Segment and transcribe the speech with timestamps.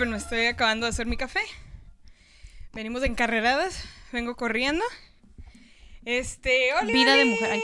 [0.00, 1.40] Disculpen, me estoy acabando de hacer mi café.
[2.72, 4.82] Venimos encarreradas, vengo corriendo.
[6.06, 7.62] Este, ¡ole, Vida de mujer, ay.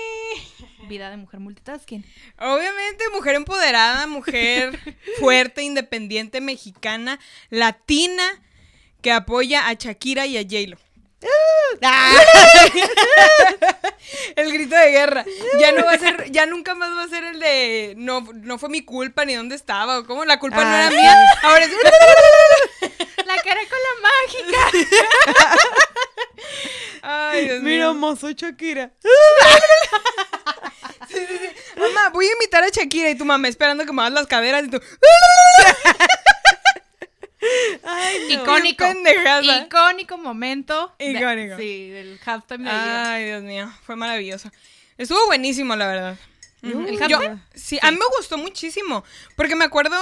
[0.86, 2.04] Vida de mujer multitasking.
[2.38, 4.78] Obviamente, mujer empoderada, mujer
[5.18, 7.18] fuerte, independiente, mexicana,
[7.48, 8.24] latina,
[9.00, 10.76] que apoya a Shakira y a J-Lo.
[14.36, 15.24] El grito de guerra.
[15.58, 18.58] Ya no va a ser, ya nunca más va a ser el de no, no
[18.58, 20.90] fue mi culpa ni dónde estaba o cómo la culpa no era Ah.
[20.90, 21.14] mía.
[21.42, 21.70] Ahora es
[23.26, 24.58] La cara con la mágica.
[27.02, 27.94] Ay, Dios Mira, mío.
[27.94, 28.92] mo, soy Shakira.
[31.76, 34.62] Mamá, voy a imitar a Shakira y tu mamá esperando que me hagas las caderas
[34.64, 34.80] y tú.
[37.84, 38.42] Ay, no.
[38.42, 38.84] Icónico.
[39.64, 40.94] Icónico momento.
[40.98, 41.56] de- Icónico.
[41.56, 42.70] sí, del halftime de.
[42.70, 44.50] Ay, Dios mío, fue maravilloso.
[44.98, 46.18] Estuvo buenísimo, la verdad.
[46.62, 46.86] Ujú.
[46.86, 47.42] ¿El Yo- halftime?
[47.54, 49.04] sí, a mí me gustó muchísimo.
[49.36, 49.96] Porque me acuerdo,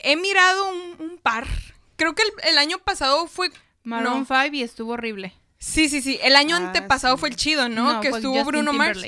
[0.00, 1.46] he mirado un, un par.
[1.96, 3.50] Creo que el, el año pasado fue.
[3.84, 4.42] Maroon no.
[4.42, 5.32] 5 y estuvo horrible.
[5.58, 6.18] Sí, sí, sí.
[6.22, 7.20] El año Ah, antepasado sí.
[7.20, 8.00] fue el chido, ¿no?
[8.00, 9.02] que estuvo Justin Bruno Mars.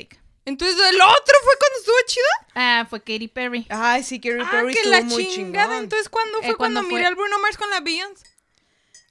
[0.45, 2.25] Entonces, ¿el otro fue cuando estuvo chido?
[2.55, 3.65] Ah, fue Katy Perry.
[3.69, 5.67] Ay, sí, Katy Ah, Perry que estuvo la muy chingada.
[5.67, 5.83] chingón.
[5.85, 6.99] Entonces, ¿cuándo Eh, fue ¿cuándo cuando fue?
[6.99, 8.25] miré al Bruno Mars con la Beyoncé?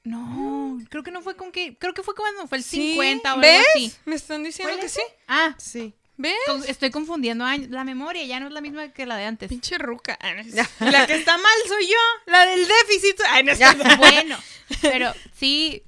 [0.04, 1.76] No, creo que no fue con que.
[1.78, 3.58] Creo que fue cuando fue el Sí, 50 o ¿Ves?
[3.58, 3.94] algo así.
[4.04, 5.00] Me están diciendo ¿Fue que ese?
[5.00, 5.06] sí.
[5.28, 5.94] Ah, Sí.
[6.18, 6.34] ¿Ves?
[6.46, 7.70] con- estoy confundiendo años.
[7.70, 9.48] La memoria ya no es la misma que la de antes.
[9.48, 10.18] Pinche ruca.
[10.20, 10.34] Ah,
[10.80, 11.96] La que está mal soy yo.
[12.26, 13.18] La del déficit.
[13.30, 13.82] Ay, no es cierto.
[13.96, 14.36] bueno,
[14.82, 15.82] pero sí,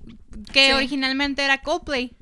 [0.52, 0.72] que Sí.
[0.72, 2.16] originalmente era Coldplay.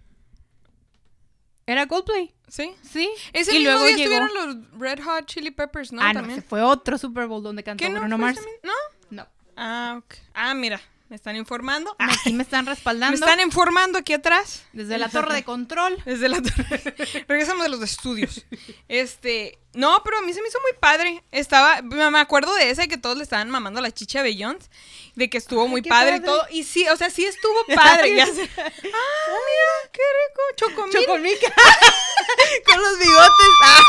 [1.66, 2.70] Era Coldplay, ¿Sí?
[2.82, 3.08] sí.
[3.32, 4.14] Ese y mismo luego día llegó.
[4.14, 6.02] estuvieron los Red Hot Chili Peppers, ¿no?
[6.02, 6.38] ah, no, También.
[6.40, 8.00] ese fue otro Super Bowl donde cantó ¿Qué no?
[8.00, 8.38] Bruno Mars.
[8.62, 8.72] ¿No?
[9.08, 9.26] No.
[9.56, 10.14] Ah, ok.
[10.34, 10.78] Ah, mira.
[11.12, 11.94] Me están informando.
[11.98, 14.62] Ah, Aquí me están me respaldando están informando aquí atrás.
[14.72, 16.02] desde la torre de control.
[16.06, 16.94] Desde la torre.
[17.28, 18.46] Regresamos de los estudios.
[18.88, 19.58] Este.
[19.74, 21.22] No, pero a mí se me hizo muy padre.
[21.30, 21.82] Estaba.
[21.82, 24.70] Me me acuerdo de esa que todos le estaban mamando la chicha a Beyoncé.
[25.14, 26.46] De que estuvo Ay, muy padre, y todo.
[26.50, 28.16] Y sí, o sea, sí estuvo padre.
[28.16, 28.24] ya.
[28.26, 30.40] Ah, mira, qué rico.
[30.56, 31.36] Chocomil.
[32.66, 33.48] Con los bigotes.
[33.64, 33.82] Ah.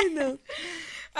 [0.00, 0.38] Ay, no.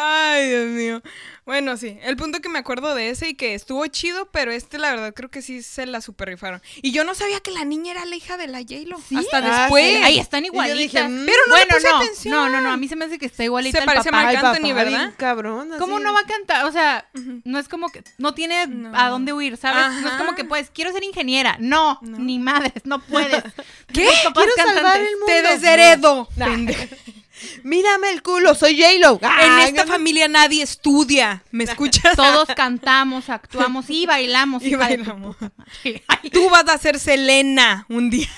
[0.02, 1.02] Ay, Dios mío.
[1.46, 1.98] Bueno, sí.
[2.02, 5.12] El punto que me acuerdo de ese y que estuvo chido, pero este, la verdad,
[5.14, 6.62] creo que sí se la super rifaron.
[6.80, 8.96] Y yo no sabía que la niña era la hija de la J-Lo.
[9.18, 9.84] Hasta Ah, después.
[9.96, 10.02] sí.
[10.04, 10.78] Ahí están Y yo igualitas.
[10.78, 12.34] dije, mm, Pero no le bueno, puse no, atención.
[12.34, 14.24] no, no, no, a mí se me hace que está igualita Se parece a papá.
[14.24, 14.86] Marc Anthony, ¿verdad?
[14.98, 15.70] bien cabrón.
[15.78, 16.66] ¿Cómo no va a cantar?
[16.66, 17.08] O sea,
[17.44, 18.92] no es como que no tiene No.
[18.96, 20.02] a dónde huir, ¿sabes?
[20.02, 21.56] No es como que pues quiero ser ingeniera.
[21.58, 22.18] No, No.
[22.18, 23.42] ni madres, no puedes.
[23.92, 24.06] ¿Qué?
[24.32, 25.08] Quiero salvar cantantes.
[25.08, 25.26] el mundo.
[25.26, 25.48] Te No.
[25.50, 26.28] desheredo.
[26.36, 26.56] Nah.
[27.62, 29.20] Mírame el culo, soy J-Lo.
[29.22, 31.42] En esta no- familia nadie estudia.
[31.50, 32.16] ¿Me escuchas?
[32.16, 34.62] Todos cantamos, actuamos y bailamos.
[34.70, 35.36] Y bailamos.
[36.32, 38.28] Tú vas a ser Selena un día.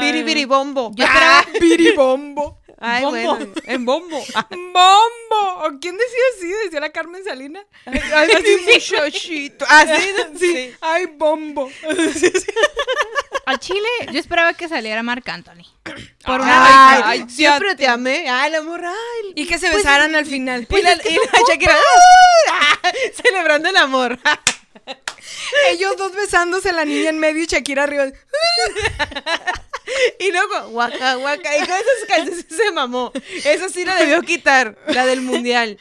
[0.00, 0.92] Biri biri bombo.
[0.94, 2.60] Yo Ah, Biribombo.
[2.78, 3.36] Ay, bombo.
[3.36, 4.22] bueno, en bombo.
[4.34, 5.64] Ah, Bombo.
[5.64, 6.48] ¿O quién decía así?
[6.64, 7.64] Decía la Carmen Salina.
[7.86, 9.64] Ay, sí, muchachito.
[9.68, 10.70] Ah, sí, sí.
[10.80, 11.70] Ay, bombo.
[13.46, 15.64] Al Chile, yo esperaba que saliera Marc Anthony.
[16.24, 18.28] Por Ay, una Ay, ay, siempre te amé.
[18.28, 18.90] Ay, la morra.
[18.90, 19.32] ay.
[19.36, 20.66] Y que se besaran al final.
[20.68, 21.74] y la, y la Shakira.
[22.52, 22.78] ¡ah!
[23.22, 24.18] Celebrando el amor.
[25.70, 28.06] Ellos dos besándose, la niña en medio y Shakira arriba.
[30.18, 31.56] Y luego, guaca, guaca.
[31.56, 33.12] Y con esas canciones se mamó.
[33.44, 35.78] Esa sí la debió quitar, la del mundial.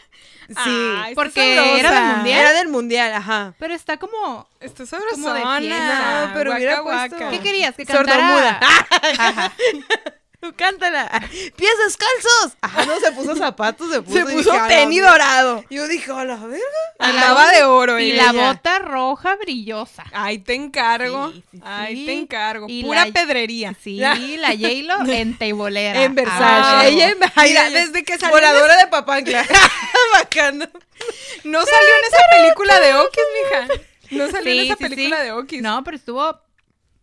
[0.47, 0.55] Sí.
[0.65, 2.39] Ay, está porque era del mundial.
[2.39, 3.53] Era del mundial, ajá.
[3.59, 4.47] Pero está como.
[4.59, 4.99] Está Como
[5.33, 5.59] de sabrosona.
[5.59, 6.25] fiesta.
[6.27, 7.09] No, pero Guaca, hubiera guaca.
[7.09, 7.75] puesto- ¿Qué querías?
[7.75, 8.13] Que cantara.
[8.17, 8.59] Sordomuda.
[9.19, 9.53] Ajá.
[10.55, 11.09] Cántala.
[11.55, 12.57] Pies descalzos.
[12.61, 14.17] Ajá, no se puso zapatos, se puso.
[14.17, 15.09] Se puso dije, "A la tenis ver-".
[15.09, 15.65] dorado.
[15.69, 16.63] Yo dije, a la verga.
[16.99, 17.99] Andaba de oro.
[17.99, 18.31] Y ella.
[18.33, 20.03] la bota roja brillosa.
[20.13, 21.31] Ay, te encargo.
[21.31, 22.05] Sí, sí, Ay, sí.
[22.05, 22.65] te encargo.
[22.69, 23.75] Y Pura la- pedrería.
[23.81, 26.03] Sí, la J-Lo en teibolera.
[26.03, 26.87] En Versace.
[26.89, 29.45] Ella en Mira, desde que salió Voladora de Papantla.
[30.13, 30.65] Bacano.
[31.43, 33.67] No salió en esa película de Okis, mija.
[34.11, 35.61] No salió en esa película de Okis.
[35.61, 36.39] No, pero estuvo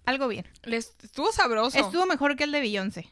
[0.07, 0.47] algo bien.
[0.65, 1.79] Les- estuvo sabroso.
[1.79, 3.09] Estuvo mejor que el de Beyoncé.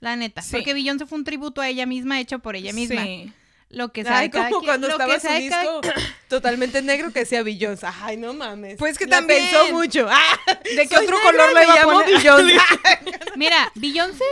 [0.00, 0.42] La neta.
[0.42, 0.52] Sí.
[0.52, 3.04] Porque Beyoncé fue un tributo a ella misma, hecho por ella misma.
[3.04, 3.32] Sí.
[3.68, 4.18] Lo que sea.
[4.18, 5.80] Ay, como quien- cuando lo estaba su cada- disco
[6.28, 7.86] totalmente negro que decía Beyoncé.
[8.02, 8.76] Ay, no mames.
[8.78, 10.08] Pues que La también- pensó mucho.
[10.10, 10.40] Ah,
[10.76, 12.16] ¿De qué otro color lo me iba a llamo poner?
[12.16, 12.56] Beyoncé.
[13.36, 14.24] Mira, Beyoncé,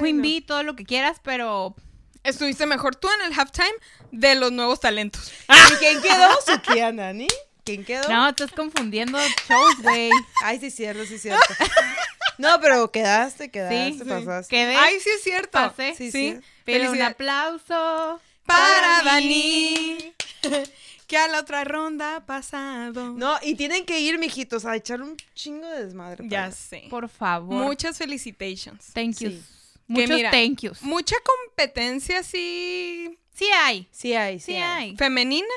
[0.00, 0.22] Queen no.
[0.22, 1.74] Bee, todo lo que quieras, pero
[2.22, 3.72] Estuviste mejor tú en el halftime
[4.12, 5.32] de los nuevos talentos.
[5.72, 6.28] ¿Y quién quedó?
[6.46, 7.28] Sukiya Nani.
[7.64, 8.08] ¿Quién quedó?
[8.10, 10.10] no, estás confundiendo shows, güey.
[10.44, 11.44] Ay, sí, cierto, sí, cierto.
[12.38, 14.54] No, pero quedaste, quedaste, Sí, pasaste.
[14.54, 15.50] Quedé, Ay, sí es cierto.
[15.52, 15.94] pasé.
[15.96, 16.32] Sí, Sí.
[16.34, 16.40] sí.
[16.64, 20.14] pero un aplauso Para Dani.
[21.06, 23.10] Que a la otra ronda ha pasado.
[23.14, 26.24] No, y tienen que ir, mijitos, a echar un chingo de desmadre.
[26.28, 26.84] Ya sé.
[26.88, 27.64] Por favor.
[27.64, 28.92] Muchas felicitations.
[28.94, 29.30] Thank you.
[29.30, 29.42] Sí.
[29.88, 30.82] Muchos mira, thank yous.
[30.82, 33.88] Mucha competencia así Sí hay.
[33.90, 34.96] Sí hay, sí, Sí hay.
[34.96, 35.48] femenina.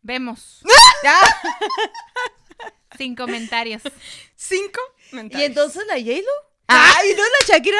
[0.00, 0.62] Vemos.
[1.06, 1.28] Ah,
[2.96, 3.82] Sin comentarios.
[4.36, 4.80] Cinco
[5.22, 6.32] ¿Y entonces la J-Lo?
[6.66, 7.78] ¡Ay, no la Shakira!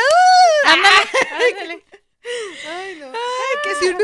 [0.64, 0.96] Ándale,
[1.32, 1.84] ándale.
[2.66, 3.06] ¡Ay, no!
[3.08, 3.94] Ay, que sí.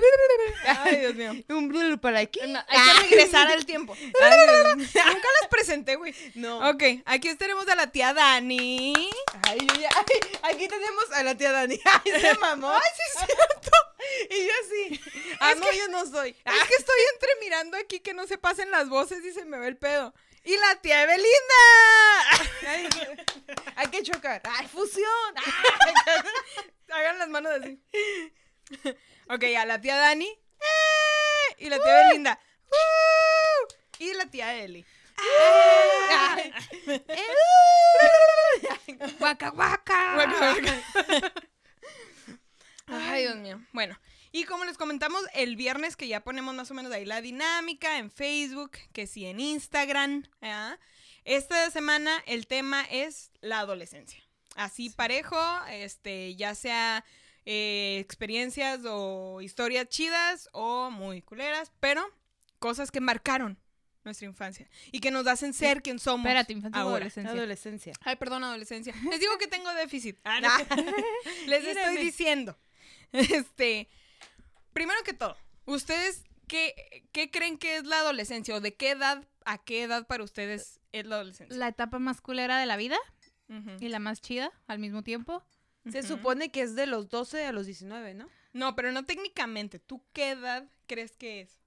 [0.66, 1.32] Ay, Dios mío.
[1.56, 2.38] Un blue para aquí.
[2.46, 2.78] No, hay
[3.08, 3.94] que regresar al tiempo.
[3.96, 6.14] Nunca las presenté, güey.
[6.34, 6.68] No.
[6.70, 8.92] Ok, aquí tenemos a la tía Dani.
[9.48, 9.88] Ay, yo ya-
[10.42, 11.80] ay, aquí tenemos a la tía Dani.
[11.84, 12.70] Ay, se mamó.
[12.70, 13.70] Ay, sí es cierto.
[14.30, 15.00] Y yo así.
[15.40, 16.30] Ah, Es no, que- yo no soy.
[16.30, 19.58] Es que estoy entre mirando aquí que no se pasen las voces y se me
[19.58, 20.12] ve el pedo.
[20.44, 21.28] Y la tía Evelinda.
[22.66, 22.88] Ay,
[23.76, 24.40] hay que chocar.
[24.44, 25.34] ¡Ay, fusión!
[26.90, 27.82] Hagan las manos así.
[29.28, 30.26] Ok, a la tía Dani.
[30.28, 31.56] ¡eh!
[31.58, 32.40] Y la tía Belinda.
[32.66, 33.75] ¡uh!
[33.98, 34.84] Y la tía Eli.
[39.19, 40.16] Guaca, guaca.
[42.87, 43.60] Ay, Dios mío.
[43.72, 43.98] Bueno,
[44.32, 47.98] y como les comentamos el viernes, que ya ponemos más o menos ahí la dinámica
[47.98, 50.24] en Facebook, que sí en Instagram.
[51.24, 54.22] Esta semana el tema es la adolescencia.
[54.54, 55.36] Así parejo,
[55.70, 57.04] este, ya sea
[57.46, 62.04] eh, experiencias o historias chidas o muy culeras, pero
[62.58, 63.58] cosas que marcaron
[64.04, 66.26] nuestra infancia y que nos hacen ser quien somos.
[66.26, 66.96] Espérate, infancia ahora.
[66.96, 67.32] adolescencia.
[67.32, 67.92] Adolescencia.
[68.02, 68.94] Ay, perdón, adolescencia.
[69.10, 70.18] Les digo que tengo déficit.
[70.24, 70.48] Ah, no.
[71.46, 72.56] Les estoy diciendo.
[73.12, 73.88] Este,
[74.72, 75.37] primero que todo,
[75.67, 78.55] ¿ustedes qué, qué creen que es la adolescencia?
[78.55, 81.56] ¿O de qué edad, a qué edad para ustedes es la adolescencia?
[81.56, 82.99] La etapa más culera de la vida
[83.81, 85.43] y la más chida al mismo tiempo.
[85.90, 88.28] Se supone que es de los 12 a los 19, ¿no?
[88.52, 89.78] No, pero no técnicamente.
[89.78, 91.58] ¿Tú qué edad crees que es?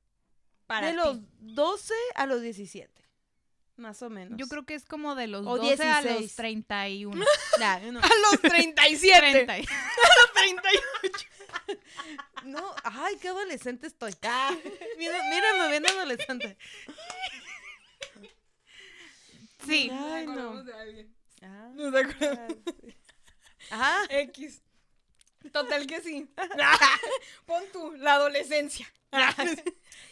[0.68, 0.98] Para de ti?
[0.98, 3.04] los 12 a los 17.
[3.76, 4.38] Más o menos.
[4.38, 6.36] Yo creo que es como de los O 12 a los 16.
[6.36, 7.26] 31.
[7.60, 8.00] Nah, no.
[8.04, 9.46] A los 37.
[9.46, 9.54] 30.
[9.54, 11.26] A los 38.
[12.44, 14.14] No, ay, qué adolescente estoy.
[14.24, 14.56] Ah,
[14.98, 16.58] mira, mírame, bien adolescente.
[19.66, 19.88] Sí.
[19.90, 20.64] Nos Ay, no.
[20.64, 21.16] de alguien.
[21.42, 22.58] Ah, Nos acordamos.
[23.70, 24.06] Ajá.
[24.10, 24.62] X.
[25.52, 26.28] Total que sí.
[27.46, 28.92] Pon tú, la adolescencia.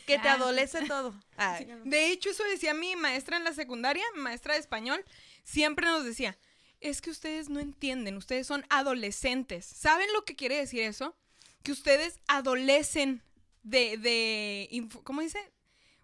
[0.05, 0.33] Que te Ya.
[0.33, 1.13] adolece todo.
[1.37, 5.03] Ay, De hecho, eso decía mi maestra en la secundaria, maestra de español,
[5.43, 6.37] siempre nos decía,
[6.81, 9.65] es que ustedes no entienden, ustedes son adolescentes.
[9.65, 11.15] ¿Saben lo que quiere decir eso?
[11.63, 13.23] Que ustedes adolecen
[13.63, 15.39] de, de, ¿cómo dice?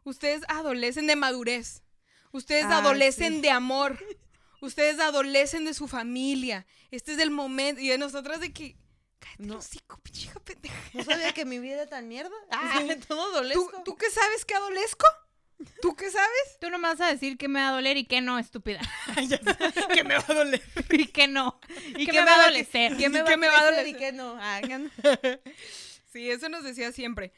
[0.03, 1.83] Ustedes adolecen de madurez.
[2.31, 3.41] Ustedes Ah, adolecen sí.
[3.41, 3.97] de amor.
[4.61, 6.65] Ustedes adolecen de su familia.
[6.91, 7.81] Este es el momento.
[7.81, 8.75] Y de nosotras de que...
[9.19, 9.57] Cállate No.
[9.57, 9.99] hocico,
[10.43, 10.75] pendeja.
[10.93, 12.31] ¿No sabía que mi vida era tan mierda?
[12.51, 13.71] Ah, todo ¿Tú.
[13.85, 15.05] ¿Tú qué sabes que adolezco?
[15.81, 16.57] ¿Tú qué sabes?
[16.59, 18.79] Tú no me vas a decir que me va a doler y que no, estúpida.
[19.93, 20.61] que me va a doler.
[20.91, 21.59] y que no.
[21.95, 22.97] ¿Y que qué me va a va a dolecer.
[22.97, 24.37] ¿Qué me ¿Y va, qué me va a doler y qué no?
[24.39, 24.89] Ah, no.
[26.11, 27.31] Sí, eso nos decía siempre.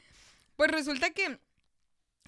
[0.56, 1.39] Pues resulta que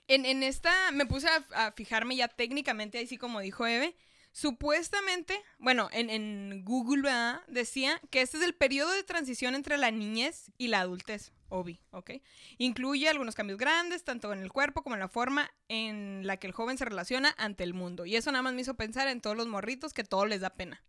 [0.07, 3.95] en, en esta me puse a, a fijarme ya técnicamente, ahí sí como dijo Eve.
[4.31, 7.41] Supuestamente, bueno, en, en Google ¿verdad?
[7.47, 11.81] decía que este es el periodo de transición entre la niñez y la adultez, Obi,
[11.91, 12.11] ¿ok?
[12.57, 16.47] Incluye algunos cambios grandes, tanto en el cuerpo como en la forma en la que
[16.47, 18.05] el joven se relaciona ante el mundo.
[18.05, 20.51] Y eso nada más me hizo pensar en todos los morritos que todo les da
[20.51, 20.83] pena.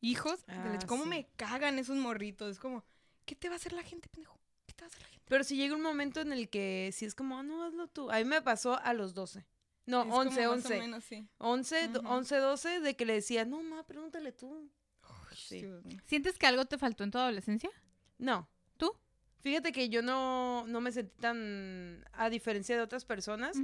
[0.00, 1.08] Hijos, Ah, ¿cómo sí.
[1.08, 2.50] me cagan esos morritos?
[2.52, 2.84] Es como,
[3.24, 4.38] ¿qué te va a hacer la gente, pendejo?
[4.66, 5.24] ¿Qué te va a hacer la gente?
[5.28, 8.10] Pero si llega un momento en el que si es como, ah, no, hazlo tú.
[8.10, 9.46] A mí me pasó a los 12.
[9.86, 10.78] No, Es como 11, más o 11.
[10.80, 11.28] menos, sí.
[11.38, 12.08] 11, do- Ujú.
[12.08, 14.68] 11, 12, de que le decía, no, ma, pregúntale tú.
[15.34, 15.64] Sí.
[16.06, 17.70] ¿Sientes que algo te faltó en tu adolescencia?
[18.18, 18.48] No.
[18.78, 18.90] ¿Tú?
[19.40, 23.56] Fíjate que yo no, no me sentí tan, a diferencia de otras personas,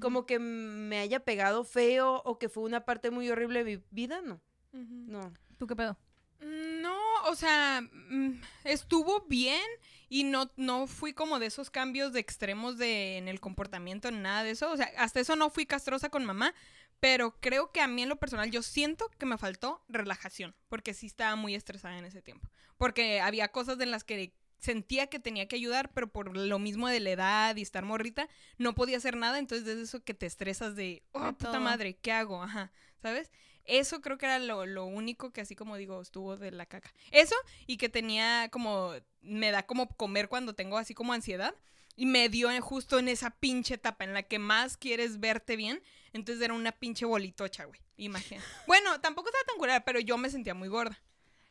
[0.00, 3.82] como que me haya pegado feo o que fue una parte muy horrible de mi
[3.90, 4.40] vida, no.
[4.72, 5.32] No.
[5.58, 5.96] ¿Tú qué pedo?
[6.42, 9.62] No, o sea, mm, estuvo bien
[10.08, 14.42] y no, no fui como de esos cambios de extremos de, en el comportamiento, nada
[14.42, 14.70] de eso.
[14.70, 16.54] O sea, hasta eso no fui castrosa con mamá,
[17.00, 20.94] pero creo que a mí en lo personal yo siento que me faltó relajación, porque
[20.94, 22.48] sí estaba muy estresada en ese tiempo.
[22.76, 26.88] Porque había cosas en las que sentía que tenía que ayudar, pero por lo mismo
[26.88, 30.26] de la edad y estar morrita, no podía hacer nada, entonces es eso que te
[30.26, 32.42] estresas de, oh, puta madre, ¿qué hago?
[32.42, 32.70] Ajá,
[33.00, 33.32] ¿sabes?
[33.64, 36.92] Eso creo que era lo, lo único que así como digo, estuvo de la caca.
[37.10, 37.34] Eso
[37.66, 41.54] y que tenía como, me da como comer cuando tengo así como ansiedad.
[41.94, 45.82] Y me dio justo en esa pinche etapa en la que más quieres verte bien.
[46.12, 47.80] Entonces era una pinche bolitocha, güey.
[47.96, 48.42] Imagina.
[48.66, 51.00] Bueno, tampoco estaba tan curada, pero yo me sentía muy gorda.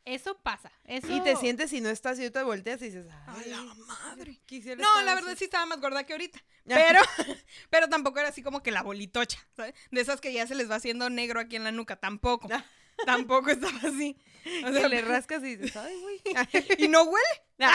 [0.06, 0.72] Eso pasa.
[0.86, 1.08] Eso...
[1.16, 4.40] Y te sientes y no estás y te volteas y dices, ay, la madre.
[4.46, 5.22] quisiera No, la así".
[5.22, 6.44] verdad sí estaba más gorda que ahorita.
[6.66, 7.00] Pero,
[7.72, 9.74] pero tampoco era así como que la bolitocha, ¿sabes?
[9.90, 12.48] De esas que ya se les va haciendo negro aquí en la nuca, tampoco.
[13.06, 14.16] Tampoco estaba así.
[14.64, 16.22] O sea, le rascas y dices, ay, güey.
[16.78, 17.72] y no huele.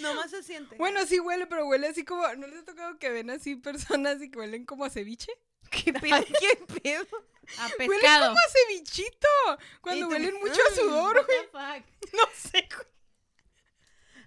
[0.00, 0.76] Nomás se siente.
[0.76, 2.26] Bueno, sí huele, pero huele así como.
[2.34, 5.30] ¿No les ha tocado que ven así personas y que huelen como a ceviche?
[5.70, 6.24] ¿Qué pedo?
[6.40, 7.06] ¿Qué pedo?
[7.58, 8.26] A pescado.
[8.28, 9.28] como a cevichito.
[9.80, 11.82] Cuando huelen mucho a sudor, güey.
[12.12, 12.86] No sé, güey.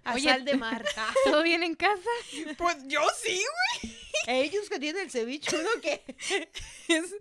[0.04, 0.28] A Oye.
[0.30, 0.84] sal de mar.
[1.24, 2.10] ¿Todo bien en casa?
[2.58, 3.40] Pues yo sí,
[3.82, 3.96] güey.
[4.26, 6.02] Ellos que tienen el ceviche, ¿uno qué?
[6.88, 7.14] Es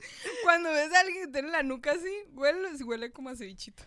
[0.44, 3.84] cuando ves a alguien que tiene la nuca así, huele, huele como a cevichito.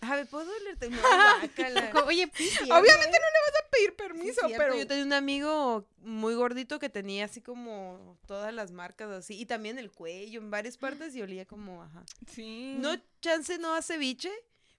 [0.00, 0.90] A ver, ¿puedo olerte?
[0.90, 0.98] No,
[1.40, 1.90] guácala.
[2.06, 2.64] Oye, Obviamente ¿eh?
[2.64, 4.76] no le vas a pedir permiso, pero.
[4.76, 9.38] Yo tenía un amigo muy gordito que tenía así como todas las marcas así.
[9.38, 12.04] Y también el cuello en varias partes y olía como, ajá.
[12.32, 12.76] Sí.
[12.78, 14.30] No, chance no a ceviche,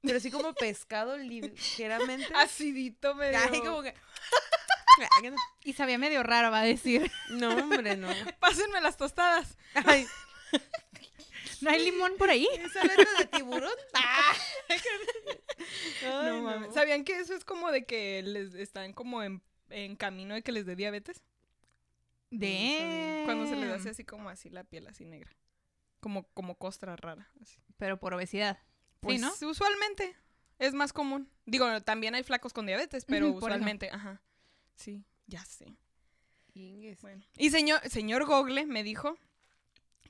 [0.02, 2.28] pero sí como pescado ligeramente.
[2.36, 3.40] Acidito medio.
[3.40, 3.94] Ay, como que...
[5.64, 7.12] y sabía medio raro, va a decir.
[7.30, 8.08] No, hombre, no.
[8.40, 9.58] Pásenme las tostadas.
[9.74, 10.08] Ay,
[11.62, 12.48] ¿No hay limón por ahí?
[12.60, 13.72] ¿esa letra de tiburón?
[13.94, 14.34] Ah.
[14.70, 16.74] Ay, no mames.
[16.74, 20.52] ¿Sabían que eso es como de que les están como en, en camino de que
[20.52, 21.24] les dé diabetes?
[22.32, 23.24] De.
[23.26, 25.32] Cuando se les hace así como así la piel así negra.
[26.00, 27.30] Como, como costra rara.
[27.42, 27.60] así.
[27.78, 28.60] Pero por obesidad.
[29.02, 29.32] Pues ¿no?
[29.48, 30.16] usualmente
[30.60, 31.30] es más común.
[31.46, 34.22] Digo, también hay flacos con diabetes, pero usualmente, ajá.
[34.76, 35.76] Sí, ya sé.
[37.02, 37.24] Bueno.
[37.38, 39.18] Y señor, señor Gogle me dijo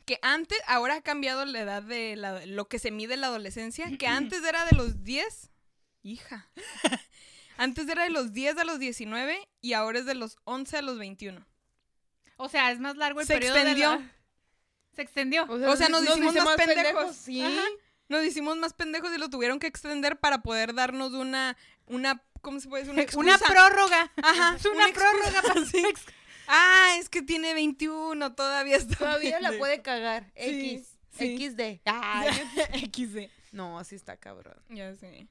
[0.09, 3.27] que antes, ahora ha cambiado la edad de la- lo que se mide en la
[3.27, 5.51] adolescencia, que antes era de los 10,
[6.01, 6.49] hija,
[7.57, 10.81] antes era de los 10 a los 19 y ahora es de los 11 a
[10.81, 11.45] los 21.
[12.37, 13.91] O sea, es más largo el Se periodo de extendió.
[13.91, 14.11] la-
[14.95, 15.43] Se extendió.
[15.47, 17.15] O sea, nos hicimos más pendejos.
[17.15, 17.43] Sí.
[17.43, 17.61] Ajá.
[18.07, 22.59] Nos hicimos más pendejos y lo tuvieron que extender para poder darnos una, una, ¿cómo
[22.59, 22.93] se puede decir?
[22.93, 23.19] Una excusa.
[23.21, 24.11] Una prórroga.
[24.23, 25.83] Ajá, Es una, prórroga para Sí.
[26.51, 28.97] Ah, es que tiene 21, todavía está.
[28.97, 30.31] Todavía la puede cagar.
[30.35, 30.97] Sí, X.
[31.11, 31.49] sí.
[31.49, 31.81] XD.
[31.85, 33.29] Ay, XD.
[33.51, 34.57] no, así está cabrón.
[34.69, 35.27] Ya sé.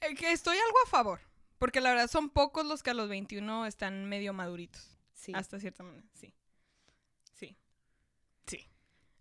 [0.00, 1.20] Eh, que estoy algo a favor.
[1.58, 4.96] Porque la verdad son pocos los que a los 21 están medio maduritos.
[5.12, 5.32] Sí.
[5.34, 6.06] Hasta cierta manera.
[6.14, 6.32] Sí.
[7.34, 7.56] Sí.
[8.46, 8.68] Sí.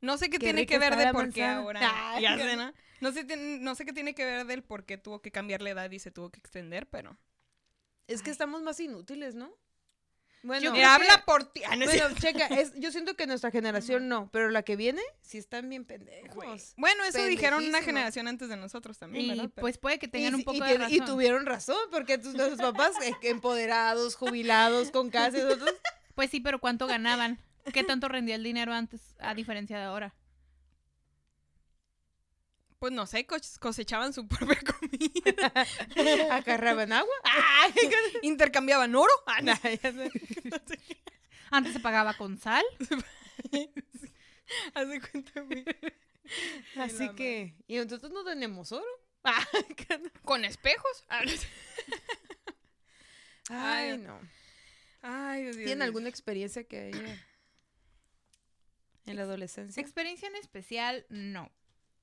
[0.01, 1.81] No sé qué, Qué tiene que ver de por qué ahora.
[2.21, 2.73] Ya sé, ¿no?
[3.01, 3.25] No sé,
[3.59, 5.97] no sé qué tiene que ver del por qué tuvo que cambiar la edad y
[5.97, 7.17] se tuvo que extender, pero.
[8.05, 8.33] Es que Ay.
[8.33, 9.51] estamos más inútiles, ¿no?
[10.43, 11.61] Bueno, Mira, que- habla por ti.
[11.67, 15.01] Ah, no bueno, checa, es, yo siento que nuestra generación no, pero la que viene
[15.21, 16.35] sí están bien pendejos.
[16.35, 16.61] Güey.
[16.77, 19.49] Bueno, eso dijeron una generación antes de nosotros también, Y ¿verdad?
[19.55, 20.93] Pero- pues puede que tengan y, un poco y de razón.
[20.95, 25.73] y tuvieron razón, porque tus, nuestros papás eh, empoderados, jubilados, con casa y nosotros.
[26.15, 27.39] Pues sí, pero ¿cuánto ganaban?
[27.73, 30.13] ¿Qué tanto rendía el dinero antes a diferencia de ahora?
[32.79, 34.86] Pues no sé, cos- cosechaban su propia comida.
[36.31, 37.15] Acarraban agua.
[38.21, 39.11] Intercambiaban oro.
[39.25, 39.41] Ah.
[39.41, 39.57] Nah.
[41.49, 42.65] Antes se pagaba con sal.
[44.73, 45.65] Haz de cuenta, güey.
[46.75, 48.85] Así que, y nosotros no tenemos oro.
[49.23, 49.45] Ah,
[50.23, 51.05] ¿Con espejos?
[51.09, 51.21] Ah.
[53.49, 54.19] Ay, no.
[55.01, 57.27] Ay, Dios ¿Tienen alguna experiencia que haya
[59.05, 59.79] en la adolescencia?
[59.81, 61.49] Experiencia en especial, no.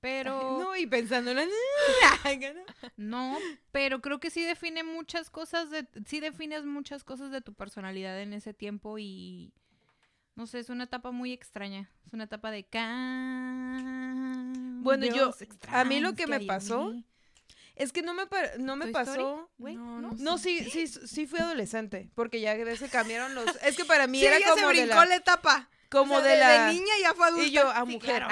[0.05, 0.59] Pero.
[0.61, 1.49] No, y pensando en
[2.99, 3.39] No,
[3.73, 8.21] pero creo que sí define muchas cosas de, sí defines muchas cosas de tu personalidad
[8.21, 9.55] en ese tiempo y
[10.35, 13.89] no sé, es una etapa muy extraña, es una etapa de cambios
[14.85, 15.35] Bueno, yo-
[15.69, 16.93] a mí lo que me pasó.
[17.75, 18.25] Es que no me,
[18.59, 19.49] no me ¿Toy pasó.
[19.59, 19.75] Story?
[19.75, 20.11] No, ¿no?
[20.11, 23.47] no No, sí, sí, sí fui adolescente, porque ya que cambiaron los...
[23.63, 25.07] Es que para mí Sí, era se como de brincó la...
[25.07, 25.71] la, etapa.
[25.95, 26.73] Como O sea, de la...
[26.73, 27.47] niña ya fue adulta.
[27.47, 28.23] Y yo a Sí, mujer.
[28.27, 28.29] claro.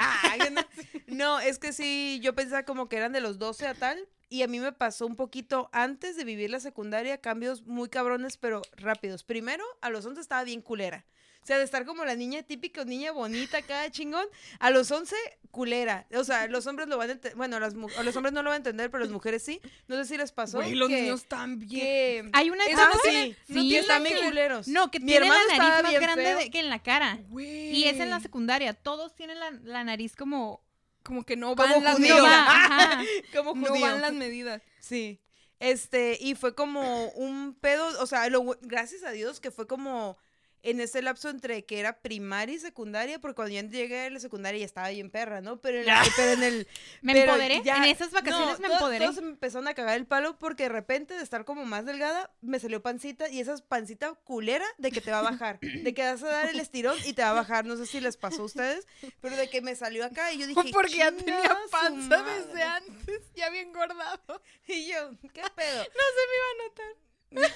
[0.51, 0.61] No.
[1.07, 4.07] No, es que sí, yo pensaba como que eran de los 12 a tal.
[4.29, 8.37] Y a mí me pasó un poquito antes de vivir la secundaria, cambios muy cabrones,
[8.37, 9.23] pero rápidos.
[9.23, 11.05] Primero, a los 11 estaba bien culera.
[11.43, 14.25] O sea, de estar como la niña típica, niña bonita, cada chingón.
[14.59, 15.15] A los 11,
[15.51, 16.07] culera.
[16.15, 17.35] O sea, los hombres lo van a entender.
[17.37, 19.59] Bueno, las los hombres no lo van a entender, pero las mujeres sí.
[19.87, 20.57] No sé si les pasó.
[20.57, 21.69] Güey, los niños también.
[21.69, 24.67] que- Hay una etapa no que- tiene- sí, no tiene es también la que- culeros.
[24.67, 27.19] No, que Mi tiene la nariz más grande de- que en la cara.
[27.29, 27.71] Güey.
[27.75, 30.63] Y es en la secundaria, todos tienen la, la nariz como
[31.03, 32.15] Como que no Como van las judío.
[32.15, 32.47] no medidas.
[32.47, 33.01] ajá.
[33.35, 33.81] Como No judío.
[33.85, 34.61] van las medidas.
[34.79, 35.19] Sí.
[35.59, 40.17] Este, y fue como un pedo, o sea, lo gracias a Dios que fue como
[40.63, 44.19] en ese lapso entre que era primaria y secundaria, porque cuando yo llegué a la
[44.19, 45.57] secundaria ya estaba bien perra, ¿no?
[45.61, 46.67] Pero en, la- pero en el...
[47.01, 47.61] Me pero empoderé.
[47.63, 49.05] ya- en esas vacaciones no, me to- empoderé.
[49.05, 52.31] Todos me empezaron a cagar el palo porque de repente de estar como más delgada,
[52.41, 55.93] me salió pancita y esa es pancita culera de que te va a bajar, de
[55.93, 58.15] que vas a dar el estirón y te va a bajar, no sé si les
[58.17, 58.87] pasó a ustedes,
[59.21, 60.61] pero de que me salió acá y yo dije...
[60.71, 62.45] Porque ya "Chinga tenía panza madre".
[62.47, 63.21] desde antes.
[63.35, 64.41] Ya bien engordado.
[64.67, 65.83] Y yo, ¿qué pedo?
[65.93, 67.53] No se me iba a notar.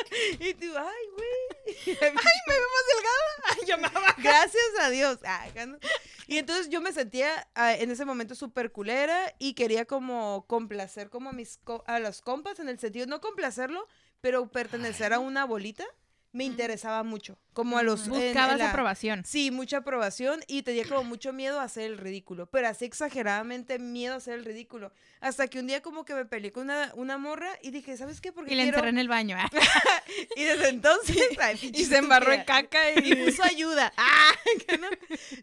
[0.40, 1.96] Y tú, ay, güey.
[2.00, 2.12] Ay,
[2.46, 3.34] me veo más delgada.
[3.50, 4.14] Ay, ya me baja.
[4.22, 5.18] Gracias a Dios.
[5.24, 5.78] Ah, ¿no?
[6.26, 11.10] Y entonces yo me sentía ah, en ese momento súper culera y quería como complacer
[11.10, 13.86] como a, mis co- a los compas en el sentido, no complacerlo,
[14.20, 15.84] pero pertenecer a una bolita
[16.32, 17.38] me interesaba mucho.
[17.52, 18.06] Como a los...
[18.06, 19.24] en- en Buscabas la- aprobación.
[19.24, 23.78] Sí, mucha aprobación y tenía como mucho miedo a hacer el ridículo, pero así exageradamente
[23.78, 24.92] miedo a hacer el ridículo.
[25.20, 28.20] Hasta que un día como que me peleé con una, una morra y dije, ¿sabes
[28.20, 28.30] qué?
[28.32, 28.76] Porque Y le quiero...
[28.78, 29.36] encerré en el baño.
[29.38, 29.50] ah.
[30.36, 31.16] Y desde entonces...
[31.40, 33.24] ay, Y se embarró en caca Y y...
[33.24, 33.92] puso ayuda.
[33.96, 34.32] ¡Ah!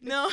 [0.01, 0.27] no,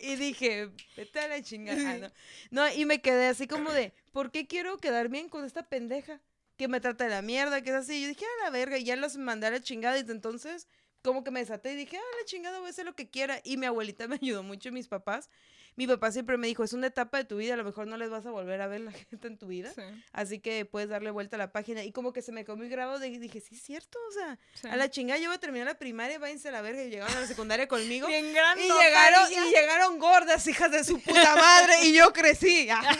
[0.00, 1.78] y, dije, vete a la chingada.
[1.92, 2.10] Ah, no.
[2.50, 6.20] no, y me quedé así como de, ¿por qué quiero quedar bien con esta pendeja?
[6.56, 8.00] Que me trata de la mierda, que es así.
[8.02, 9.98] Yo dije, a la verga, y ya los mandé a la chingada.
[9.98, 10.68] Y desde entonces,
[11.02, 13.40] como que me desaté y dije, a la chingada, voy a hacer lo que quiera.
[13.44, 15.28] Y mi abuelita me ayudó mucho, y mis papás.
[15.76, 17.96] Mi papá siempre me dijo, es una etapa de tu vida, a lo mejor no
[17.96, 19.72] les vas a volver a ver la gente en tu vida.
[19.74, 21.84] Sí, Así que puedes darle vuelta a la página.
[21.84, 24.38] Y como que se me quedó muy grabado de dije, sí, es cierto, o sea,
[24.54, 24.68] sí.
[24.68, 27.14] a la chingada yo voy a terminar la primaria, váyanse a la verga y llegaron
[27.16, 28.06] a la secundaria conmigo.
[28.08, 28.62] Bien Y grande.
[28.62, 32.68] llegaron, y llegaron gordas, hijas de su puta madre, y yo crecí.
[32.78, 32.96] Ah,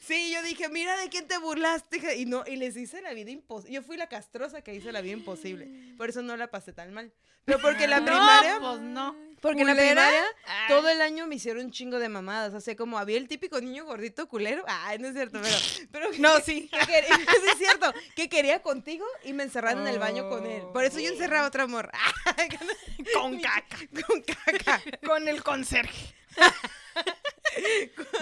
[0.00, 1.98] Sí, yo dije, mira de quién te burlaste.
[1.98, 3.72] hija", Y no, y les hice la vida imposible.
[3.74, 5.68] Yo fui la castrosa que hice la vida imposible.
[5.96, 7.12] Por eso no la pasé tan mal.
[7.44, 9.16] Pero porque la No, primaria, pues no.
[9.42, 10.64] Porque en la primaria, Ah.
[10.68, 12.54] todo el año me hicieron un chingo de mamadas.
[12.54, 14.64] O sea, como había el típico niño gordito culero.
[14.66, 15.56] Ay, no es cierto, pero.
[15.90, 16.68] pero No, sí.
[16.68, 20.46] que quería- sí es cierto, que quería contigo y me encerraron en el baño con
[20.46, 20.62] él.
[20.72, 21.92] Por eso yo encerraba a otra morra.
[23.14, 23.78] Con caca.
[24.06, 24.80] con caca.
[25.04, 26.14] Con el conserje.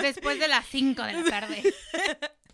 [0.01, 1.75] Después de las 5 de la tarde.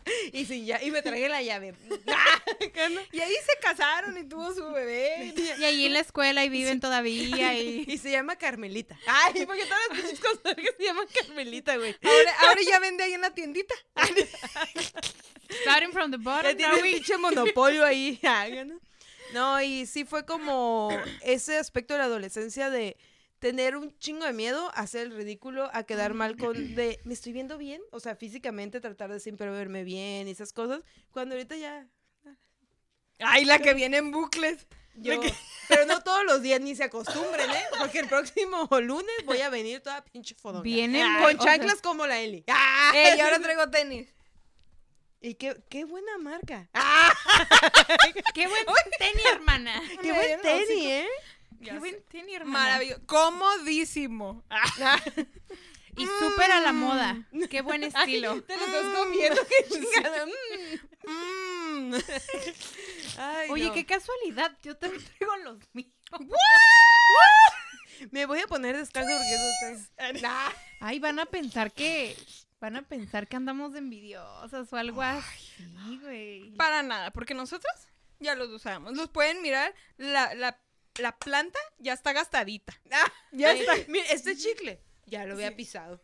[0.32, 1.74] Y sí, ya, y me tragué la llave.
[3.12, 5.34] Y ahí se casaron y tuvo su bebé.
[5.58, 7.84] Y ahí en la escuela y viven todavía y...
[7.86, 8.98] Y se llama Carmelita.
[9.06, 11.96] Ay, porque todas las cosas que se llaman Carmelita, güey.
[12.02, 13.74] Ahora, ahora ya vende ahí en la tiendita.
[15.62, 18.20] Starting from the Ya bottom, tiene now un we- pinche monopolio ahí.
[19.32, 20.90] No, y sí fue como
[21.22, 22.96] ese aspecto de la adolescencia de
[23.46, 27.14] tener un chingo de miedo a hacer el ridículo, a quedar mal con de, ¿me
[27.14, 27.80] estoy viendo bien?
[27.92, 30.80] O sea, físicamente tratar de siempre verme bien y esas cosas,
[31.12, 31.86] cuando ahorita ya
[33.20, 34.66] Ay, la que viene en bucles.
[34.96, 35.12] yo,
[35.68, 37.64] pero no todos los días ni se acostumbren, ¿eh?
[37.78, 40.64] Porque el próximo lunes voy a venir toda pinche fodonga.
[40.64, 42.42] Vienen Con o sea, chanclas como la Eli.
[42.48, 42.90] ¡Ah!
[42.96, 44.12] Ey, ahora traigo tenis.
[45.20, 46.68] Y qué, qué buena marca.
[48.34, 48.66] ¡Qué buen
[48.98, 49.80] tenis, hermana!
[50.02, 50.84] Qué Me buen tenis.
[50.84, 51.08] ¿eh?
[51.62, 52.64] ¡Qué buen tenis, hermana!
[52.64, 53.06] Maravilloso.
[53.06, 54.44] Comodísimo.
[55.96, 57.26] Y súper a la moda.
[57.48, 58.42] ¡Qué buen estilo!
[58.42, 60.26] Te lo estás comiendo, qué chingada.
[61.08, 61.94] Mm.
[61.94, 61.94] mm.
[63.18, 63.72] Ay, Oye, no.
[63.72, 64.58] qué casualidad.
[64.62, 65.92] Yo también traigo los míos.
[68.10, 70.52] Me voy a poner descalzo porque eso está...
[70.80, 72.16] Ay, van a pensar que...
[72.60, 76.50] Van a pensar que andamos de envidiosas o algo así, güey.
[76.56, 77.72] Para nada, porque nosotros
[78.18, 78.96] ya los usamos.
[78.96, 79.74] Los pueden mirar.
[79.98, 80.58] La, la,
[80.98, 82.78] la planta ya está gastadita.
[82.90, 83.74] Ah, Ya está.
[83.88, 86.00] Mira, este chicle ya lo había pisado.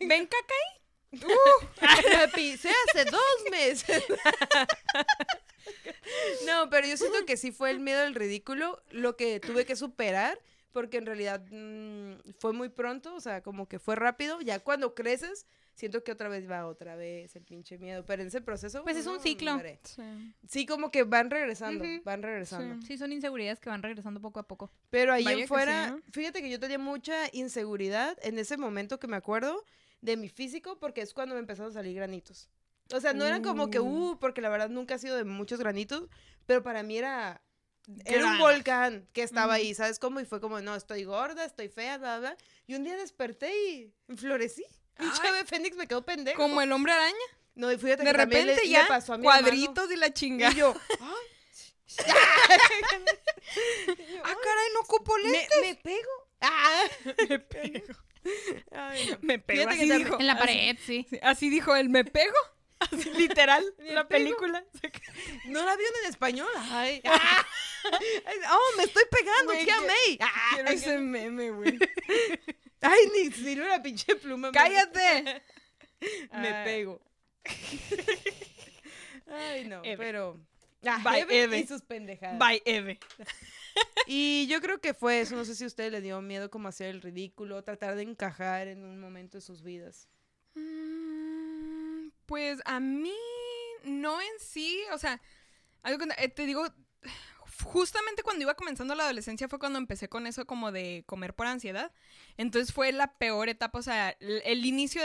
[0.00, 1.20] ¿Ven caca ahí?
[1.20, 4.04] Lo pisé hace dos meses.
[6.46, 9.76] no, pero yo siento que sí fue el miedo al ridículo lo que tuve que
[9.76, 10.38] superar,
[10.76, 14.42] porque en realidad mm, fue muy pronto, o sea, como que fue rápido.
[14.42, 18.04] Ya cuando creces, siento que otra vez va otra vez el pinche miedo.
[18.04, 18.82] Pero en ese proceso.
[18.82, 19.58] Pues es un no, ciclo.
[19.84, 20.02] Sí.
[20.46, 22.02] Sí, como que van regresando, Ujú.
[22.04, 22.74] van regresando.
[22.82, 22.88] Sí.
[22.88, 24.70] Sí, son inseguridades que van regresando poco a poco.
[24.90, 26.12] Pero ahí Vaya en que fuera, sí, ¿no?
[26.12, 29.64] fíjate que yo tenía mucha inseguridad en ese momento que me acuerdo
[30.02, 32.50] de mi físico porque es cuando me empezaron a salir granitos.
[32.92, 34.10] O sea, no eran como que, Uh.
[34.12, 36.06] uh, porque la verdad nunca ha sido de muchos granitos,
[36.44, 37.40] pero para mí era,
[38.04, 40.20] era un volcán que estaba ahí, ¿sabes cómo?
[40.20, 42.36] Y fue como, no, estoy gorda, estoy fea, bla, bla.
[42.66, 44.64] Y un día desperté y florecí.
[44.98, 45.28] Pinche Ay.
[45.28, 46.36] ave fénix me quedó pendejo.
[46.40, 47.14] Como el hombre araña.
[47.54, 49.42] No, y fíjate De que también le- repente le ya pasó a mi hermano.
[49.46, 50.50] cuadritos y la chinga.
[50.50, 51.96] Y yo, ay,
[54.24, 55.58] Ah, caray, no ocupo me, lentes.
[55.62, 56.10] me pego.
[56.40, 56.82] Ah.
[57.28, 57.94] Me pego.
[58.72, 59.18] Ay, no.
[59.22, 59.70] Me pego.
[59.70, 60.20] Así dijo.
[60.20, 61.06] En la Así- pared, sí.
[61.08, 62.34] sí, Así dijo él, me pego.
[62.78, 64.64] Así, literal, la película.
[65.46, 66.48] ¿No la vieron en español?
[66.56, 67.00] Ay.
[68.26, 70.18] Ay, oh, me estoy pegando, Güey, tía que- May.
[70.54, 71.78] Quiero Ay, ese meme, güey.
[72.82, 74.52] Ay, ni sirve la pinche pluma.
[74.52, 75.42] ¡Cállate!
[76.32, 76.64] Me Ay.
[76.64, 77.00] pego.
[79.28, 79.96] Ay, no, Eve.
[79.96, 80.40] pero...
[80.84, 81.58] Ah, Bye, Eve Eve.
[81.58, 82.38] y sus pendejadas.
[82.38, 82.98] Bye, Eve.
[84.06, 85.34] Y yo creo que fue eso.
[85.34, 88.68] No sé si a ustedes les dio miedo como hacer el ridículo, tratar de encajar
[88.68, 90.08] en un momento de sus vidas.
[90.54, 91.15] Mm,
[92.26, 93.14] Pues a mí
[93.84, 95.20] no en sí, o sea,
[95.82, 96.66] cuenta, eh, te digo,
[97.64, 101.46] justamente cuando iba comenzando la adolescencia fue cuando empecé con eso como de comer por
[101.46, 101.92] ansiedad.
[102.36, 105.02] Entonces fue la peor etapa, o sea, el, el inicio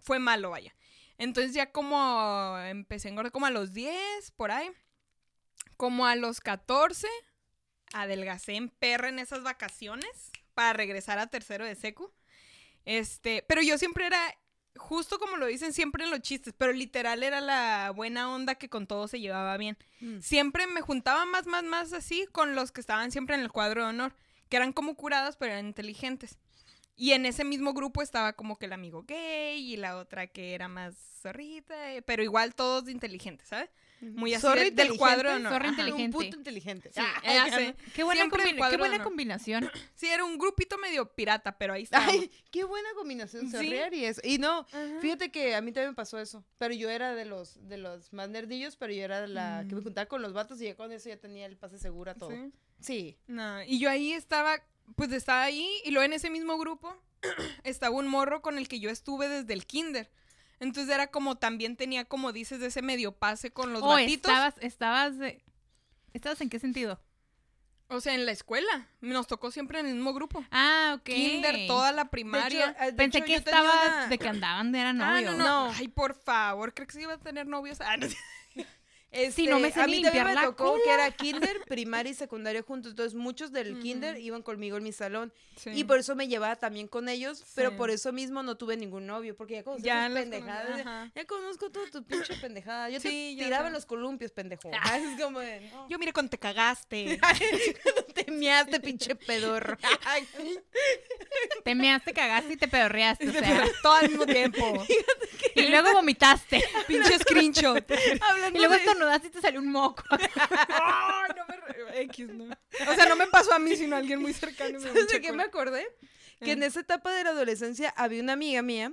[0.00, 0.74] fue malo, vaya.
[1.18, 4.70] Entonces ya como empecé a engordar como a los 10, por ahí.
[5.76, 7.08] como a los 14,
[7.92, 12.12] adelgacé en perra en esas vacaciones para regresar a tercero de secu.
[12.84, 14.20] Este, pero yo siempre era,
[14.76, 18.68] justo como lo dicen siempre en los chistes, pero literal era la buena onda que
[18.68, 19.76] con todo se llevaba bien.
[20.00, 20.20] Mm.
[20.20, 23.82] Siempre me juntaba más, más, más así con los que estaban siempre en el cuadro
[23.82, 24.14] de honor,
[24.48, 26.38] que eran como curadas, pero eran inteligentes.
[26.96, 30.54] Y en ese mismo grupo estaba como que el amigo gay y la otra que
[30.54, 33.70] era más zorrita, eh, pero igual todos inteligentes, ¿sabes?
[34.12, 35.94] Muy así de- del cuadro de inteligente, zorra.
[36.04, 36.90] Un puto inteligente.
[36.92, 37.76] Sí, Ah, ay, sé.
[37.94, 39.70] Qué buena, cuadro qué combinación.
[39.94, 42.06] Sí, era un grupito medio pirata, pero ahí estaba.
[42.06, 43.56] Ay, qué buena combinación Sí.
[43.92, 44.20] y eso.
[44.24, 45.00] Y no, Ajá.
[45.00, 46.44] fíjate que a mí también me pasó eso.
[46.58, 49.74] Pero yo era de los, de los más nerdillos, pero yo era de la que
[49.74, 49.84] me Mm.
[49.84, 52.30] juntaba con los vatos y ya con eso ya tenía el pase seguro a todo.
[52.30, 52.52] Sí.
[52.80, 53.18] Sí.
[53.26, 54.62] No, y yo ahí estaba,
[54.96, 56.94] pues estaba ahí, y luego en ese mismo grupo
[57.64, 60.10] estaba un morro con el que yo estuve desde el kinder.
[60.60, 64.30] Entonces era como, también tenía, como dices, de ese medio pase con los O batitos.
[64.30, 65.42] estabas, estabas de...
[66.12, 67.00] ¿Estabas en qué sentido?
[67.88, 68.88] O sea, en la escuela.
[69.00, 70.44] Nos tocó siempre en el mismo grupo.
[70.50, 71.04] Ah, ok.
[71.04, 72.70] Kinder, toda la De primaria.
[72.70, 75.36] hecho, eh, de Pensé hecho, que estabas una- de que andaban, de eran Ah, novios.
[75.36, 75.72] no, no, No.
[75.76, 77.80] Ay, por favor, creo que iba a tener novios.
[77.80, 78.06] Ah, no
[79.14, 79.32] sé.
[79.32, 81.60] Sí, no me sé Este, a mí limpiar también me la tocó que era kinder,
[81.68, 82.92] primaria y secundaria juntos.
[82.92, 85.32] Entonces, muchos del kinder iban conmigo en mi salón.
[85.56, 85.70] Sí.
[85.70, 89.06] Y por eso me llevaba también con ellos, pero por eso mismo no tuve ningún
[89.06, 90.84] novio, porque ya conocía Ya tus pendejadas.
[91.14, 92.90] ya- conozco todo tu pinche pendejada.
[92.90, 93.66] Yo Sí, te tiraba sé.
[93.68, 94.70] en los columpios, pendejo.
[95.16, 95.88] es como de, no.
[95.88, 97.18] Yo mire cuando te cagaste.
[98.14, 99.76] te miaste, pinche pedorro.
[101.64, 103.64] Te measte, cagaste y te pedorreaste, o sea.
[103.82, 104.84] Todo al mismo tiempo.
[105.54, 106.62] y luego vomitaste.
[106.86, 107.84] Pinche screenshot.
[108.20, 110.02] Hablando Y luego de- estornudaste y te salió un moco.
[110.10, 112.44] Ay, no me X, no.
[112.44, 114.78] O sea, no me pasó a mí, sino a alguien muy cercano.
[114.80, 115.86] me ¿Sabes de qué me acordé?
[116.40, 116.52] Que Eh.
[116.54, 118.92] en esa etapa de la adolescencia había una amiga mía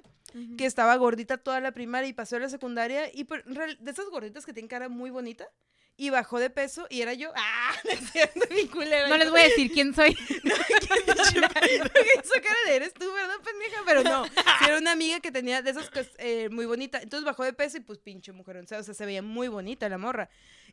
[0.58, 4.45] que estaba gordita toda la primaria y pasó a la secundaria y de esas gorditas
[4.45, 5.50] que tienen cara muy bonita
[5.97, 7.32] y bajó de peso y era yo.
[7.36, 7.75] ¡Ah!
[8.36, 9.08] No mi culera.
[9.08, 10.17] No les voy a decir quién soy.
[10.43, 13.82] Esa cara de eres tú, ¿verdad, pendeja?
[13.86, 14.32] Pero no, sí
[14.65, 17.01] era una amiga que tenía de esas es, eh, muy bonita.
[17.01, 19.47] Entonces bajó de peso y pues pinche mujer, o sea, o sea, se veía muy
[19.47, 20.30] bonita la morra.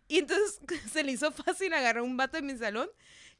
[0.06, 2.88] Y entonces se le hizo fácil agarrar un vato en mi salón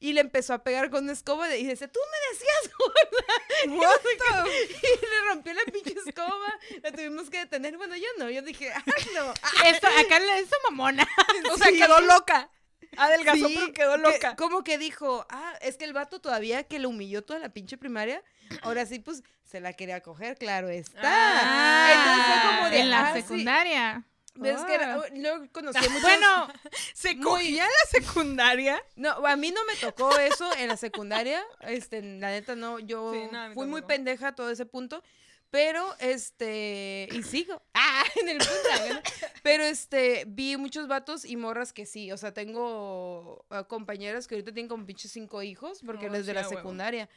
[0.01, 3.77] y le empezó a pegar con una escoba y dice, tú me decías gorda.
[3.79, 7.77] What the- Y le rompió la pinche escoba, la tuvimos que detener.
[7.77, 8.85] Bueno, yo no, yo dije, ah,
[9.15, 9.33] no.
[9.67, 11.07] Esto, acá le hizo mamona.
[11.53, 11.77] O sea, Sí.
[11.79, 12.51] quedó loca.
[12.97, 14.37] Adelgazó, Sí, pero quedó que- loca.
[14.37, 17.77] como que dijo, ah, es que el vato todavía que le humilló toda la pinche
[17.77, 18.23] primaria,
[18.63, 21.01] ahora sí, pues, se la quería coger, claro está.
[21.03, 24.05] Ah, Entonces fue como de, en la ah, secundaria.
[24.41, 25.05] Ves que era- Ah.
[25.15, 26.49] luego conocí muchos- Bueno,
[26.95, 28.83] Se Muy- cogía en la secundaria.
[28.97, 31.45] No, a mí no me tocó eso en la secundaria.
[31.61, 35.03] Este, la neta no, yo Sí, no, fui muy pendeja a todo ese punto.
[35.51, 37.63] Pero, este, y sigo.
[37.81, 38.95] Ah, en el punto.
[38.95, 39.01] ¿no?
[39.43, 42.11] Pero, este, vi muchos vatos y morras que sí.
[42.11, 46.35] O sea, tengo ah, compañeras que ahorita tienen como pinches cinco hijos, porque desde sí,
[46.35, 47.09] la secundaria.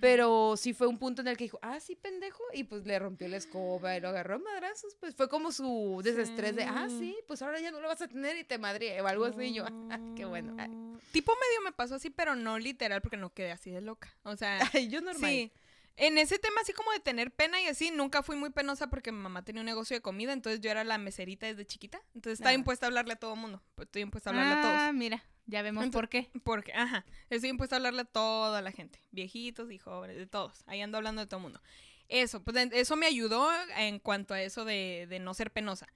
[0.00, 2.42] Pero sí fue un punto en el que dijo, ah, sí, pendejo.
[2.52, 4.94] Y pues le rompió la escoba y lo agarró a madrazos.
[5.00, 6.98] Pues fue como su desestrés de, ah, Sí.
[6.98, 9.44] sí, pues ahora ya no lo vas a tener y te madre o algo así.
[9.44, 10.54] Y yo, ah, qué bueno.
[10.58, 10.70] Ay,
[11.12, 14.14] Tipo medio me pasó así, pero no literal, porque no quedé así de loca.
[14.22, 15.30] O sea, Ay, yo normal.
[15.30, 15.50] sí.
[15.96, 19.12] En ese tema así como de tener pena y así, nunca fui muy penosa porque
[19.12, 22.00] mi mamá tenía un negocio de comida, entonces yo era la meserita desde chiquita.
[22.14, 22.54] Entonces estaba Ah.
[22.54, 23.62] impuesta a hablarle a todo el mundo.
[23.74, 24.94] Pues estoy impuesta a hablarle a ah, todos.
[24.94, 26.30] mira, ya vemos por qué.
[26.42, 28.98] Porque, ajá, estoy impuesta a hablarle a toda la gente.
[29.10, 30.62] Viejitos y jóvenes, de todos.
[30.66, 31.60] Ahí ando hablando de todo el mundo.
[32.08, 35.86] Eso, pues eso me ayudó en cuanto a eso de, de no ser penosa.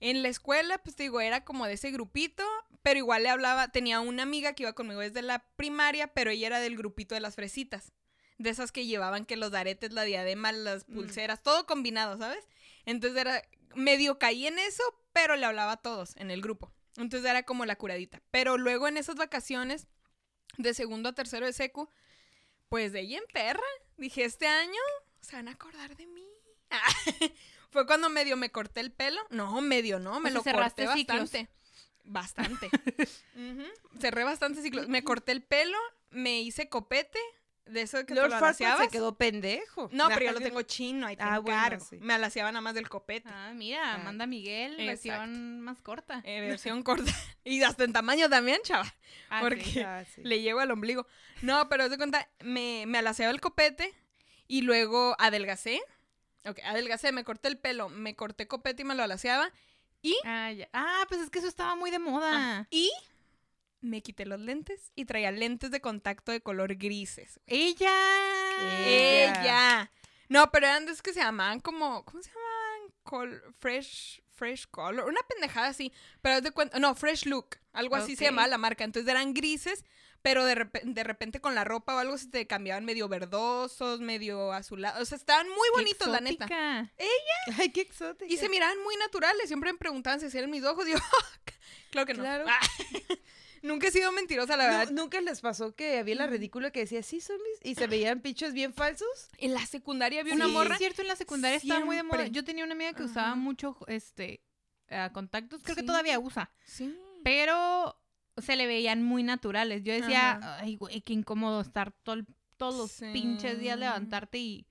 [0.00, 2.42] En la escuela, pues te digo, era como de ese grupito,
[2.82, 6.46] pero igual le hablaba, tenía una amiga que iba conmigo desde la primaria, pero ella
[6.46, 7.92] era del grupito de las fresitas.
[8.40, 10.94] De esas que llevaban que los aretes, la diadema, las Mm.
[10.94, 12.42] pulseras, todo combinado, ¿sabes?
[12.86, 13.42] Entonces era,
[13.74, 16.72] medio caí en eso, pero le hablaba a todos en el grupo.
[16.96, 18.22] Entonces era como la curadita.
[18.30, 19.86] Pero luego en esas vacaciones,
[20.56, 21.90] de segundo a tercero de secu,
[22.70, 23.62] pues de ella en perra.
[23.98, 24.80] Dije, este año
[25.20, 26.26] se van a acordar de mí.
[27.70, 29.20] Fue cuando medio me corté el pelo.
[29.30, 31.20] No, medio no, me O sea, lo cerraste corté ciclos.
[31.20, 31.50] bastante.
[32.04, 32.70] Bastante.
[34.00, 34.88] Cerré bastante ciclos.
[34.88, 35.78] Me corté el pelo,
[36.10, 37.18] me hice copete,
[37.70, 39.88] de eso que te Lord lo se quedó pendejo.
[39.92, 41.98] No, pero yo lo tengo chino, ahí te Ah, bueno, sí.
[42.00, 43.28] Me alaciaba nada más del copete.
[43.32, 43.98] Ah, mira, Ah.
[43.98, 44.86] manda Miguel, Exacto.
[44.88, 46.20] versión más corta.
[46.24, 47.04] Eh, versión corta.
[47.44, 48.92] Y hasta en tamaño también, chava.
[49.30, 49.80] Ah, porque- sí.
[49.80, 50.22] Ah, sí.
[50.22, 51.06] Le llego al ombligo.
[51.42, 53.94] No, pero de cuenta, me, me alaceaba el copete
[54.46, 55.80] y luego adelgacé.
[56.46, 59.50] Ok, adelgacé, me corté el pelo, me corté copete y me lo alaceaba.
[60.24, 60.68] Ah, ya.
[60.72, 62.66] Ah, pues es que eso estaba muy de moda.
[62.70, 62.90] Y
[63.80, 67.40] me quité los lentes y traía lentes de contacto de color grises.
[67.46, 67.90] Ella.
[68.86, 69.42] Ella.
[69.42, 69.92] Ella.
[70.28, 72.04] No, pero eran de esos que se llamaban como.
[72.04, 72.50] ¿Cómo se llamaban?
[73.02, 78.16] col fresh fresh color, una pendejada así, pero de cuenta, no, fresh look, algo así
[78.16, 78.84] se llamaba la marca.
[78.84, 79.84] Entonces eran grises,
[80.22, 84.52] pero de, de repente con la ropa o algo se te cambiaban medio verdosos, medio
[84.52, 86.44] azulados, o sea, estaban muy Qué bonitos, la neta.
[86.46, 86.92] exótica.
[87.58, 88.32] Ay, qué exótico.
[88.32, 90.98] Y se miraban muy naturales, siempre me preguntaban si eran mis ojos, y yo,
[91.90, 92.22] claro que no.
[92.22, 92.46] Claro.
[92.48, 92.60] Ah,
[93.62, 94.90] Nunca he sido mentirosa, la verdad.
[94.90, 97.70] ¿Nunca les pasó que había la ridícula que decía, sí, son mis...
[97.70, 99.28] y se veían pichos bien falsos?
[99.38, 100.74] En la secundaria había Una una morra.
[100.74, 102.26] Es cierto, en la secundaria estaba muy de moda.
[102.28, 104.42] Yo tenía una amiga que usaba mucho este
[104.88, 106.96] eh, contactos, creo que todavía usa, Sí.
[107.22, 107.96] pero
[108.38, 109.82] se le veían muy naturales.
[109.84, 110.58] Yo decía, Ajá.
[110.60, 112.22] ay, güey, qué incómodo estar todo
[112.56, 113.06] todos los Sí.
[113.12, 114.66] pinches días levantarte y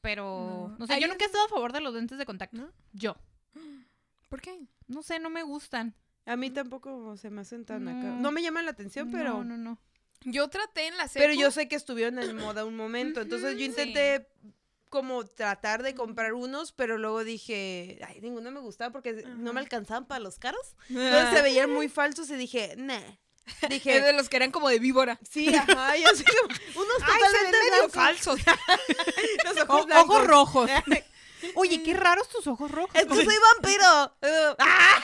[0.00, 0.76] pero No.
[0.78, 2.56] no, sé, yo un- nunca he estado a favor de los lentes de contacto.
[2.56, 2.70] ¿No?
[2.92, 3.16] Yo.
[4.28, 4.58] ¿Por qué?
[4.88, 5.94] No sé, no me gustan.
[6.26, 8.16] A mí tampoco se me hacen tan acá.
[8.18, 8.30] No.
[8.32, 9.34] Me llaman la atención, pero...
[9.34, 9.78] No, no, no.
[10.22, 11.22] Yo traté en la secu.
[11.22, 14.26] Pero yo sé que estuvieron en moda un momento, entonces yo intenté
[14.88, 19.60] como tratar de comprar unos, pero luego dije, ay, ninguno me gustaba porque no me
[19.60, 20.76] alcanzaban para los caros.
[20.88, 23.00] Entonces se veían muy falsos y dije, nah.
[23.60, 25.18] Es Dije, de los que eran como de víbora.
[25.28, 26.54] sí, ajá, yo así como,
[26.86, 27.92] unos Ay, totalmente medio blancos.
[27.92, 28.40] falsos.
[29.44, 30.70] Los ojos ojos rojos.
[31.56, 32.94] Oye, qué raros tus ojos rojos.
[32.94, 34.16] Es que soy vampiro.
[34.58, 35.02] ¡Ah!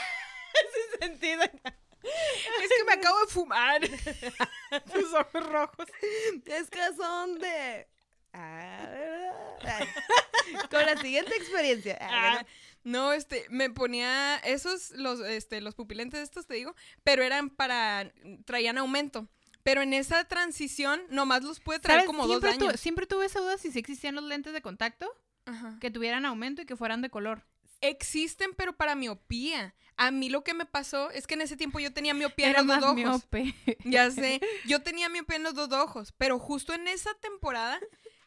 [1.00, 1.42] Sin sentido.
[1.42, 3.80] es que me acabo de fumar.
[4.92, 5.86] Tus ojos rojos.
[6.46, 7.88] Es que son de...
[8.32, 8.88] Ah.
[10.70, 11.98] Con la siguiente experiencia.
[12.00, 12.44] Ah,
[12.84, 18.12] no, este, me ponía esos, los, este, los pupilentes estos, te digo, pero eran para,
[18.44, 19.28] traían aumento.
[19.62, 22.06] Pero en esa transición, nomás los pude traer ¿Sabes?
[22.06, 22.80] como dos tu- años.
[22.80, 25.12] siempre tuve esa duda si sí existían los lentes de contacto
[25.44, 25.76] Ajá.
[25.80, 27.44] que tuvieran aumento y que fueran de color.
[27.80, 29.74] Existen, pero para miopía.
[29.96, 32.60] A mí lo que me pasó es que en ese tiempo yo tenía miopía Era
[32.60, 32.96] en los más dos ojos.
[33.32, 33.54] miope.
[33.84, 37.78] Ya sé, yo tenía miopía en los dos ojos, pero justo en esa temporada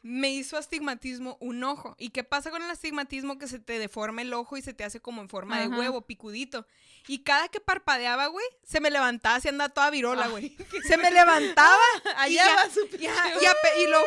[0.04, 1.96] me hizo astigmatismo un ojo.
[1.98, 3.40] ¿Y qué pasa con el astigmatismo?
[3.40, 6.02] Que se te deforma el ojo y se te hace como en forma de huevo,
[6.02, 6.68] picudito.
[7.08, 10.56] Y cada que parpadeaba, güey, se me levantaba, se andaba toda virola, güey.
[10.86, 13.98] Se me levantaba y Allá ya- va su y, ajá, y y lo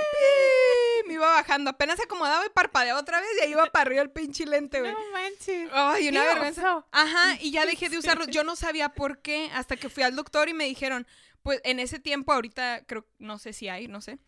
[1.07, 1.71] me iba bajando.
[1.71, 4.93] Apenas acomodaba y parpadeaba otra vez y ahí iba para arriba el pinche lente, güey.
[4.93, 5.71] No manches.
[5.73, 6.85] Ay, una vergüenza.
[6.91, 8.29] Ajá, y ya dejé de usarlos.
[8.29, 11.07] Yo no sabía por qué hasta que fui al doctor y me dijeron,
[11.43, 14.19] pues en ese tiempo, ahorita creo, no sé si hay, no sé,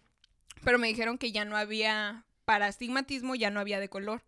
[0.63, 4.23] pero me dijeron que ya no había, para astigmatismo ya no había de color.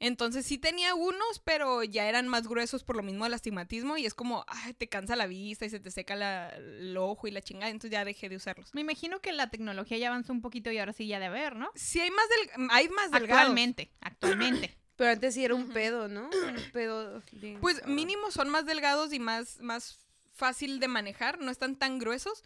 [0.00, 4.06] Entonces sí tenía unos, pero ya eran más gruesos por lo mismo del astigmatismo y
[4.06, 7.30] es como, ay, te cansa la vista y se te seca la- el ojo y
[7.32, 8.72] la chingada, entonces ya dejé de usarlos.
[8.74, 11.56] Me imagino que la tecnología ya avanzó un poquito y ahora sí ya de ver,
[11.56, 11.70] ¿no?
[11.74, 13.40] Sí hay más, del, hay más delgados.
[13.40, 14.76] Actualmente, actualmente.
[14.96, 16.24] Pero antes sí era un pedo, ¿no?
[16.28, 17.22] Un pedo.
[17.32, 19.98] bien Pues mínimo son más delgados y más, más
[20.34, 22.42] fácil de manejar, no están tan gruesos,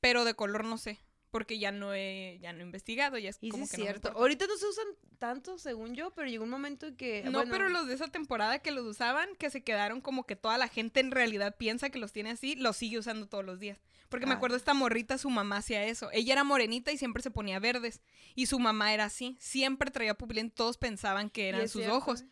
[0.00, 0.98] pero de color no sé,
[1.32, 4.12] porque ya no he, ya no he investigado, ya es Y como que no cierto.
[4.14, 4.86] Ahorita no se usan
[5.18, 7.22] tanto, según yo, pero llegó un momento en que.
[7.24, 10.36] No, bueno, pero los de esa temporada que los usaban, que se quedaron como que
[10.36, 13.58] toda la gente en realidad piensa que los tiene así, los sigue usando todos los
[13.58, 13.80] días.
[14.10, 16.10] Porque me acuerdo esta morrita, su mamá hacía eso.
[16.12, 18.02] Ella era morenita y siempre se ponía verdes.
[18.34, 19.38] Y su mamá era así.
[19.40, 22.20] Siempre traía pupilentes, todos pensaban que eran sus cierto, ojos.
[22.20, 22.28] ¿eh?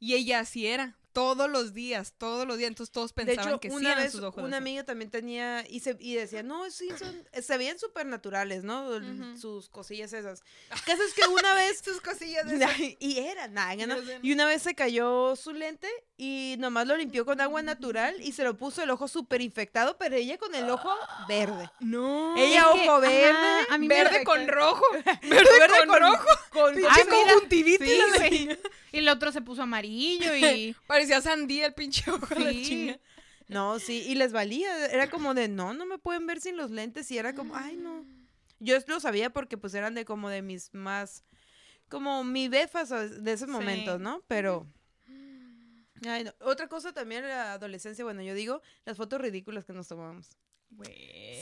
[0.00, 0.98] Y ella así era.
[1.12, 2.68] Todos los días, todos los días.
[2.68, 4.42] Entonces todos De pensaban hecho, que sí una eran vez sus ojos.
[4.42, 4.62] una así.
[4.62, 8.88] amiga también tenía y, se, y decía, no, sí, son, se veían súper naturales, ¿no?
[9.36, 10.42] Sus cosillas esas.
[10.70, 12.70] El caso es que una vez, sus cosillas esas.
[12.98, 13.96] y era, nada, ¿no?
[14.22, 15.88] Y una vez se cayó su lente
[16.24, 19.96] y nomás lo limpió con agua natural y se lo puso el ojo súper infectado,
[19.98, 20.88] pero ella con el ojo
[21.26, 21.68] verde.
[21.80, 22.36] No.
[22.36, 24.84] Ella Es que, ojo ajá, verde, a mí me verde me- con rojo.
[25.22, 26.26] Verde, verde con, rojo.
[26.52, 27.06] con Pinche mira.
[27.10, 27.88] conjuntivitis.
[27.88, 28.58] Sí, la.
[28.92, 30.76] Y el otro se puso amarillo y...
[30.86, 32.62] Parecía sandía el pinche ojo de la Sí.
[32.64, 32.98] chinga.
[33.48, 34.86] No, sí, y les valía.
[34.86, 37.10] Era como de, no, no me pueden ver sin los lentes.
[37.10, 38.04] Y era como, ay, no.
[38.60, 41.24] Yo lo sabía porque pues eran de como de mis más,
[41.88, 43.52] como mi befas de esos Sí.
[43.52, 44.22] momentos, ¿no?
[44.28, 44.66] Pero...
[46.06, 46.34] Ay, no.
[46.40, 50.36] Otra cosa también en la adolescencia, bueno, yo digo, las fotos ridículas que nos tomamos.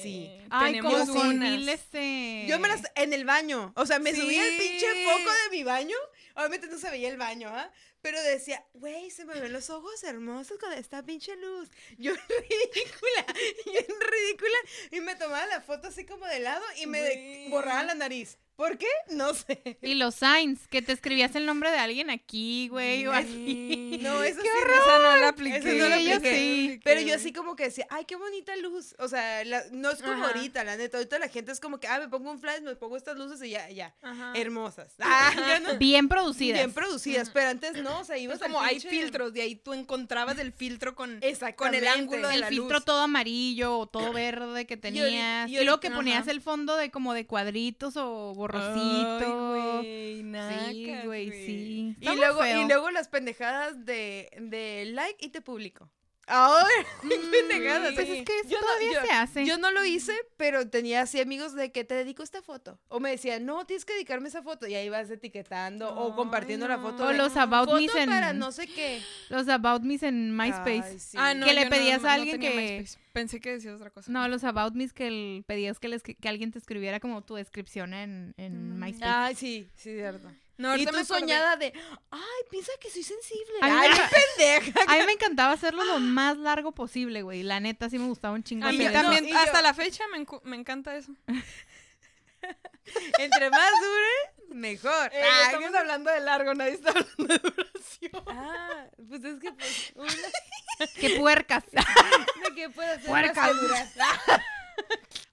[0.03, 0.29] Sí.
[0.51, 2.47] Ay, Tenemos como con mil, este...
[2.49, 4.69] Yo me las, en el baño, o sea, me subía el Sí.
[4.69, 5.97] pinche foco de mi baño,
[6.35, 7.71] obviamente no se veía el baño, ¿ah?
[8.03, 11.71] Pero decía, güey, se me ven los ojos hermosos con esta pinche luz.
[11.99, 13.27] Yo ridícula,
[13.67, 14.57] yo ridícula,
[14.91, 17.51] y me tomaba la foto así como de lado y me de- Güey.
[17.51, 18.39] borraba la nariz.
[18.61, 18.87] ¿Por qué?
[19.09, 19.79] No sé.
[19.81, 23.99] Y los signs, que te escribías el nombre de alguien aquí, güey, o así.
[24.03, 25.57] No, eso sí, Esa no la apliqué.
[25.57, 26.37] Eso no la Sí, yo apliqué.
[26.37, 26.81] sí.
[26.85, 28.95] Pero yo así como que decía, ay, qué bonita luz.
[28.99, 30.27] O sea, la- no es como Ajá.
[30.27, 30.99] ahorita, la neta.
[30.99, 33.43] Ahorita la gente es como que, ah, me pongo un flash, me pongo estas luces
[33.43, 33.95] y ya, ya.
[34.03, 34.33] Ajá.
[34.37, 34.95] Hermosas.
[35.01, 35.79] Ah, ya no.
[35.79, 36.59] Bien producidas.
[36.61, 40.39] Bien producidas, pero antes no, o sea, ibas como hay filtros, de ahí tú encontrabas
[40.39, 41.21] el filtro con,
[41.57, 42.85] con el ángulo de el la filtro luz.
[42.85, 45.49] todo amarillo o todo verde que tenías.
[45.49, 46.31] y Y, luego que ponías ajá.
[46.31, 49.55] el fondo de como de cuadritos o borrosito.
[49.81, 51.97] Ay, sí, nacas, güey, sí.
[52.01, 52.63] Y luego, feo.
[52.63, 55.89] y luego las pendejadas de, de like y te publico.
[56.33, 57.93] Ay, qué pendejadas.
[57.95, 59.47] Pues es que eso Yo no- todavía yo- se hace.
[59.47, 62.79] Yo no lo hice, pero tenía así amigos de que te dedico esta foto.
[62.89, 64.67] O me decían, no, tienes que dedicarme esa foto.
[64.67, 67.05] Y ahí vas etiquetando o compartiendo la foto.
[67.05, 69.03] o de, los about me's en para no sé qué.
[69.29, 70.83] los about me's en MySpace.
[70.85, 71.17] Ay, sí.
[71.21, 72.99] Ah, no, Que le pedías a no alguien tenía que- MySpace.
[73.13, 74.11] Pensé que decías otra cosa.
[74.13, 77.35] No, los about me's que el- pedías que, les- que alguien te escribiera como tu
[77.35, 78.81] descripción en, en Mm.
[78.85, 79.13] MySpace.
[79.13, 80.31] Ay, sí, sí, cierto.
[80.61, 81.73] No, y tú soñada de,
[82.11, 82.21] ay,
[82.51, 83.55] piensa que soy sensible.
[83.63, 83.91] A mí me Ay,
[84.37, 84.81] pendeja.
[84.87, 87.43] A mí me encantaba hacerlo lo más largo posible, güey.
[87.43, 90.27] La neta sí me gustaba un chingo A mí también, yo- hasta la fecha me,
[90.45, 91.13] me encanta eso.
[93.19, 95.11] Entre más dure, mejor.
[95.15, 98.25] Eh, Ay, estamos hablando de largo, nadie está hablando de duración.
[98.27, 101.65] Ah, pues es que pues, una, ¡Qué puercas!
[101.71, 103.51] de que puede hacer Puerca.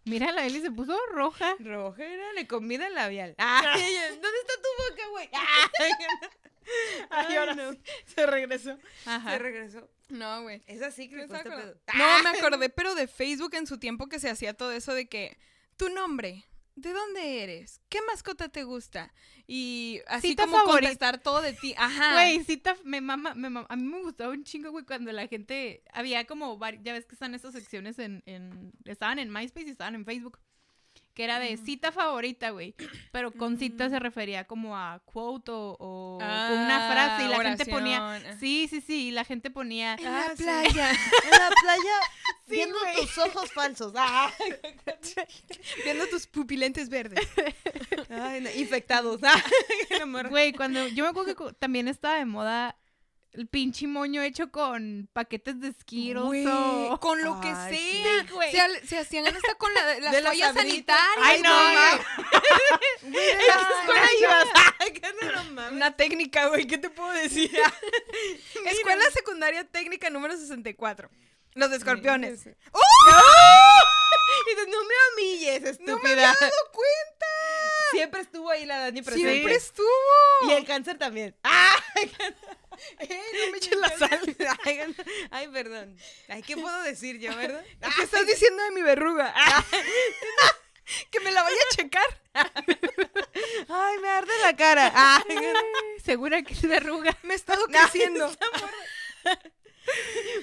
[0.08, 1.56] Mira, la Eli se puso roja.
[1.60, 3.36] Rojera, le combina el labial.
[3.38, 5.30] Ay, ella, ¿Dónde está tu boca, güey?
[5.80, 5.91] Ay,
[7.10, 7.72] Ay, ahora no.
[8.06, 8.78] se regresó.
[9.04, 9.89] Se regresó.
[10.10, 10.62] No, güey.
[10.67, 11.76] Es así que ¿No le pedo.
[11.93, 15.08] No, me acordé, pero de Facebook en su tiempo que se hacía todo eso de
[15.08, 15.38] que
[15.76, 16.46] tu nombre,
[16.78, 17.82] ¿de dónde eres?
[17.90, 19.13] ¿Qué mascota te gusta?
[19.48, 20.80] Y así Cita como favorita.
[20.88, 21.74] contestar todo de ti.
[21.78, 22.13] Ajá.
[22.13, 23.68] Güey, sí, ta- me mama, me mama.
[23.70, 25.84] A mí me gustaba un chingo, güey, cuando la gente...
[25.92, 26.58] Había como...
[26.84, 28.72] Ya ves que están esas secciones en, en...
[28.86, 30.40] Estaban en MySpace y estaban en Facebook.
[31.18, 32.76] Que era de cita favorita, güey.
[33.12, 36.28] Pero con cita se refería como a quote o, o con
[36.60, 37.26] una frase.
[37.26, 38.38] Y la gente ponía...
[38.40, 39.08] Sí, sí, sí.
[39.08, 39.96] Y la gente ponía...
[39.96, 40.44] En la Ah, sí.
[40.44, 40.92] playa,
[41.24, 42.00] En la playa,
[42.48, 43.94] Sí, viendo tus ojos falsos.
[43.98, 44.32] Ay,
[45.84, 47.28] viendo tus pupilentes verdes.
[48.12, 49.20] ay, no, infectados.
[49.20, 49.34] La.
[50.30, 50.88] Güey, cuando...
[50.90, 52.78] Yo me acuerdo que también estaba de moda
[53.34, 55.74] el pinche moño hecho con paquetes de
[56.26, 57.00] Güey, o...
[57.00, 58.22] con lo que Ay, sea.
[58.26, 58.52] Sí, güey.
[58.52, 61.18] se, se hacían hasta con la, las De las toallas sanitarias.
[61.24, 61.80] Ay, no, no.
[63.02, 64.08] Güey, de ¿En las- qué escuela
[65.22, 65.68] no, no.
[65.76, 67.52] Una técnica, güey, ¿qué te puedo decir?
[68.66, 71.10] Escuela secundaria técnica número 64.
[71.54, 72.42] Los escorpiones.
[72.42, 72.56] Sí, sí.
[72.72, 72.80] ¡Oh!
[74.46, 75.96] Y dices, no me humilles, estúpida.
[75.96, 77.26] ¡No me había dado cuenta!
[77.92, 79.32] Siempre estuvo ahí la Dani presente.
[79.32, 79.88] Siempre estuvo.
[80.48, 81.36] Y el cáncer también.
[81.44, 81.76] ¡Ah!
[83.00, 84.36] Eh, no me eches la sal.
[85.32, 85.98] Ay, perdón.
[86.28, 87.63] Ay, ¿qué puedo decir yo, verdad?
[87.96, 89.34] ¿Qué estás diciendo de mi verruga?
[90.40, 90.56] Ah.
[91.12, 92.22] que me la vaya a checar.
[93.68, 94.92] Ay, me arde la cara.
[94.96, 95.38] Ay,
[96.04, 97.18] Segura que es verruga.
[97.24, 98.32] Me he estado creciendo.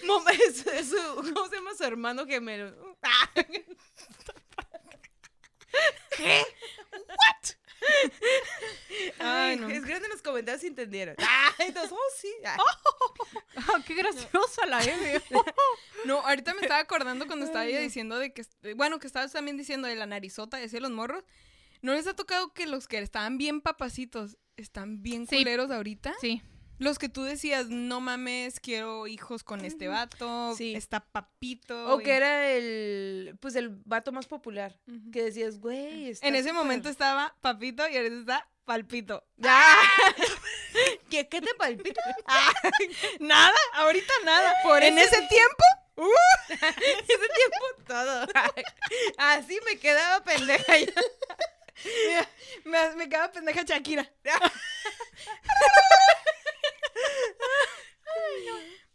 [0.04, 2.98] Mom, es, es su, ¿cómo se llama su hermano gemelo?
[3.34, 3.64] Ay,
[9.18, 9.68] Ay, no.
[9.68, 11.16] Escriban en los comentarios si entendieron.
[11.18, 12.32] Ay, entonces, oh, sí.
[12.44, 12.56] Ay.
[13.56, 15.22] Ah, qué graciosa la M.
[16.04, 18.44] No, ahorita me estaba acordando cuando estaba ella diciendo de que,
[18.74, 21.24] bueno, que estabas también diciendo de la narizota, decía los morros.
[21.80, 25.36] ¿No les ha tocado que los que estaban bien papacitos están bien Sí.
[25.36, 26.14] culeros ahorita?
[26.20, 26.42] Sí.
[26.78, 30.74] Los que tú decías, no mames, quiero hijos con este vato, Sí.
[30.74, 31.94] está papito.
[31.94, 34.74] O y- que era el, pues el vato más popular.
[35.12, 39.24] Que decías, güey, está En ese momento estaba papito y ahorita está palpito.
[39.44, 39.76] ¡Ah!
[41.10, 42.02] ¿Qué, ¿Qué te palpita?
[42.26, 42.52] Ah,
[43.20, 44.52] Nada, ahorita nada.
[44.64, 45.64] Por en ese tiempo,
[45.96, 46.08] uh,
[46.48, 48.26] ese tiempo todo.
[49.18, 50.92] Así me quedaba pendeja yo.
[52.06, 52.28] mira,
[52.64, 54.10] me, me quedaba pendeja Shakira.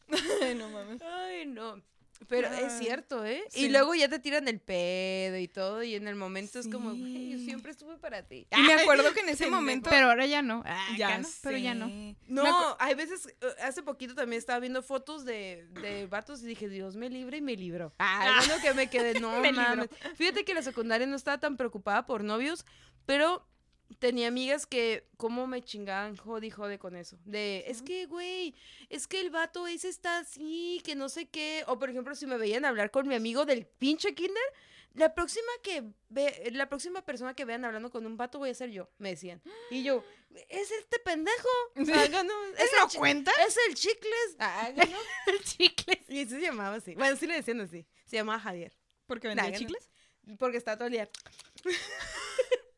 [0.41, 1.01] Ay, no mames.
[1.01, 1.81] Ay, no.
[2.27, 3.41] Pero es cierto, ¿eh?
[3.49, 3.65] sí.
[3.65, 6.89] Y luego ya te tiran el pedo y todo, y en el momento es como,
[6.89, 7.45] güey, yo Sí.
[7.45, 8.45] siempre estuve para ti.
[8.51, 9.89] Y me acuerdo que en ese momento.
[9.89, 10.61] Pero ahora ya no.
[10.65, 11.87] Ah, ya no, pero ya no.
[12.27, 16.67] No, hay veces, eh, hace poquito también estaba viendo fotos de, de vatos y dije,
[16.67, 17.93] Dios me libre y me libró.
[17.99, 19.87] Ah, bueno que me quedé, no Me mames.
[20.15, 22.65] Fíjate que la secundaria no estaba tan preocupada por novios,
[23.05, 23.47] pero
[23.97, 27.17] tenía amigas que, ¿cómo me chingaban jodi jode con eso?
[27.25, 28.53] De, es que, güey,
[28.89, 31.63] es que el vato ese está así, que no sé qué.
[31.67, 34.43] O por ejemplo, si me veían hablar con mi amigo del pinche kinder,
[34.93, 38.53] la próxima que ve, la próxima persona que vean hablando con un vato voy a
[38.55, 39.41] ser yo, me decían.
[39.69, 40.03] Y yo,
[40.49, 41.47] es este pendejo.
[41.75, 41.81] Sí.
[41.91, 43.31] Es ¿Eso el no chi- cuenta?
[43.47, 44.35] es el chicles.
[44.39, 44.83] Ah, no.
[45.33, 46.01] El chicle.
[46.09, 46.95] Y se llamaba así.
[46.95, 47.85] Bueno, sí le decían así.
[48.05, 48.75] Se llamaba Javier.
[49.05, 49.89] Porque vendía chicles.
[50.37, 51.09] Porque está todo el día.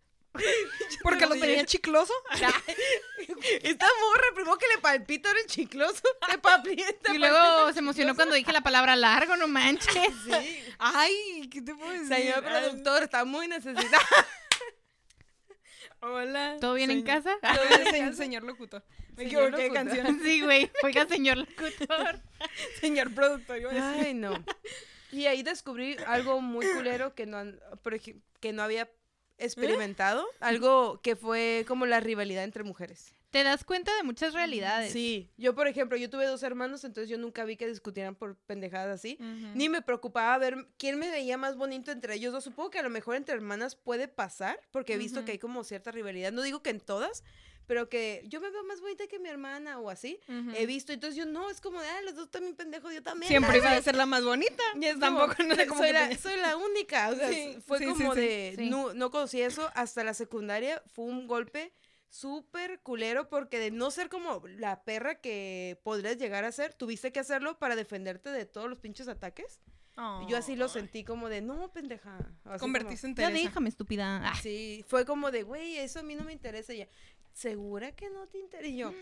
[1.04, 2.14] Porque lo tenía chicloso.
[3.62, 6.02] Esta morra, primero que le palpita era el chicloso.
[6.30, 7.14] Te palpita.
[7.14, 9.92] Y luego se emocionó cuando dije la palabra largo, no manches.
[10.22, 10.64] Sí.
[10.78, 12.08] Ay, ¿qué te puedo decir?
[12.08, 14.04] Señor productor, está muy necesitado.
[16.00, 16.58] Hola.
[16.60, 17.38] ¿Todo bien en casa?
[17.42, 18.84] Todo bien, señor, locutor.
[19.16, 20.20] Me equivoqué de canción.
[20.24, 20.72] Sí, güey.
[20.84, 22.22] Oiga, señor locutor.
[22.80, 24.06] Señor productor, iba a decir.
[24.08, 24.44] Ay, no.
[25.12, 27.44] Y ahí descubrí algo muy culero que no,
[28.40, 28.90] que no había
[29.42, 33.14] experimentado, algo que fue como la rivalidad entre mujeres.
[33.32, 34.92] Te das cuenta de muchas realidades.
[34.92, 38.36] Sí, yo por ejemplo, yo tuve dos hermanos, entonces yo nunca vi que discutieran por
[38.36, 39.18] pendejadas así.
[39.56, 42.44] Ni me preocupaba ver quién me veía más bonito entre ellos dos.
[42.44, 45.64] Supongo que a lo mejor entre hermanas puede pasar, porque he visto que hay como
[45.64, 46.34] cierta rivalidad.
[46.34, 47.24] No digo que en todas,
[47.68, 50.20] pero que yo me veo más bonita que mi hermana o así.
[50.56, 53.28] He visto, entonces yo no, es como de, ah, los dos también pendejos, yo también.
[53.30, 54.64] Siempre iba a ser la más bonita.
[54.80, 57.10] Y es Tampoco como, no sé cómo soy, la, soy la única.
[57.10, 58.54] O sea, Sí, fue sí, como sí, de.
[58.58, 58.70] sí.
[58.70, 60.82] No, no conocí eso hasta la secundaria.
[60.94, 61.74] Fue un golpe
[62.10, 67.12] súper culero porque de no ser como la perra que podrías llegar a ser, tuviste
[67.14, 69.62] que hacerlo para defenderte de todos los pinches ataques.
[70.26, 70.72] Y Yo así lo Ay.
[70.72, 72.18] sentí como de, no, pendeja.
[72.46, 73.44] Así Convertiste en Ya Teresa.
[73.50, 74.22] déjame, estúpida.
[74.32, 76.74] Ah, sí, fue como de, güey, eso a mí no me interesa.
[76.74, 76.88] Y ella,
[77.34, 78.68] ¿segura que no te interesa?
[78.68, 78.94] Y yo,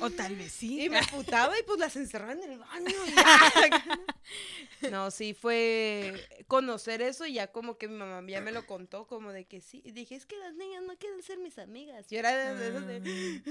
[0.00, 0.82] O tal vez sí.
[0.84, 2.94] y me putaba y pues las encerraba en el baño.
[4.80, 6.14] y no, sí, fue
[6.46, 9.60] conocer eso y ya como que mi mamá ya me lo contó, como de que
[9.60, 9.82] sí.
[9.84, 12.06] Y dije, es que las niñas no quieren ser mis amigas.
[12.08, 13.42] Yo era de esas de...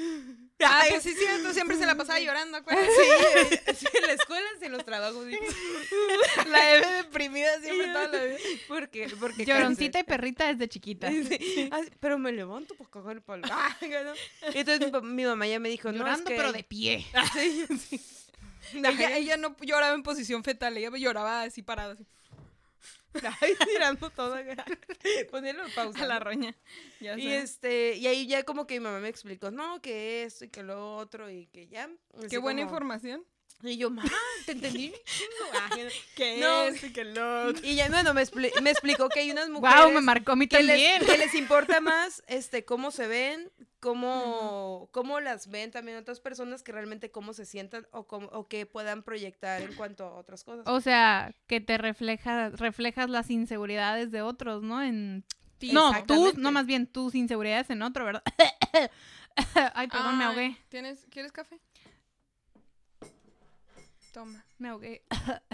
[0.63, 1.53] Ah, Ay, pues sí, cierto.
[1.53, 2.87] Siempre se la pasaba llorando, acuérdate.
[3.73, 5.25] sí, sí, en la escuela, en los trabajos.
[6.47, 8.37] La Eve deprimida siempre toda la vida.
[8.67, 11.09] Porque, porque Lloroncita y perrita desde chiquita.
[11.09, 13.47] Sí, así, pero me levanto pues cagar el palo.
[13.51, 14.13] Ah, ¿no?
[14.53, 16.35] Y entonces mi, mamá ya me dijo, no, es Llorando, que...
[16.35, 17.05] pero de pie.
[17.33, 18.01] Sí, sí.
[18.73, 22.05] Ella, ella no lloraba en posición fetal, ella lloraba así parada, así,
[23.41, 24.35] Ay, tirando todo.
[25.31, 26.03] Ponerlo pausa.
[26.03, 26.25] a la ¿no?
[26.25, 26.55] roña.
[26.99, 27.37] Ya Y sé.
[27.37, 30.63] este, y ahí ya como que mi mamá me explicó, no, que esto y que
[30.63, 31.89] lo otro y que ya.
[32.17, 33.25] así Qué buena como- información.
[33.63, 34.11] Y yo, mamá,
[34.45, 34.93] te entendí.
[35.05, 35.51] chingo".
[35.53, 35.69] Ah,
[36.15, 36.63] Que No.
[36.63, 37.65] es y que lo otro.
[37.65, 40.35] y ya, bueno, me, expli- me explicó que hay unas mujeres Wow, me marcó a
[40.35, 43.49] mí que les, que les importa más este cómo se ven,
[43.79, 48.47] cómo, cómo las ven también otras personas que realmente cómo se sientan o, cómo, o
[48.47, 50.65] qué puedan proyectar en cuanto a otras cosas.
[50.67, 54.81] O sea, que te refleja, reflejas las inseguridades de otros, ¿no?
[54.81, 55.25] En...
[55.59, 58.23] Sí, no, tú, no más bien tus inseguridades en otro, ¿verdad?
[59.73, 60.57] Ay, perdón, me ahogué.
[60.69, 61.59] ¿Tienes, ¿Quieres café?
[64.13, 65.03] Toma, Me ahogué.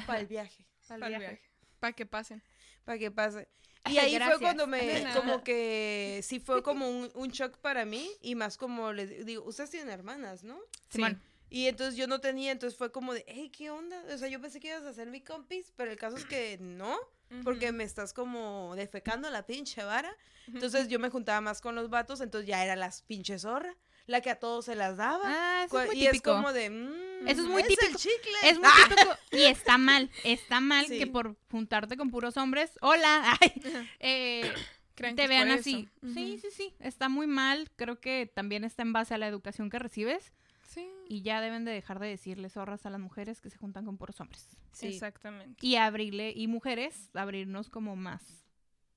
[0.06, 1.42] Para el viaje, para el viaje.
[1.80, 2.42] Para que pasen.
[2.86, 3.50] para que pase.
[3.90, 4.38] Y ahí gracias.
[4.38, 8.58] fue cuando me, como que sí fue como un, un shock para mí y más
[8.58, 10.58] como les digo, ustedes tienen hermanas, ¿no?
[10.90, 11.22] Simón.
[11.50, 14.04] Y entonces yo no tenía, entonces fue como de, hey, ¿qué onda?
[14.12, 16.58] O sea, yo pensé que ibas a ser mi compis, pero el caso es que
[16.60, 16.98] no,
[17.44, 20.18] porque me estás como defecando la pinche vara.
[20.48, 23.76] Entonces yo me juntaba más con los vatos, entonces ya era las pinches zorra,
[24.06, 25.22] la que a todos se las daba.
[25.26, 27.98] Ah, eso es muy y es como de, mm, Eso es muy el típico.
[27.98, 28.34] chicle.
[28.44, 30.10] Es muy típico y está mal.
[30.24, 31.00] Está mal Sí.
[31.00, 33.54] que por juntarte con puros hombres, hola, ay,
[34.00, 34.54] eh,
[34.96, 35.90] Crean te que es vean así.
[36.14, 36.76] Sí, sí, sí.
[36.80, 37.72] Está muy mal.
[37.76, 40.32] Creo que también está en base a la educación que recibes
[40.68, 43.86] Sí, y ya deben de dejar de decirle zorras a las mujeres que se juntan
[43.86, 44.48] con puros hombres.
[44.72, 44.88] Sí.
[44.88, 45.56] exactamente.
[45.66, 48.22] Y abrirle, y mujeres, abrirnos como más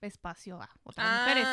[0.00, 1.46] espacio a otras mujeres.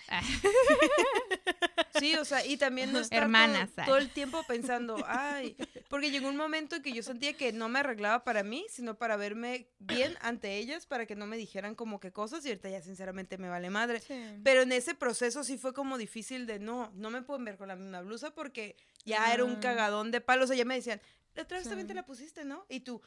[1.98, 5.56] Sí, o sea, y también no estar Hermanas, todo, el tiempo pensando, ay,
[5.88, 8.96] porque llegó un momento en que yo sentía que no me arreglaba para mí, sino
[8.96, 12.68] para verme bien ante ellas, para que no me dijeran como que cosas, y ahorita
[12.70, 14.00] ya sinceramente me vale madre.
[14.00, 14.14] sí.
[14.44, 17.68] Pero en ese proceso sí fue como difícil de, no, no me pueden ver con
[17.68, 19.60] la misma blusa porque ya era un Ah.
[19.60, 21.00] cagadón de palos, o sea, ya me decían,
[21.34, 21.68] la otra vez Sí.
[21.70, 22.64] también te la pusiste, ¿no?
[22.68, 23.00] Y tú,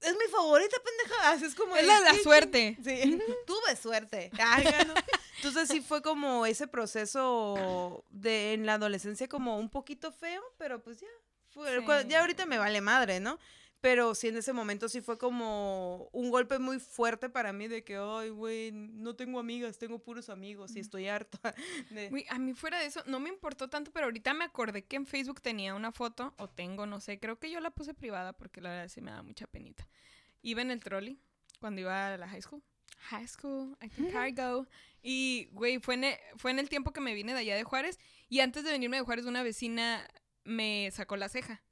[0.00, 1.74] es mi favorita, pendeja, Así es como...
[1.76, 2.76] Es de, la, la "¿Qué suerte.
[2.82, 4.30] Sí, tuve suerte.
[4.38, 4.94] Ay, no.
[5.36, 10.82] Entonces sí fue como ese proceso de en la adolescencia como un poquito feo, pero
[10.82, 11.08] pues ya.
[11.54, 12.08] fue- Sí.
[12.08, 13.38] Ya ahorita me vale madre, ¿no?
[13.80, 17.82] Pero sí en ese momento sí fue como un golpe muy fuerte para mí de
[17.82, 21.38] que, ay, güey, no tengo amigas, tengo puros amigos y estoy harta.
[21.90, 24.96] de- a mí fuera de eso, no me importó tanto, pero ahorita me acordé que
[24.96, 28.34] en Facebook tenía una foto, o tengo, no sé, creo que yo la puse privada
[28.34, 29.88] porque la verdad sí me da mucha penita.
[30.42, 31.18] Iba en el trolley
[31.58, 32.62] cuando iba a la high school.
[33.08, 34.66] High school, I think I go.
[35.02, 37.64] Y, güey, fue en, e- fue en el tiempo que me vine de allá de
[37.64, 37.98] Juárez.
[38.28, 40.06] Y antes de venirme de Juárez, una vecina
[40.44, 41.62] me sacó la ceja.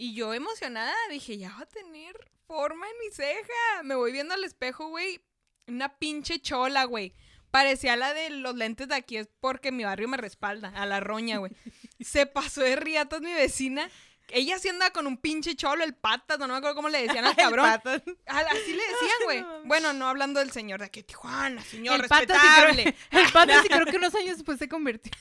[0.00, 3.82] Y yo emocionada dije, ya va a tener forma en mi ceja.
[3.82, 5.20] Me voy viendo al espejo, güey.
[5.66, 7.12] Una pinche chola, güey.
[7.50, 11.00] Parecía la de los lentes de aquí, es porque mi barrio me respalda, a la
[11.00, 11.52] roña, güey.
[12.00, 13.90] Se pasó de riatas mi vecina.
[14.32, 17.24] Ella sí andaba con un pinche cholo, el patas, no, me acuerdo cómo le decían
[17.24, 17.66] al cabrón.
[17.66, 18.02] Patas.
[18.26, 19.40] Así le decían, güey.
[19.42, 22.94] no bueno, no hablando del señor de aquí, Tijuana, señor, el sí respetable.
[23.10, 25.12] creo, el pato sí creo que unos años después se convirtió,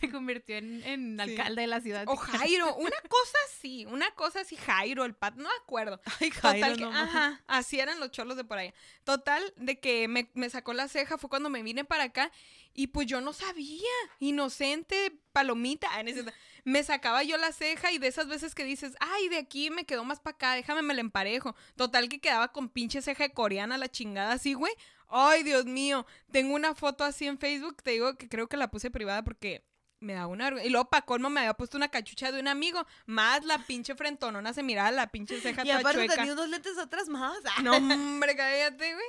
[0.00, 1.20] se convirtió en, en Sí.
[1.30, 2.04] alcalde de la ciudad.
[2.08, 6.00] O Jairo, una cosa así, una cosa así, Jairo, el pato, no me acuerdo.
[6.20, 7.14] Ay, Total Jairo, que, no mames.
[7.14, 8.72] ajá, así eran los cholos de por allá.
[9.04, 12.30] Total, de que me, me sacó la ceja fue cuando me vine para acá
[12.74, 13.88] y pues yo no sabía,
[14.18, 16.24] inocente, palomita, ah, en ese-
[16.64, 19.84] me sacaba yo la ceja y de esas veces que dices, ay, de aquí me
[19.84, 21.56] quedó más para acá, déjame me la emparejo.
[21.76, 24.72] Total que quedaba con pinche ceja de coreana la chingada así, güey.
[25.08, 26.06] Ay, Dios mío.
[26.30, 27.82] Tengo una foto así en Facebook.
[27.82, 29.64] Te digo que creo que la puse privada porque
[30.00, 30.50] me da una.
[30.64, 32.86] Y luego para colmo me había puesto una cachucha de un amigo.
[33.06, 37.08] Más la pinche frentonona se miraba la pinche ceja Y aparte tenía unos lentes atrás
[37.08, 37.36] más.
[37.62, 39.06] No, hombre, cállate, güey.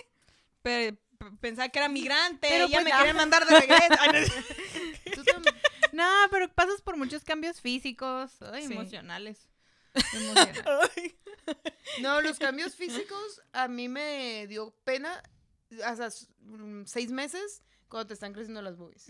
[0.62, 0.97] Pero
[1.39, 2.47] pensaba que era migrante.
[2.49, 2.97] Pero Ella pues me ya.
[2.97, 4.34] quería mandar de regreso.
[5.16, 5.53] Tú tam-
[5.94, 8.74] no, pero pasas por muchos cambios físicos, ay, Sí.
[8.74, 9.48] emocionales.
[10.66, 11.16] Ay.
[12.02, 15.22] No, los cambios físicos a mí me dio pena
[15.86, 16.10] hasta
[16.41, 19.08] mm, seis meses cuando te están creciendo las boobies.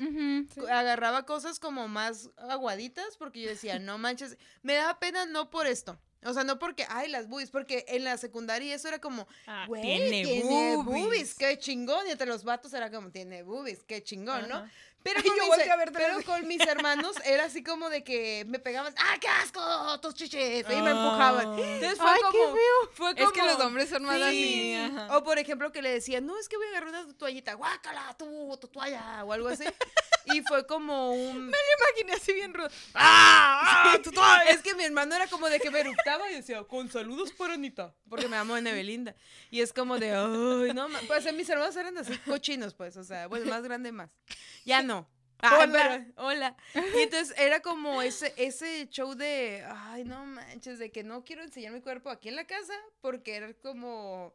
[0.70, 5.68] Agarraba cosas como más aguaditas porque yo decía, no manches, me daba pena no por
[5.68, 5.98] esto.
[6.26, 9.68] O sea, no porque, ay, las boobies, porque en la secundaria eso era como, Ah,
[9.82, 10.44] tiene tiene,
[10.78, 10.86] boobies.
[10.86, 11.36] boobies.
[11.36, 12.08] qué chingón.
[12.08, 14.66] Y entre los vatos era como, tiene boobies, qué chingón, ¿no?
[15.04, 18.04] Pero, Ay, con, yo mis, a verte pero con mis hermanos era así como de
[18.04, 20.00] que me pegaban, ¡ah, qué asco!
[20.00, 20.66] Tus chiches.
[20.70, 21.54] Y me empujaban.
[21.56, 21.62] Ay.
[21.74, 22.56] Entonces fue Ay, qué como,
[22.94, 24.24] fue Es que como- los hombres son más Sí.
[24.24, 24.76] así.
[24.76, 25.18] ajá.
[25.18, 28.16] O por ejemplo que le decían, no, es que voy a agarrar una toallita, guácala,
[28.18, 29.66] tú, tu toalla, o algo así.
[30.26, 31.48] Y fue como un...
[31.48, 31.58] Me
[31.98, 32.70] imaginé así bien rudo.
[32.94, 33.98] ¡Ah!
[34.02, 34.44] ¡Tu toalla!
[34.52, 37.56] Es que mi hermano era como de que me eructaba y decía, con saludos para
[37.56, 39.16] Anita, porque me llamo Belinda.
[39.52, 41.00] Y es como de, ay, no, ma-".
[41.08, 44.10] pues mis hermanos eran así cochinos, pues, o sea, bueno, más grande más.
[44.66, 44.93] Ya no.
[45.52, 46.04] Hola.
[46.16, 46.56] pero- hola.
[46.96, 51.44] Y entonces era como ese, ese show de, ay, no manches, de que no quiero
[51.44, 54.34] enseñar mi cuerpo aquí en la casa, porque era como,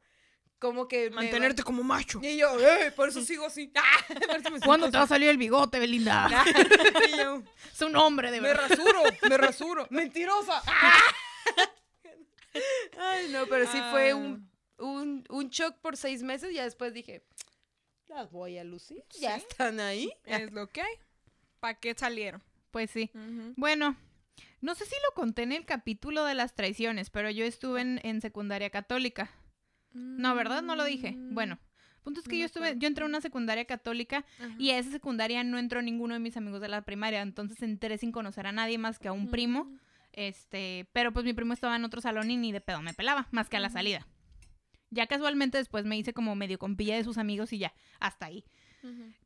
[0.59, 1.11] como que...
[1.11, 2.21] me- Mantenerte como macho.
[2.23, 3.73] Y yo, "Eh, por eso sigo así.
[3.77, 6.29] Ah, por eso me ¿Cuándo te va a salir el bigote, Belinda?
[7.13, 7.43] Y yo,
[7.73, 8.69] Es un hombre, de me verdad.
[8.69, 9.87] rasuro, me rasuro.
[9.91, 10.63] Mentirosa.
[10.67, 11.03] Ah.
[12.99, 16.53] Ay, no, pero sí fue un, un, un shock por seis meses.
[16.53, 17.23] Ya después dije,
[18.09, 19.05] las voy a lucir.
[19.21, 20.11] Ya están ahí.
[20.25, 20.95] Es lo que hay.
[21.61, 22.43] ¿Para qué salieron?
[22.71, 23.11] Pues sí.
[23.57, 23.97] Bueno,
[24.61, 28.01] no sé si lo conté en el capítulo de las traiciones, pero yo estuve en,
[28.05, 29.31] en secundaria católica.
[29.93, 30.63] No, ¿verdad?
[30.63, 31.15] No lo dije.
[31.17, 31.59] Bueno,
[32.03, 32.39] punto es que Mm.
[32.39, 34.55] No yo estuve, yo entré a una secundaria católica Ajá.
[34.59, 37.99] y a esa secundaria no entró ninguno de mis amigos de la primaria, entonces entré
[37.99, 39.65] sin conocer a nadie más que a un primo.
[39.65, 39.79] Mm.
[40.13, 43.29] Este, pero pues mi primo estaba en otro salón y ni de pedo me pelaba,
[43.31, 44.07] más que a la salida.
[44.91, 48.45] Ya casualmente después me hice como medio compilla de sus amigos y ya, hasta ahí.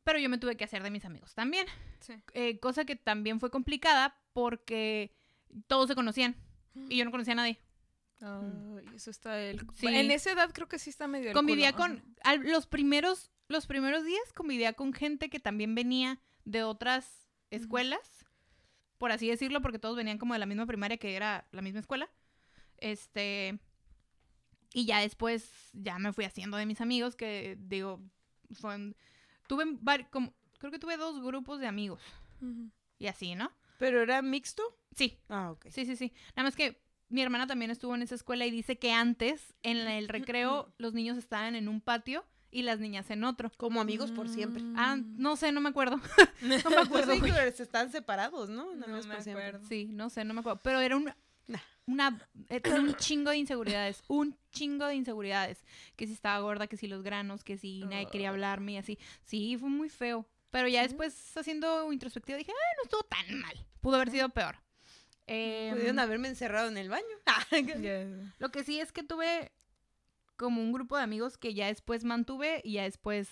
[0.03, 1.65] Pero yo me tuve que hacer de mis amigos también.
[1.99, 2.15] Sí.
[2.33, 5.13] Eh, cosa que también fue complicada porque
[5.67, 6.35] todos se conocían
[6.89, 7.59] y yo no conocía a nadie.
[8.19, 9.59] Ay, eso está el...
[9.75, 9.87] Sí.
[9.87, 13.31] En esa edad creo que sí está medio el Convivía culo, con al- los primeros
[13.49, 18.25] los primeros días convivía con gente que también venía de otras escuelas,
[18.97, 21.81] por así decirlo, porque todos venían como de la misma primaria que era la misma
[21.81, 22.09] escuela.
[22.77, 23.59] Este
[24.73, 28.01] y ya después ya me fui haciendo de mis amigos que digo
[28.53, 28.95] fueron-
[29.47, 29.65] tuve
[30.09, 32.01] como creo que tuve dos grupos de amigos
[32.99, 33.51] y así, ¿no?
[33.79, 34.63] ¿Pero era mixto?
[34.95, 35.67] Sí, Ah, ok.
[35.69, 36.13] Sí, sí, sí.
[36.35, 39.77] Nada más que mi hermana también estuvo en esa escuela y dice que antes, en
[39.77, 43.51] el recreo, los niños estaban en un patio y las niñas en otro.
[43.57, 44.63] Como amigos por siempre.
[44.75, 45.15] Ah, Mm.
[45.17, 45.97] no sé, no me acuerdo.
[46.41, 47.13] no me acuerdo.
[47.13, 48.73] Sí, pero están separados, ¿no?
[48.75, 49.47] No Amigos me por siempre.
[49.47, 49.67] acuerdo.
[49.67, 50.61] Sí, no sé, no me acuerdo.
[50.63, 51.17] Pero era una,
[51.47, 51.59] Nah.
[51.85, 55.63] una, era un chingo de inseguridades, un chingo de inseguridades.
[55.95, 58.97] Que si estaba gorda, que si los granos, que si nadie quería hablarme y así.
[59.23, 60.25] Sí, fue muy feo.
[60.51, 63.65] Pero ya después, haciendo introspectiva, dije, ah, no estuvo tan mal.
[63.81, 64.57] Pudo haber sido peor.
[65.25, 67.05] Em, Pudieron haberme encerrado en el baño.
[67.81, 68.05] Ya.
[68.39, 69.51] Lo que sí es que tuve
[70.35, 73.29] como un grupo de amigos que ya después mantuve y ya después.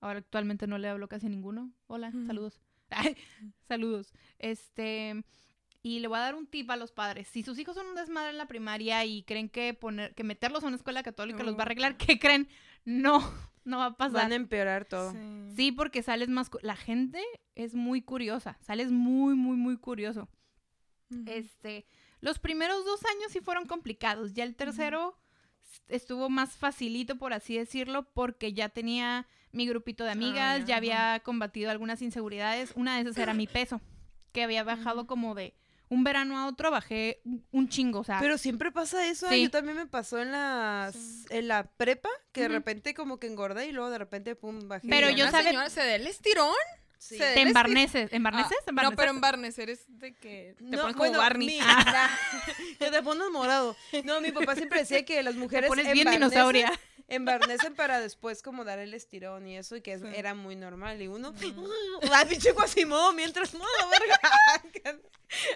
[0.00, 1.72] Ahora actualmente no le hablo casi a ninguno.
[1.88, 2.60] Hola, saludos.
[2.90, 3.16] Ay,
[3.66, 4.12] saludos.
[4.38, 5.24] Este.
[5.82, 7.28] Y le voy a dar un tip a los padres.
[7.28, 10.64] Si sus hijos son un desmadre en la primaria y creen que poner, que meterlos
[10.64, 12.48] a una escuela católica los va a arreglar, ¿qué creen?
[12.84, 13.20] No,
[13.64, 14.22] no va a pasar.
[14.22, 15.12] Van a empeorar todo.
[15.12, 15.18] Sí.
[15.56, 16.50] Sí, porque sales más...
[16.62, 17.22] La gente
[17.54, 18.56] es muy curiosa.
[18.62, 20.26] Sales muy, muy, muy curioso.
[21.26, 21.84] Este,
[22.20, 24.32] los primeros dos años sí fueron complicados.
[24.32, 25.18] Ya el tercero
[25.88, 30.76] estuvo más facilito, por así decirlo, porque ya tenía mi grupito de amigas, ya, ya
[30.76, 32.72] había combatido algunas inseguridades.
[32.74, 33.80] Una de esas era mi peso,
[34.32, 35.54] que había bajado como de
[35.90, 37.20] un verano a otro, bajé
[37.50, 39.26] un- chingo, o sea, Pero siempre pasa eso.
[39.26, 39.30] ¿eh?
[39.34, 39.42] Sí.
[39.44, 40.32] Yo también me pasó en
[40.92, 41.24] Sí.
[41.30, 44.86] en la prepa, que de repente como que engordé y luego de repente pum bajé.
[44.88, 46.54] Pero yo Una sabe- señora se da el estirón.
[47.00, 47.16] Sí.
[47.16, 48.58] te embarneces, ¿embarneces?
[48.66, 51.46] Ah, no, pero embarnecer es de que te No, pones como bueno, Barney.
[51.46, 52.10] mi- Ah.
[52.80, 53.76] que te pones morado.
[54.04, 56.72] No, mi papá siempre decía que las Te mujeres pones bien dinosauria.
[57.08, 60.08] Embarnecen para después como dar el estirón y eso, y que es- Sí.
[60.14, 61.00] era muy normal.
[61.00, 61.68] Y uno, Ujú.
[62.02, 64.20] la pinche Quasimodo mientras no, la verga.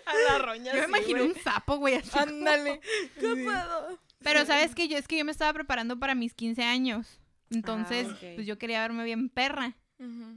[0.07, 0.75] A la roña.
[0.75, 1.21] Yo me güey.
[1.23, 2.81] un sapo, güey, así como- Ándale.
[3.21, 3.45] ¿Qué Sí.
[3.47, 3.99] pedo?
[4.21, 7.19] Pero sabes que yo es que yo me estaba preparando para mis 15 años.
[7.51, 8.19] Entonces, ok.
[8.37, 9.77] pues yo quería verme bien perra.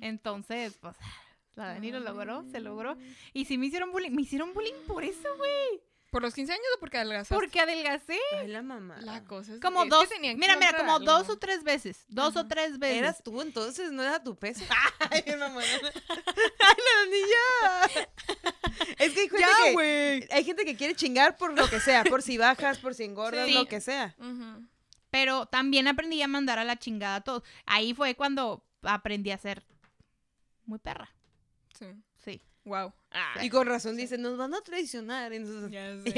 [0.01, 0.95] Entonces, pues
[1.55, 2.97] la Dani lo logró, se logró.
[3.33, 5.81] Y si me hicieron bullying, me hicieron bullying por eso, güey.
[6.15, 7.35] ¿Por los 15 años o porque adelgazaste?
[7.35, 8.17] Porque adelgacé.
[8.39, 8.95] Ay, la mamá.
[9.01, 10.07] La cosa es Como es que dos.
[10.07, 12.05] tenían que Mira, mira, como dos o tres veces.
[12.07, 12.99] Dos o tres veces.
[12.99, 14.63] Eras tú entonces, no era tu peso.
[15.11, 15.59] Ay, mamá.
[15.59, 18.07] Ay, la niña.
[18.97, 20.27] Es que hay gente Ya, que güey.
[20.31, 23.47] hay gente que quiere chingar por lo que sea, por si bajas, por si engordas,
[23.47, 23.53] Sí.
[23.53, 24.15] lo que sea.
[25.09, 27.43] Pero también aprendí a mandar a la chingada a todos.
[27.65, 29.65] Ahí fue cuando aprendí a ser
[30.65, 31.13] muy perra.
[31.77, 31.87] Sí.
[32.23, 32.41] Sí.
[32.63, 32.93] Wow.
[33.41, 35.31] Y con razón dicen, nos van a traicionar.
[35.71, 36.11] Ya sé.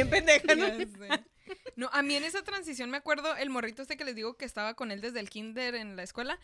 [1.75, 4.45] No, a mí en esa transición me acuerdo el morrito este que les digo que
[4.45, 6.39] estaba con él desde el kinder en la escuela.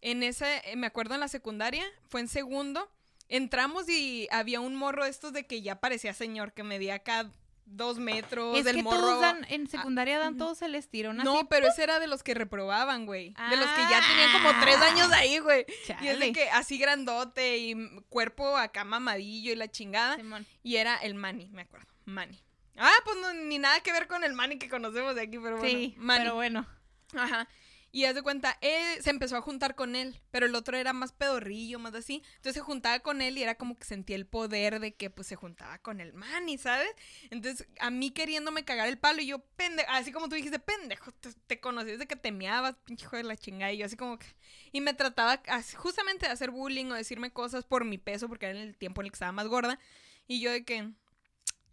[0.00, 2.90] En ese, eh, me acuerdo en la secundaria, fue en segundo.
[3.28, 7.30] Entramos y había un morro de estos de que ya parecía señor, que medía acá
[7.66, 8.56] dos metros.
[8.56, 8.98] es del que morro.
[8.98, 11.28] todos dan, en secundaria dan todos el estirón así.
[11.28, 13.34] No, pero ese era de los que reprobaban, güey.
[13.50, 14.04] De los que ya Ah.
[14.08, 15.66] tenían como tres años ahí, güey.
[16.00, 17.74] Y es de que así grandote y
[18.08, 20.16] cuerpo acá mamadillo y la chingada.
[20.16, 20.46] Simón.
[20.62, 21.86] Y era el Manny, me acuerdo.
[22.06, 22.40] Manny.
[22.78, 25.58] Ah, pues no, ni nada que ver con el Manny que conocemos de aquí, pero
[25.58, 25.68] bueno.
[25.78, 26.20] Sí, Manny.
[26.24, 26.66] pero bueno.
[27.14, 27.48] Ajá.
[27.96, 30.92] Y haz de cuenta, él se empezó a juntar con él, pero el otro era
[30.92, 32.22] más pedorrillo, más así.
[32.26, 35.26] Entonces se juntaba con él y era como que sentía el poder de que pues
[35.26, 36.90] se juntaba con el Manny, ¿sabes?
[37.30, 41.10] Entonces a mí queriéndome cagar el palo y yo, pendejo, así como tú dijiste, pendejo,
[41.12, 43.72] te, te conocí desde que te meabas, pinche hijo de la chingada.
[43.72, 44.26] Y yo así como que...
[44.72, 48.44] Y me trataba así, justamente de hacer bullying o decirme cosas por mi peso, porque
[48.44, 49.78] era en el tiempo en el que estaba más gorda.
[50.26, 50.92] Y yo de que...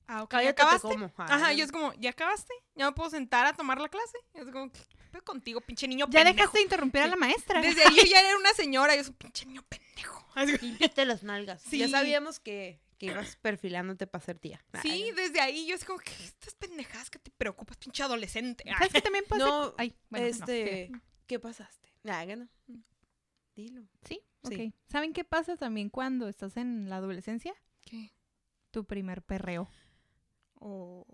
[0.08, 0.88] Ah, ok, ¿ya acabaste?
[0.88, 1.12] como.
[1.18, 2.54] Ajá, yo es como, ¿ya acabaste?
[2.76, 4.18] ¿Ya me puedo sentar a tomar la clase?
[4.34, 4.80] Y es como, ¿qué
[5.14, 6.36] pedo contigo, pinche niño Ya pendejo?
[6.36, 7.62] dejaste de interrumpir a la maestra.
[7.62, 10.26] Desde ahí yo ya era una señora, yo soy pinche niño pendejo.
[10.62, 11.62] Límpiate las nalgas.
[11.62, 11.78] Sí.
[11.78, 14.60] Ya sabíamos que, que ibas perfilándote para ser tía.
[14.82, 18.64] Sí, desde ahí yo es como que estas pendejadas que te preocupas, pinche adolescente.
[18.68, 19.46] Ay, ¿Sabes qué también pasa?
[19.46, 20.92] No, Ay, bueno, no, este.
[21.28, 21.94] ¿qué pasaste?
[22.04, 22.48] Nah, no.
[23.56, 23.84] Dilo.
[24.04, 24.56] Sí, Sí.
[24.56, 24.74] ok.
[24.92, 27.54] ¿Saben qué pasa también cuando estás en la adolescencia?
[27.86, 28.12] ¿Qué?
[28.72, 29.70] Tu primer perreo.
[30.66, 31.06] Oh,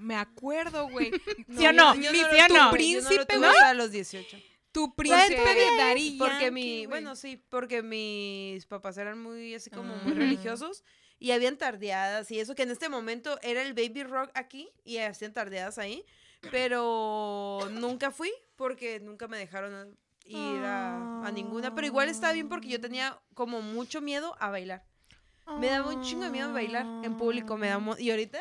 [0.00, 1.10] me acuerdo, güey.
[1.58, 1.94] ¿Sí o no?
[1.94, 2.48] yo ¿Sí lo o tuve, no?
[2.48, 3.48] yo lo Príncipe, tuve ¿no?
[3.50, 4.38] hasta los 18.
[4.72, 9.70] Tu príncipe Porque- de Daddy Porque mi, bueno, sí, porque mis papás eran muy así
[9.70, 10.00] como Ah.
[10.02, 10.20] muy Ujú.
[10.20, 10.84] religiosos
[11.18, 14.98] y habían tardeadas y eso que en este momento era el baby rock aquí y
[14.98, 16.04] hacían tardeadas ahí,
[16.50, 22.48] pero nunca fui porque nunca me dejaron ir a, a ninguna, pero igual está bien
[22.48, 24.84] porque yo tenía como mucho miedo a bailar.
[25.58, 28.38] Me daba un chingo de miedo bailar en público, me da mo- y ahorita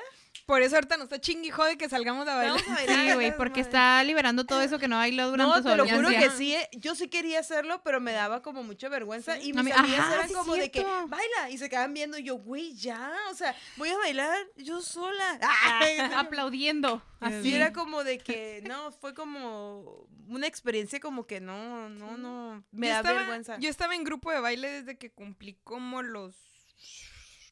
[0.47, 2.55] Por eso ahorita nos está chingui jode que salgamos a bailar.
[2.55, 3.05] vamos a bailar.
[3.09, 5.85] Sí, güey, porque está liberando todo eso que no bailó durante No, su te lo
[5.87, 9.51] juro que sí, eh, yo sí quería hacerlo, pero me daba como mucha vergüenza y
[9.51, 12.35] A mis amigas eran sí, como de que baila y se quedaban viendo y yo,
[12.37, 15.37] güey, ya, o sea, voy a bailar yo sola.
[15.81, 17.03] Ay, Aplaudiendo.
[17.19, 22.63] Así era como de que, no, fue como una experiencia como que no, no, no,
[22.71, 23.57] me Yo da estaba- vergüenza.
[23.59, 26.35] Yo estaba en grupo de baile desde que cumplí como los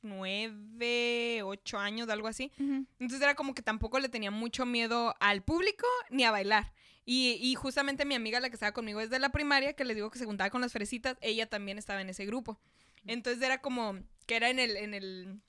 [0.05, 2.51] nueve, ocho años, algo así.
[2.57, 6.73] Entonces era como que tampoco le tenía mucho miedo al público ni a bailar.
[7.03, 10.09] Y, y justamente mi amiga, la que estaba conmigo desde la primaria, que le digo
[10.09, 12.59] que se juntaba con las fresitas, ella también estaba en ese grupo.
[13.05, 15.41] Entonces era como que era en el, en el,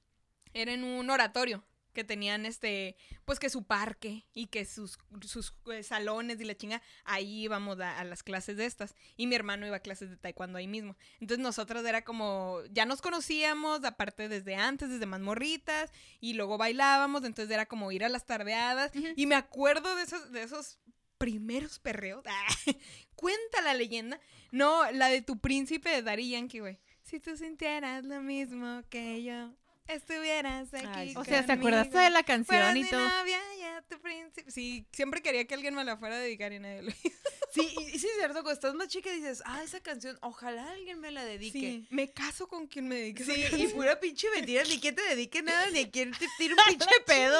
[0.52, 1.64] era en un oratorio
[1.96, 2.94] que tenían este,
[3.24, 7.80] pues que su parque y que sus, sus eh, salones y la chinga, ahí íbamos
[7.80, 8.94] a, a las clases de estas.
[9.16, 10.94] Y mi hermano iba a clases de taekwondo ahí mismo.
[11.20, 15.90] Entonces nosotras era como, ya nos conocíamos, aparte desde antes, desde más morritas,
[16.20, 18.92] y luego bailábamos, entonces era como ir a las tardeadas.
[19.16, 20.78] Y me acuerdo de esos, de esos
[21.16, 22.22] primeros perreos.
[23.14, 24.20] Cuenta la leyenda.
[24.52, 26.78] No, la de tu príncipe de Daddy Yankee, güey.
[27.00, 29.54] Si tú sintieras lo mismo que yo,
[29.88, 30.86] estuvieras aquí.
[30.94, 31.14] Ay.
[31.16, 31.68] O sea, ¿te conmigo.
[31.68, 33.00] acordaste de la Fueras canción y mi todo?
[33.08, 34.50] novia, ya tu príncipe.
[34.50, 37.00] Sí, siempre quería que alguien me la fuera a dedicar y nadie lo hizo.
[37.54, 40.72] Sí, y, y sí es cierto, cuando estás más chica dices, ah, esa canción, ojalá
[40.72, 41.58] alguien me la dedique.
[41.58, 43.24] Sí, me caso con quien me dedique.
[43.24, 46.60] Sí, y pura pinche mentira, ni quien te dedique nada, ni quien te tire un
[46.68, 47.38] pinche pedo.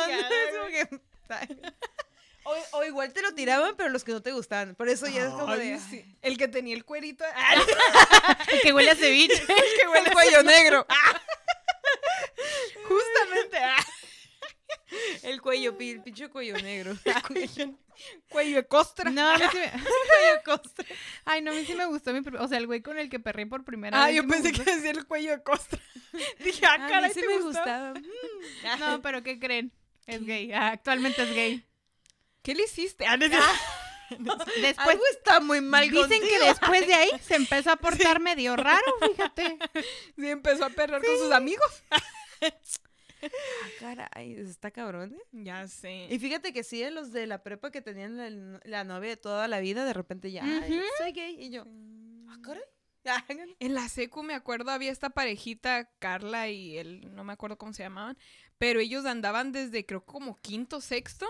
[2.44, 4.74] o, o igual te lo tiraban, pero los que no te gustaban.
[4.74, 5.78] Por eso ya es como de.
[5.90, 6.02] sí.
[6.22, 7.24] El que tenía el cuerito.
[8.52, 9.44] El que huele a ceviche.
[9.46, 10.86] que huele el cuello negro.
[12.88, 13.58] Justamente.
[13.58, 13.84] ah,
[15.22, 16.96] El cuello, el pinche cuello negro.
[17.28, 17.74] cuello,
[18.28, 19.10] cuello de costra.
[19.10, 19.70] No, a mí sí me...
[19.70, 20.86] cuello costra.
[21.24, 22.20] Ay, no, a mí sí me gustó mi...
[22.38, 24.16] O sea, el güey con el que perré por primera Ah, vez.
[24.16, 25.80] yo sí me pensé que decía el cuello de costra.
[26.40, 27.48] Dije, ah, A caray, mí sí ¿te me gustó?
[27.60, 27.94] gustaba.
[28.78, 29.72] No, pero ¿qué creen?
[30.06, 30.52] Es gay.
[30.52, 31.64] Ah, actualmente es gay.
[32.42, 33.06] ¿Qué le hiciste?
[33.06, 38.20] Ah, Después Algo está muy mal dicen que después de ahí se empezó a portar
[38.20, 39.58] medio raro, fíjate.
[40.16, 41.82] Sí, empezó a perrar con sus amigos.
[43.22, 45.22] Ah, caray, está cabrón, ¿eh?
[45.32, 46.06] Ya sé.
[46.10, 49.48] Y fíjate que sí, los de la prepa que tenían la, la novia de toda
[49.48, 50.44] la vida, de repente ya.
[50.44, 51.36] "Ay, soy gay.
[51.42, 51.64] Y yo,
[52.28, 52.62] ah, caray.
[53.60, 57.72] En la secu, me acuerdo, había esta parejita, Carla y él, no me acuerdo cómo
[57.72, 58.18] se llamaban,
[58.58, 61.26] pero ellos andaban desde creo como quinto, sexto,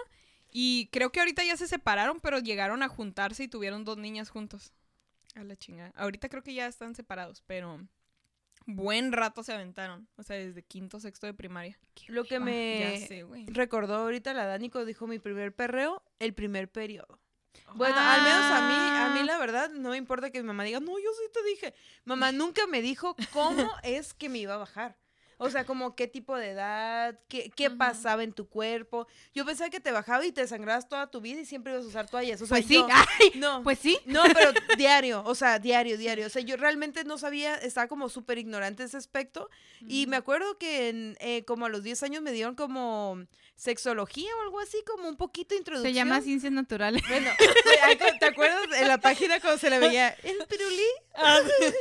[0.50, 4.30] y creo que ahorita ya se separaron, pero llegaron a juntarse y tuvieron dos niñas
[4.30, 4.72] juntos.
[5.34, 5.92] A la chingada.
[5.96, 7.86] Ahorita creo que ya están separados, pero
[8.66, 10.08] buen rato se aventaron.
[10.16, 11.78] O sea, desde quinto, sexto de primaria.
[12.08, 16.34] Lo que Ya me sé, recordó ahorita la Dani cuando dijo mi primer perreo, el
[16.34, 17.20] primer periodo.
[17.74, 19.24] Bueno, al menos a mí, a mí Ah.
[19.24, 21.74] la verdad, no me importa que mi mamá diga, no, yo sí te dije.
[22.04, 24.96] Mamá nunca me dijo cómo es que me iba a bajar.
[25.38, 29.06] O sea, como qué tipo de edad, qué, qué pasaba en tu cuerpo.
[29.34, 31.88] Yo pensaba que te bajaba y te sangrabas toda tu vida y siempre ibas a
[31.88, 32.40] usar toallas.
[32.40, 33.62] O sea, Pues sí, yo- ay, no.
[33.62, 33.98] pues sí.
[34.06, 36.26] No, pero diario, o sea, diario, diario.
[36.26, 39.50] O sea, yo realmente no sabía, estaba como súper ignorante de ese aspecto.
[39.86, 43.18] Y me acuerdo que en, eh, como a los 10 años me dieron como
[43.56, 45.92] sexología o algo así, como un poquito de introducción.
[45.92, 47.02] Se llama ciencias naturales.
[47.08, 47.30] Bueno,
[48.20, 50.86] ¿te acuerdas en la página cuando se le veía el pirulí?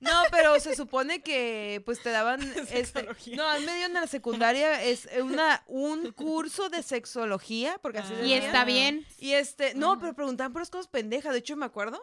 [0.00, 2.40] No, pero se supone que pues te daban
[2.72, 3.36] este Sexología.
[3.36, 8.22] no, en medio en la secundaria es una un curso de sexología, porque así Ah.
[8.24, 9.06] Y está bien.
[9.18, 11.32] Y este, no, pero preguntaban por las cosas pendejas.
[11.32, 12.00] De hecho, me acuerdo.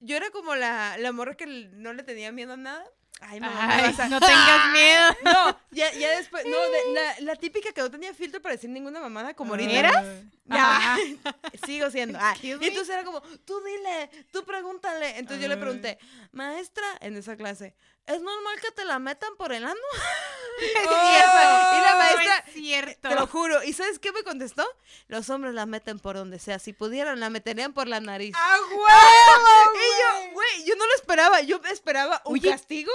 [0.00, 2.84] Yo era como la, la morra que no le tenía miedo a nada.
[3.20, 5.16] Ay, mamá, me Ay, a- no tengas miedo.
[5.24, 8.68] No, ya, ya después, no, de- la, la típica que no tenía filtro para decir
[8.68, 9.72] ninguna mamada como ahorita.
[9.72, 10.04] ¿Eras?
[10.46, 10.98] Ya,
[11.64, 12.18] sigo siendo.
[12.20, 15.16] Ah, y entonces era como, tú dile, tú pregúntale.
[15.16, 15.98] Entonces yo le pregunté,
[16.32, 17.74] maestra, en esa clase,
[18.06, 19.74] ¿es normal que te la metan por el ano?
[20.60, 23.08] y, Oh, y la maestra, es cierto.
[23.08, 23.62] te lo juro.
[23.64, 24.64] ¿Y sabes qué me contestó?
[25.08, 26.58] Los hombres la meten por donde sea.
[26.58, 28.34] Si pudieran, la meterían por la nariz.
[28.36, 28.86] ¡A huevo,
[29.74, 31.40] Y yo, güey, yo no lo esperaba.
[31.42, 32.50] Yo esperaba un Oye.
[32.50, 32.92] castigo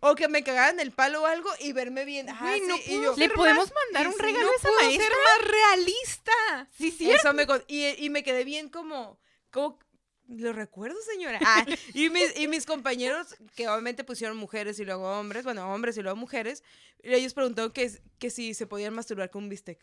[0.00, 2.30] o que me cagaran el palo o algo y verme bien.
[2.30, 4.52] Ajá, Güey, no sí, y pudo yo, ¿Le podemos más- mandar y un regalo No
[4.52, 5.06] a esa maestra?
[5.06, 6.68] ser más realista.
[6.78, 7.10] Sí, sí.
[7.10, 9.18] Eso me y, y me quedé bien como,
[9.50, 9.78] como
[10.36, 11.38] lo recuerdo, señora.
[11.44, 11.64] Ah,
[11.94, 16.02] y, mis, y mis compañeros, que obviamente pusieron mujeres y luego hombres, bueno, hombres y
[16.02, 16.62] luego mujeres,
[17.02, 19.78] ellos preguntaron que, que si se podían masturbar con un bistec.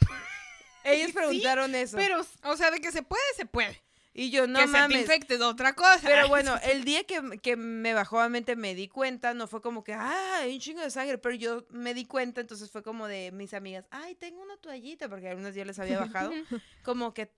[0.84, 1.96] Ellos Sí, preguntaron eso.
[1.96, 3.80] Pero, o sea, de que se puede, se puede.
[4.14, 5.00] y yo, no que se te mames.
[5.02, 6.00] infecte de otra cosa.
[6.02, 9.84] Pero bueno, el día que, que me bajó obviamente me di cuenta, no fue como
[9.84, 13.06] que, ah, hay un chingo de sangre, pero yo me di cuenta, entonces fue como
[13.06, 16.32] de mis amigas, ay, tengo una toallita, porque algunas ya les había bajado,
[16.82, 17.30] como que,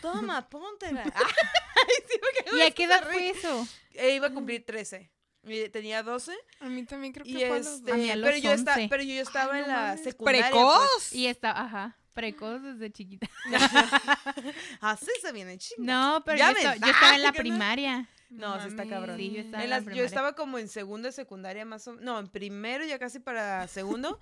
[0.00, 1.02] toma, póntela.
[1.14, 3.38] Ay, sí, me quedó ¿Y a qué edad fue risa.
[3.38, 3.68] eso?
[3.94, 5.10] Eh, iba a cumplir 13.
[5.44, 8.10] y Tenía 12 A mí también creo que y fue a los este, A mí
[8.10, 8.88] a los pero yo estaba, 11.
[8.88, 10.02] pero yo estaba Ay, en no la mames.
[10.04, 10.40] secundaria.
[10.50, 10.52] pues.
[10.62, 11.12] ¡Precoz!
[11.12, 13.28] Y estaba, ajá, precoz desde chiquita.
[14.80, 15.82] Así se viene chingo.
[15.84, 17.34] No, pero yo, estaba, yo estaba en la no.
[17.36, 18.08] primaria.
[18.30, 19.18] No, sí está cabrón.
[19.18, 21.94] Sí, yo estaba En en la yo estaba como en segundo de secundaria más o
[21.96, 24.18] No, en primero ya casi para segundo.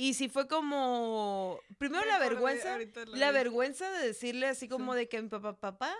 [0.00, 1.60] Y sí fue como...
[1.76, 2.78] Primero la vergüenza.
[3.06, 5.92] la vergüenza de decirle así como de que mi papá, papá,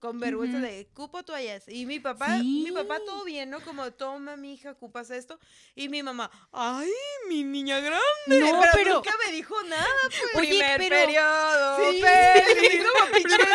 [0.00, 0.66] con vergüenza Ujú.
[0.66, 1.68] de, cupo toallas.
[1.68, 3.02] Y mi papá, mi papá Sí.
[3.06, 3.60] todo bien, ¿no?
[3.60, 5.38] Como, toma, mi hija, ocupas esto.
[5.76, 6.90] Y mi mamá, ay,
[7.28, 8.00] mi niña grande.
[8.26, 9.86] No, pero, pero- nunca me dijo nada.
[10.34, 11.76] Oye, Primer pero- periodo.
[11.92, 12.82] Sí, feliz.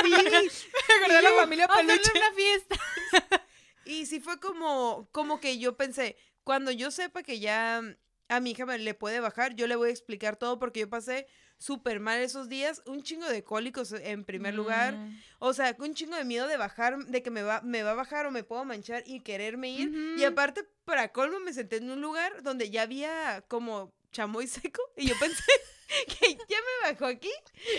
[0.03, 0.51] Billy.
[0.87, 2.11] Me acordé de la familia peluche.
[2.15, 2.75] una fiesta.
[3.85, 7.81] Y sí fue como, como que yo pensé, cuando yo sepa que ya
[8.29, 10.89] a mi hija me le puede bajar, yo le voy a explicar todo porque yo
[10.89, 11.27] pasé
[11.57, 15.19] súper mal esos días, un chingo de cólicos en primer lugar, Mm.
[15.39, 17.95] o sea, un chingo de miedo de bajar, de que me va, me va a
[17.95, 19.91] bajar o me puedo manchar y quererme ir.
[20.17, 24.81] Y aparte, para colmo, me senté en un lugar donde ya había como chamoy seco
[24.97, 25.43] y yo pensé
[26.19, 27.31] que ya me bajó aquí,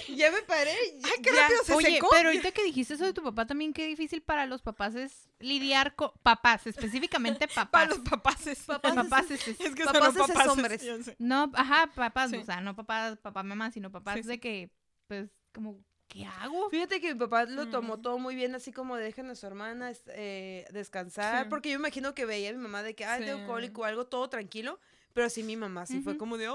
[0.08, 0.72] ya me paré.
[0.72, 1.42] Ay, qué ya.
[1.42, 2.08] rápido se Oye, secó.
[2.10, 5.28] pero ahorita que dijiste eso de tu papá, también qué difícil para los papás es
[5.38, 7.88] lidiar con papás, específicamente Para papás.
[7.88, 8.46] los papás.
[8.46, 10.82] es- Papás papás es- Es que Papás son hombres.
[10.82, 10.96] ya.
[11.18, 12.36] No, ajá, papás, Sí.
[12.36, 14.28] o sea, no papás, papá, mamá, sino papás Sí, sí.
[14.28, 14.70] de que,
[15.06, 15.78] pues, como,
[16.08, 16.68] ¿qué hago?
[16.70, 18.02] Fíjate que mi papá lo tomó Mm.
[18.02, 21.50] todo muy bien, así como dejen a su hermana eh, descansar, Sí.
[21.50, 23.46] porque yo imagino que veía a mi mamá de que, ay, tengo Sí.
[23.46, 24.80] cólico o algo, todo tranquilo,
[25.12, 26.18] pero sí mi mamá sí fue Ujú.
[26.18, 26.54] como de, ay,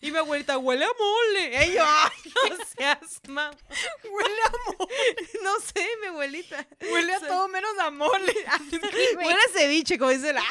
[0.00, 3.50] y mi abuelita huele a mole, y yo, ay, no seas mamá,
[4.10, 4.52] Huele a,
[5.42, 7.26] no sé, mi abuelita, huele a Sí.
[7.26, 8.34] todo menos a mole.
[9.14, 9.26] Güey.
[9.26, 10.42] huele a ceviche, como dice la,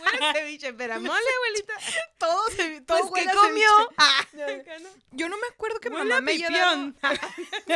[0.00, 1.74] huele a ceviche, pero a mole, abuelita,
[2.18, 3.68] todo se todo pues, huele ¿qué a comió?
[4.80, 4.88] ¿no?
[5.12, 6.92] Yo no me acuerdo que Huele mamá a me haya dado...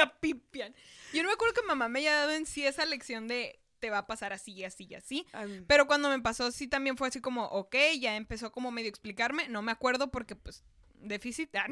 [0.03, 0.74] a pipián.
[1.12, 3.91] Yo no me acuerdo que mamá me haya dado en sí esa lección de te
[3.91, 5.26] va a pasar así y así y así.
[5.33, 8.89] Ay, Pero cuando me pasó, sí también fue así como, ok, ya empezó como medio
[8.89, 9.49] a explicarme.
[9.49, 10.64] No me acuerdo porque, pues,
[11.01, 11.55] déficit.
[11.57, 11.66] Ah.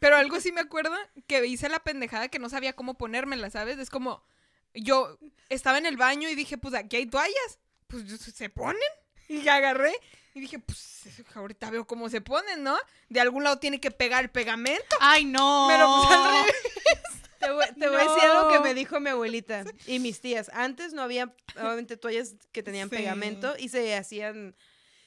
[0.00, 0.94] Pero algo sí me acuerdo
[1.26, 3.78] que hice la pendejada que no sabía cómo ponérmela, ¿sabes?
[3.78, 4.24] Es como,
[4.74, 5.18] yo
[5.48, 7.58] estaba en el baño y dije, pues aquí hay toallas.
[7.86, 8.80] Pues se ponen.
[9.28, 9.92] Y agarré
[10.34, 10.98] y dije, pues
[11.34, 12.78] ahorita veo cómo se ponen, ¿no?
[13.08, 14.96] De algún lado tiene que pegar el pegamento.
[15.00, 15.68] Ay, no.
[15.68, 16.54] Me lo puse al revés.
[17.38, 20.50] Te voy, te voy a decir algo que me dijo mi abuelita y mis tías.
[20.54, 22.96] Antes no había, obviamente, toallas que tenían Sí.
[22.96, 24.56] pegamento y se hacían,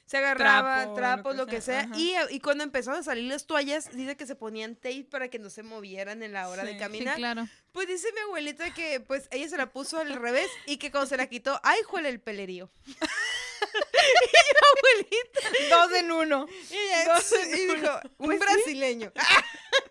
[0.06, 1.88] se agarraban Trapo, trapos, lo que sea.
[1.94, 5.38] Y, y cuando empezaron a salir las toallas, dice que se ponían tape para que
[5.38, 6.68] no se movieran en la hora Sí.
[6.68, 7.16] de Sí, Sí, caminar.
[7.16, 7.48] claro.
[7.72, 11.08] Pues dice mi abuelita que pues ella se la puso al revés y que cuando
[11.08, 12.70] se la quitó, ¡ay, juele el pelerío!
[13.62, 16.46] Y yo, abuelita, Dos en uno.
[16.70, 17.74] y, ella, Dos en y uno.
[17.74, 18.44] dijo, un Pues sí.
[18.46, 19.12] brasileño.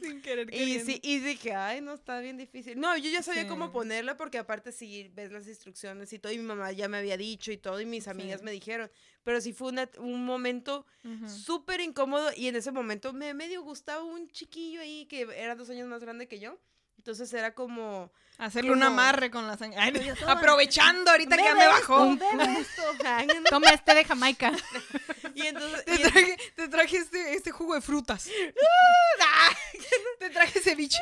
[0.00, 2.78] Sin querer Y, sí, y dije, ay, no, está bien difícil.
[2.78, 3.48] No, yo ya sabía Sí.
[3.48, 6.98] cómo ponerla porque aparte sí ves las instrucciones y todo, y mi mamá ya me
[6.98, 8.88] había dicho y todo, y mis amigas me dijeron.
[9.24, 10.86] Pero sí fue una- un momento
[11.26, 15.68] súper incómodo y en ese momento me medio gustaba un chiquillo ahí que era dos
[15.70, 16.56] años más grande que yo.
[16.98, 18.10] Entonces era como...
[18.38, 19.80] Hacerle un amarre con la sangre.
[19.80, 20.32] Ay, Yo toma.
[20.38, 22.04] Aprovechando ahorita que ya "Bebe me bajó.
[22.12, 22.82] esto, bebe esto".
[23.04, 23.42] Ay, no.
[23.50, 24.52] Toma este de Jamaica.
[25.34, 25.84] y entonces...
[25.84, 28.28] Te y- traje, te traje este, este jugo de frutas.
[30.18, 31.00] te traje ceviche.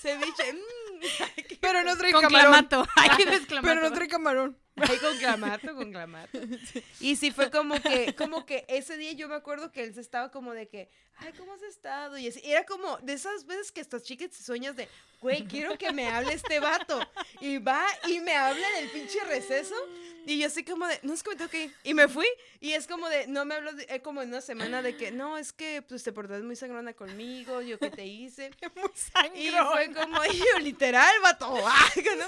[0.00, 0.52] ceviche.
[0.54, 2.50] mm, Pero no trae Con camarón.
[2.52, 2.86] clamato.
[2.96, 3.10] Ay.
[3.62, 4.58] Pero no trae camarón.
[4.76, 6.38] Ay, con clamato, con clamato.
[7.00, 10.00] Y sí fue como que, como que ese día yo me acuerdo que él se
[10.00, 12.18] estaba como de que, ay, ¿cómo has estado?
[12.18, 14.88] Y así, era como de esas veces que estas chicas sueñas de,
[15.20, 16.98] güey, quiero que me hable este vato.
[17.40, 19.74] Y va y me habla del pinche receso.
[20.26, 21.74] Y yo así como de, no es que me tengo que ir.
[21.84, 22.26] Y me fui.
[22.58, 25.10] Y es como de, no me hablo de, eh, como en una semana de que,
[25.10, 28.50] no, es que pues te portaste muy sangrona conmigo, yo qué te hice.
[28.74, 28.90] Muy
[29.34, 29.72] Y sangrón.
[29.72, 31.54] fue como, y yo, literal, vato.
[31.66, 32.26] ah, ¿no?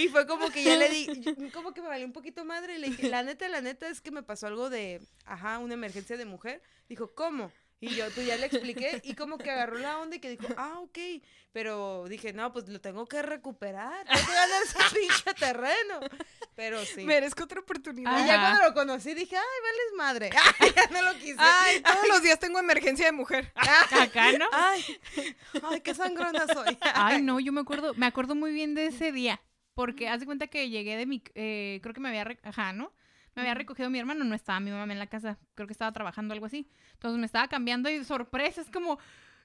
[0.00, 2.76] Y fue como que ya le di, como que me valió un poquito madre.
[2.76, 5.74] Y le dije, la neta, la neta es que me pasó algo de, ajá, una
[5.74, 6.62] emergencia de mujer.
[6.88, 7.52] Dijo, ¿cómo?
[7.78, 9.00] Y yo, tú ya le expliqué.
[9.04, 10.98] Y como que agarró la onda y que dijo, ah, ok.
[11.52, 14.06] Pero dije, no, pues lo tengo que recuperar.
[14.06, 16.00] Tengo que ganar ese pinche terreno.
[16.54, 17.04] Pero sí.
[17.04, 18.18] Merezco otra oportunidad.
[18.18, 20.30] Y ya cuando lo conocí dije, ay, vales madre.
[20.58, 21.36] Ay, ya no lo quise.
[21.38, 23.52] Ay, todos los días tengo emergencia de mujer.
[23.54, 24.46] Acá, ¿no?
[24.52, 24.98] Ay,
[25.62, 26.78] ay, qué sangrona soy.
[26.80, 29.40] Ay, no, yo me acuerdo, me acuerdo muy bien de ese día.
[29.76, 32.94] Porque haz de cuenta que llegué de mi, eh, creo que me había, ajá, ¿no?
[33.34, 35.92] Me había recogido mi hermano, no estaba mi mamá en la casa, creo que estaba
[35.92, 36.70] trabajando algo así.
[36.94, 38.96] Entonces me estaba cambiando y sorpresa, es como,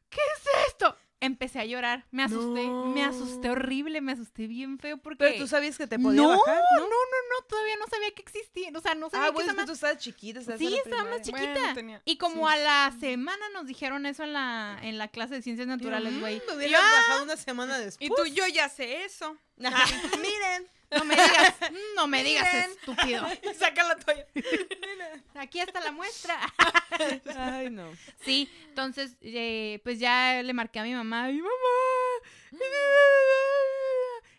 [0.09, 0.95] ¿qué es esto?
[1.23, 5.17] Empecé a llorar, me asusté, me asusté horrible, me asusté bien feo porque...
[5.23, 6.87] Pero tú sabías que te podía no, bajar, no, ¿no?
[6.87, 9.71] no, no, todavía no sabía que existía, o sea, no sabía Ah, que bueno, tú
[9.73, 10.39] estabas chiquita.
[10.39, 11.53] estabas Sí, estaba más chiquita.
[11.53, 12.53] Bueno, tenía- Y como sí.
[12.55, 16.37] a la semana nos dijeron eso en la, en la clase de ciencias naturales, güey.
[16.49, 18.09] Mm, hubieras "Ah, bajado una semana después.
[18.09, 19.37] Y tú, yo ya sé eso.
[20.21, 20.67] Miren.
[20.91, 21.55] No me digas,
[21.95, 22.71] no me digas, Miren.
[22.71, 23.27] estúpido.
[23.51, 24.25] Y saca la toalla.
[25.35, 26.37] Aquí está la muestra.
[27.37, 27.89] Ay, no.
[28.23, 31.49] Sí, entonces, eh, pues ya le marqué a mi mamá, y mamá.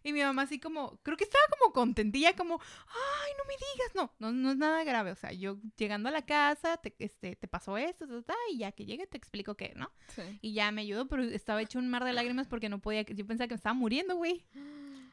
[0.04, 3.94] Y mi mamá así como, creo que estaba como contentilla, como, ay, no me digas,
[3.94, 5.12] no, no, no es nada grave.
[5.12, 8.58] O sea, yo llegando a la casa, te, este, te pasó esto, ta, ta, y
[8.58, 9.90] ya que llegue te explico qué, ¿no?
[10.14, 10.22] Sí.
[10.42, 13.26] Y ya me ayudó, pero estaba hecho un mar de lágrimas porque no podía, yo
[13.26, 14.44] pensaba que me estaba muriendo, güey.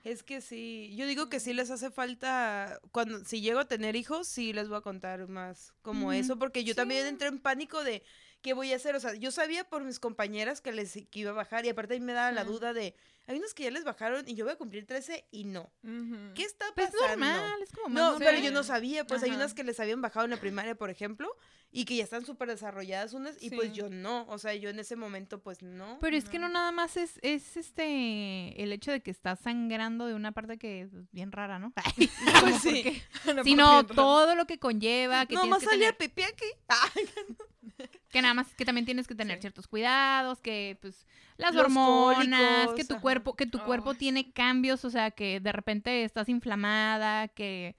[0.03, 3.95] Es que sí, yo digo que sí les hace falta, cuando si llego a tener
[3.95, 7.83] hijos, sí les voy a contar más como eso, porque yo también entré en pánico
[7.83, 8.01] de
[8.41, 11.31] qué voy a hacer, o sea, yo sabía por mis compañeras que les que iba
[11.31, 12.95] a bajar y aparte ahí me daba la duda de,
[13.29, 15.71] hay unos que ya les bajaron y yo voy a cumplir 13 y no.
[16.33, 17.07] ¿Qué está Pues pasando?
[17.27, 20.01] normal, es como más No, pero yo no sabía, pues hay unas que les habían
[20.01, 21.29] bajado en la primaria, por ejemplo,
[21.71, 24.79] y que ya están súper desarrolladas unas, y pues yo no, o sea, yo en
[24.79, 25.99] ese momento pues no.
[26.01, 30.07] Pero es que no nada más es, es este el hecho de que estás sangrando
[30.07, 31.71] de una parte que es bien rara, ¿no?
[32.41, 33.01] Pues sí.
[33.43, 36.45] Sino todo lo que conlleva, que No, más salía pipí aquí.
[38.09, 39.41] Que nada más que también tienes que tener Sí.
[39.41, 41.05] ciertos cuidados, que pues
[41.37, 43.01] las Los hormonas, cólicos, que tu ajá.
[43.01, 47.75] cuerpo, que tu cuerpo tiene cambios, o sea, que de repente estás inflamada, que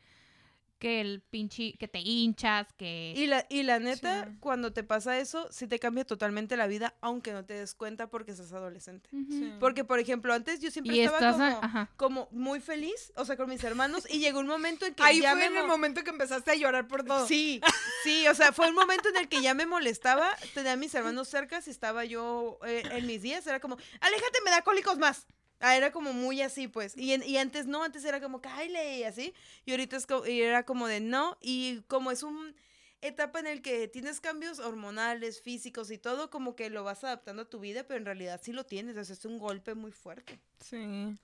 [0.80, 4.36] que el pinche que te hinchas, que Y la, y la neta, Sí.
[4.40, 8.08] cuando te pasa eso, sí te cambia totalmente la vida, aunque no te des cuenta
[8.08, 9.08] porque estás adolescente.
[9.10, 9.52] Sí.
[9.60, 13.36] Porque, por ejemplo, antes yo siempre y estaba a- como, como muy feliz, o sea,
[13.36, 15.62] con mis hermanos, y llegó un momento en que Ahí ya fue me en el
[15.64, 17.26] mo- momento que empezaste a llorar por todo.
[17.28, 17.60] Sí,
[18.02, 20.94] sí, o sea, fue un momento en el que ya me molestaba, tenía a mis
[20.94, 24.96] hermanos cerca, si estaba yo eh, en mis días, era como, aléjate, me da cólicos
[24.98, 25.26] más.
[25.60, 26.96] Ah, era como muy así, pues.
[26.96, 29.34] Y, en- y antes no, antes era como, cáile, y así.
[29.66, 31.36] Y ahorita es co- y era como de no.
[31.40, 32.54] Y como es un
[33.02, 37.42] etapa en el que tienes cambios hormonales, físicos y todo, como que lo vas adaptando
[37.42, 38.96] a tu vida, pero en realidad sí lo tienes.
[38.96, 40.38] O sea, es un golpe muy fuerte.
[40.64, 41.16] Sí.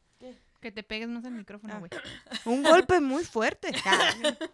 [0.60, 1.78] Que te pegues más al micrófono, Ah.
[1.78, 1.90] güey.
[2.44, 3.72] Un golpe muy fuerte.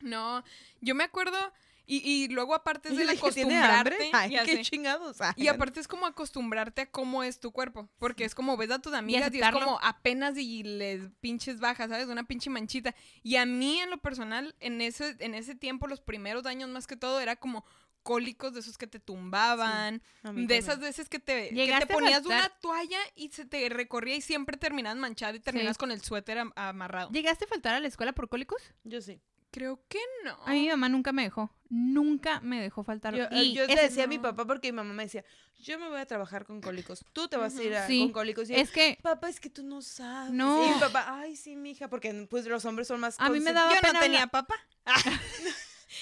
[0.00, 0.44] No,
[0.82, 1.38] yo me acuerdo,
[1.86, 4.10] y, y luego aparte es Y el acostumbrarte.
[4.12, 5.20] Ay, qué chingados.
[5.20, 7.88] Ay, Y aparte es como acostumbrarte a cómo es tu cuerpo.
[7.98, 9.60] Porque es como ves a tus amigas y, es aceptarlo.
[9.60, 12.08] como apenas y les pinches bajas, ¿sabes?
[12.08, 12.94] Una pinche manchita.
[13.22, 16.86] Y a mí, en lo personal, en ese, en ese tiempo, los primeros años más
[16.86, 17.64] que todo, era como,
[18.02, 21.96] cólicos de esos que te tumbaban, de esas veces que te, que ¿Llegaste te a
[21.96, 25.80] ponías una toalla y se te recorría y siempre terminas manchado y terminas Sí.
[25.80, 27.10] con el suéter am- amarrado.
[27.12, 28.60] ¿Llegaste a faltar a la escuela por cólicos?
[28.84, 29.20] Yo sí.
[29.54, 30.36] Creo que no.
[30.46, 31.54] A mi mamá nunca me dejó.
[31.68, 33.14] Nunca me dejó faltar.
[33.14, 34.22] Yo, y yo le decía a mi no.
[34.22, 35.24] papá porque mi mamá me decía,
[35.60, 38.12] yo me voy a trabajar con cólicos, tú te vas a ir a- Sí, con
[38.12, 38.50] cólicos.
[38.50, 40.32] Y yo, es que papá, es que tú no sabes.
[40.32, 40.66] No.
[40.66, 43.52] Y mi papá, ay, sí, mija, porque pues los hombres son más A mí me
[43.52, 44.54] daba Yo pena no tenía hablar- papá.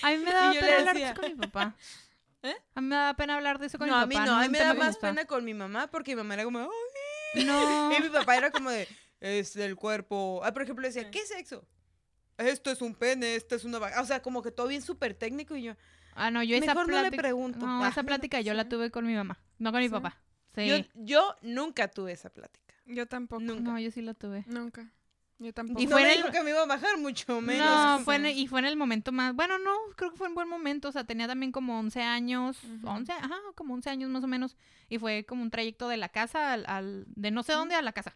[0.03, 1.77] A mí me daba pena hablar de decía- eso con mi papá.
[2.45, 2.57] ¿Eh?
[2.75, 4.27] A mí me daba pena hablar de eso con No, mi a mí papá.
[4.27, 6.45] no, a mí me nunca da más pena con mi mamá porque mi mamá era
[6.45, 6.59] como,
[7.35, 7.45] ay.
[7.45, 7.93] No.
[7.97, 8.89] Y mi papá era como de,
[9.21, 10.41] es del cuerpo.
[10.43, 11.11] Ah, por ejemplo, decía.
[11.11, 11.65] ¿qué sexo?
[12.49, 14.01] Esto es un pene, esto es una vaga.
[14.01, 15.75] O sea, como que todo bien súper técnico y yo.
[16.15, 17.23] Ah, no, yo esa Mejor no le plática.
[17.23, 17.67] pregunto.
[17.67, 17.89] No, Ah.
[17.89, 19.93] esa plática yo la tuve con mi mamá, no con mi Sí.
[19.93, 20.19] papá.
[20.55, 20.67] Sí.
[20.67, 22.75] Yo, yo nunca tuve esa plática.
[22.87, 23.41] Yo tampoco.
[23.43, 23.63] Nunca.
[23.63, 24.45] No, yo sí la tuve.
[24.47, 24.91] Nunca.
[25.39, 25.81] Yo tampoco.
[25.81, 27.67] Y no fue me en dijo el- que me iba a bajar mucho menos.
[27.67, 29.35] No, fue en el- y fue en el momento más.
[29.35, 30.89] Bueno, no, creo que fue en buen momento.
[30.89, 32.63] O sea, tenía también como 11 años.
[32.63, 32.89] Ujú.
[32.89, 34.57] 11, ajá, como 11 años más o menos.
[34.89, 36.65] Y fue como un trayecto de la casa al.
[36.69, 38.15] al- de no sé dónde a la casa.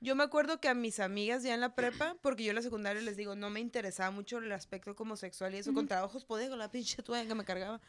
[0.00, 2.62] Yo me acuerdo que a mis amigas ya en la prepa, porque yo en la
[2.62, 6.24] secundaria les digo, no me interesaba mucho el aspecto como sexual y eso, con trabajos
[6.24, 7.80] podía con la pinche toalla que me cargaba.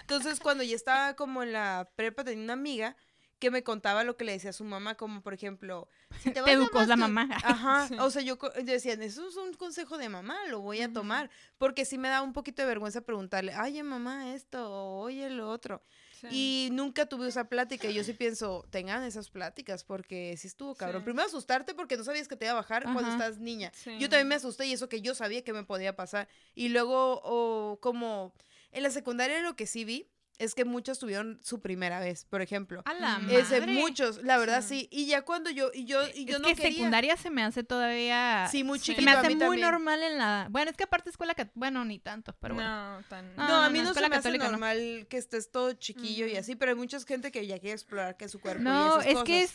[0.00, 2.96] Entonces, cuando ya estaba como en la prepa, tenía una amiga
[3.38, 5.88] que me contaba lo que le decía a su mamá, como por ejemplo,
[6.20, 7.28] si te, vas Te a educó la mamá.
[7.44, 7.96] Ajá, Sí.
[7.98, 11.28] o sea, yo, yo decía, eso es un consejo de mamá, lo voy a tomar,
[11.58, 15.50] porque sí me da un poquito de vergüenza preguntarle, oye mamá esto, o oye lo
[15.50, 15.82] otro.
[16.22, 16.28] Sí.
[16.30, 17.88] Y nunca tuve esa plática.
[17.88, 21.02] Y yo sí pienso, tengan esas pláticas porque sí estuvo cabrón.
[21.02, 21.04] Sí.
[21.04, 23.72] Primero asustarte porque no sabías que te iba a bajar cuando estás niña.
[23.74, 23.98] Sí.
[23.98, 26.28] Yo también me asusté y eso que yo sabía que me podía pasar.
[26.54, 28.32] Y luego, o como
[28.70, 30.08] en la secundaria lo que sí vi
[30.38, 32.82] es que muchos tuvieron su primera vez, por ejemplo.
[32.84, 33.22] A la Mm.
[33.26, 33.40] madre.
[33.40, 34.80] Ese, muchos, la verdad Sí.
[34.80, 34.88] sí.
[34.90, 36.72] Y ya cuando yo, y yo, y yo es no que quería.
[36.72, 38.48] secundaria se me hace todavía.
[38.50, 39.00] Sí, muy chiquito.
[39.00, 39.60] se me a hace mí muy también.
[39.70, 40.46] normal en la.
[40.50, 41.34] Bueno, es que aparte escuela.
[41.34, 42.96] cat- Bueno, ni tanto, pero bueno.
[42.98, 43.36] No, tan.
[43.36, 46.36] No, No, a mí no, no, se me hace normal que estés todo chiquillo y
[46.36, 49.12] así, pero hay mucha gente que ya quiere explorar que su cuerpo y No, esas
[49.12, 49.54] es que es.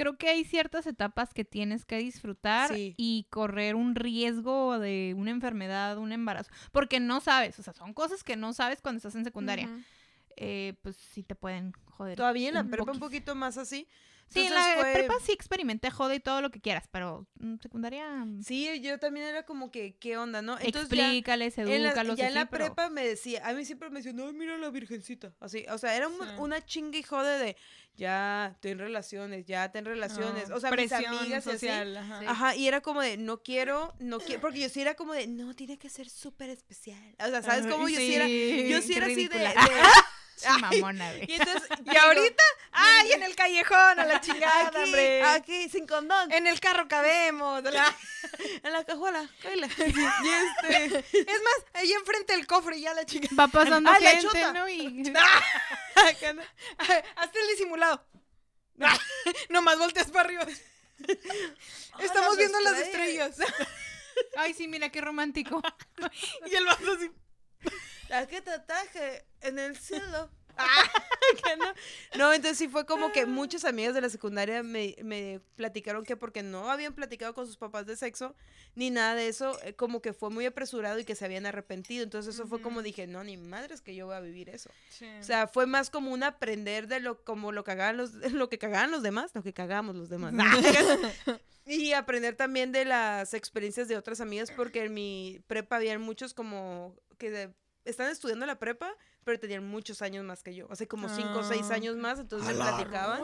[0.00, 2.94] Creo que hay ciertas etapas que tienes que disfrutar Sí.
[2.96, 6.50] y correr un riesgo de una enfermedad, un embarazo.
[6.72, 9.68] Porque no sabes, o sea, son cosas que no sabes cuando estás en secundaria.
[10.36, 12.16] Eh, pues sí te pueden joder.
[12.16, 13.86] Todavía en la un prepa un poquito más así.
[14.32, 17.56] Sí, en la fue- prepa sí experimenté jode y todo lo que quieras, pero mm,
[17.60, 18.08] secundaria.
[18.24, 20.56] mm, Sí, yo también era como que, ¿qué onda, no?
[20.60, 22.16] Entonces ya, explícales, en la, edúcalos.
[22.16, 24.70] ya en la pero- prepa me decía, a mí siempre me decía, no, mira la
[24.70, 25.32] virgencita.
[25.40, 26.34] Así, o sea, era un- Sí.
[26.38, 27.56] una chinga y jode de,
[27.96, 30.48] ya, ten relaciones, ya, ten relaciones.
[30.48, 31.50] No, o sea, mis amigas y así.
[31.50, 31.96] social.
[31.96, 32.20] ajá.
[32.20, 32.26] Sí.
[32.28, 35.26] Ajá, y era como de, no quiero, no quiero, porque yo sí era como de,
[35.26, 37.16] no, tiene que ser súper especial.
[37.18, 37.88] O sea, ¿sabes cómo?
[37.88, 39.38] Yo sí era, yo sí era así de...
[39.38, 39.54] de-
[40.40, 41.26] Sí, Ay, mamona, güey.
[41.30, 45.22] y entonces, Y ahorita, ¡ay, en el callejón, a la chingada, aquí, hombre!
[45.24, 47.62] aquí, sin condón, En el carro cabemos.
[47.64, 47.94] la-
[48.62, 49.28] en la cajuela.
[49.44, 50.98] Y este...
[51.20, 53.34] Es más, ahí enfrente del cofre ya la chingada.
[53.38, 54.52] Va pasando ¡Ay, la gente, chota!
[54.54, 54.66] ¿no?
[54.68, 54.88] Y...
[55.10, 55.20] ¿no?
[57.16, 58.02] Hazte el disimulado.
[59.50, 60.46] Nomás volteas para arriba.
[61.98, 63.38] Estamos viendo las estrellas.
[63.38, 63.68] estrellas.
[64.36, 65.60] Ay, sí, mira qué romántico.
[66.46, 67.10] Y el vaso así.
[68.12, 69.24] ¿A qué tatuaje?
[69.40, 70.30] En el cielo.
[71.44, 71.64] Que no.
[72.18, 76.16] No, entonces sí fue como que muchas amigas de la secundaria me, me platicaron que
[76.16, 78.34] porque no habían platicado con sus papás de sexo
[78.74, 82.02] ni nada de eso, eh, como que fue muy apresurado y que se habían arrepentido.
[82.02, 84.70] Entonces eso fue como dije, no, ni madres que yo voy a vivir eso.
[85.20, 88.58] O sea, fue más como un aprender de lo como lo cagaban los lo que
[88.58, 90.34] cagaban los demás, lo que cagamos los demás.
[91.64, 96.34] y aprender también de las experiencias de otras amigas porque en mi prepa habían muchos
[96.34, 97.54] como que de-
[97.84, 101.44] están estudiando la prepa, pero tenían muchos años más que yo, hace como cinco o
[101.44, 103.20] seis Ah, años más, entonces A me la platicaban.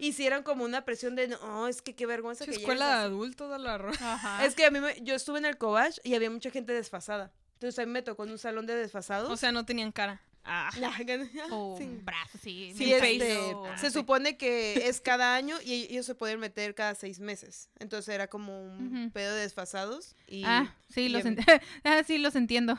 [0.00, 3.02] Si eran como una presión de, no, es que qué vergüenza que escuela de así".
[3.06, 3.74] adultos de la.
[3.74, 4.44] Ajá.
[4.44, 7.32] Es que a mí me- yo estuve en el Cobach y había mucha gente desfasada.
[7.54, 9.30] Entonces a mí me tocó en un salón de desfasados.
[9.30, 10.20] O sea, no tenían cara.
[10.44, 10.70] Ah.
[11.52, 12.70] O Sí.
[12.92, 17.68] este, se supone que es cada año y ellos se pueden meter cada seis meses.
[17.78, 20.16] Entonces era como un pedo de desfasados.
[20.26, 21.22] Y Ah, sí, y los,
[21.84, 22.78] ah, sí, los entiendo.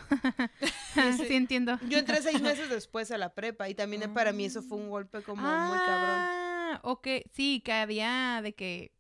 [0.94, 1.26] sí.
[1.28, 1.80] sí, entiendo.
[1.88, 4.90] Yo entré seis meses después a la prepa y también para mí eso fue un
[4.90, 6.18] golpe como muy cabrón.
[6.20, 8.92] Ah, ok, sí, que había de que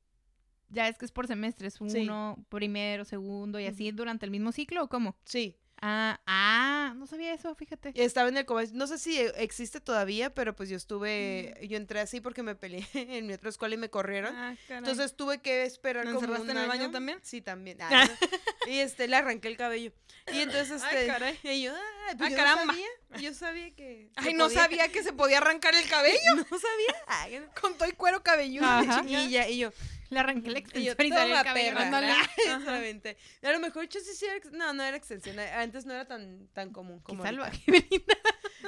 [0.70, 4.84] ya es que es por semestres, uno, primero, segundo y así durante el mismo ciclo
[4.84, 5.16] o cómo?
[5.26, 7.91] Sí, Ah, ah, no sabía eso, fíjate.
[7.95, 8.69] estaba en el Cobach.
[8.71, 12.88] No sé si existe todavía, pero pues yo estuve, yo entré así porque me peleé
[12.93, 14.34] en mi otra escuela y me corrieron.
[14.36, 14.78] Ah, caray.
[14.80, 16.91] Entonces tuve que esperar ¿Lo como encerraste un en el baño año.
[16.91, 17.19] también?
[17.24, 17.78] Sí, también.
[17.82, 18.71] Ah, no.
[18.71, 19.91] y este, le arranqué el cabello.
[20.34, 21.39] Y entonces, Ay, este, caray.
[21.43, 21.74] y yo,
[22.07, 22.65] ay, pues Ah, yo caramba.
[22.65, 22.88] no sabía,
[23.21, 24.09] yo sabía que.
[24.15, 26.95] Ay, no sabía que se podía arrancar el cabello No sabía.
[27.07, 28.65] Ay, con todo y cuero cabelludo.
[29.05, 29.71] Y ya, y yo,
[30.14, 31.76] Le arranqué la y yo, extensión y salió el toma, cabello.
[31.78, 32.22] perra.
[32.38, 33.18] Exactamente.
[33.41, 35.39] A lo mejor yo sí, sí era no, no era extensión.
[35.39, 37.24] a- Antes no era tan, tan común como
[37.68, 38.18] Belinda.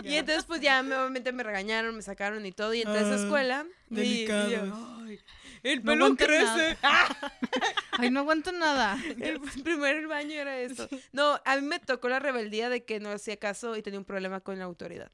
[0.04, 2.74] Y entonces, pues ya me- obviamente me regañaron, me sacaron y todo.
[2.74, 3.66] Y entré a esa Ah, escuela.
[3.89, 5.00] y- y yo.
[5.06, 5.20] "Ay,
[5.64, 6.78] el No pelo crece.
[7.98, 8.98] Ay, no aguanto nada.
[9.20, 10.88] El primer baño era eso.
[11.14, 14.06] No, a mí me tocó la rebeldía de que no hacía caso y tenía un
[14.06, 15.12] problema con la autoridad.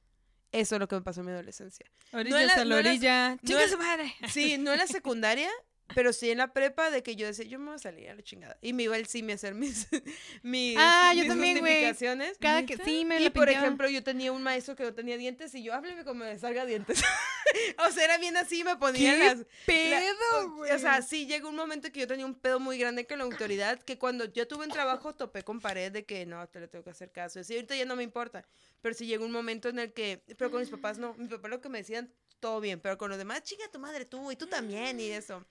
[0.51, 1.85] Eso es lo que me pasó en mi adolescencia.
[2.11, 3.29] Orillas en la- a la no la- orilla.
[3.35, 4.13] no ¡Chinga en- su madre!
[4.29, 5.49] Sí, no en la secundaria,
[5.95, 8.15] pero sí en la prepa de que yo decía, yo me voy a salir a
[8.15, 8.57] la chingada.
[8.61, 9.87] Y me iba el CIMI a hacer mis,
[10.43, 11.73] mis, Ah, yo mis también, güey.
[11.73, 12.37] justificaciones.
[12.39, 15.17] Cada que sí me Y la por ejemplo, yo tenía un maestro que no tenía
[15.17, 17.01] dientes y yo, hábleme como me salga dientes.
[17.87, 19.37] o sea, era bien así, me ponía ¿Qué las...
[19.39, 20.71] la- pedo, güey?
[20.71, 23.23] O sea, sí, llegó un momento que yo tenía un pedo muy grande con la
[23.25, 26.67] autoridad, que cuando yo tuve un trabajo topé con pared de que no, te le
[26.67, 27.39] tengo que hacer caso.
[27.39, 28.45] Y así, ahorita ya no me importa.
[28.81, 31.47] Pero sí llegó un momento en el que, pero con mis papás no, mi papá
[31.47, 34.35] lo que me decían, todo bien, pero con los demás, chica tu madre tú y
[34.35, 35.45] tú también y eso.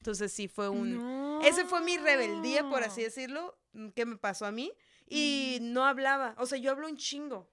[0.00, 0.96] Entonces sí fue un...
[0.96, 1.40] No.
[1.42, 4.72] Ese fue mi rebeldía, por así decirlo, mm, que me pasó a mí.
[5.06, 6.34] Y no hablaba.
[6.38, 7.50] O sea, yo hablo un chingo.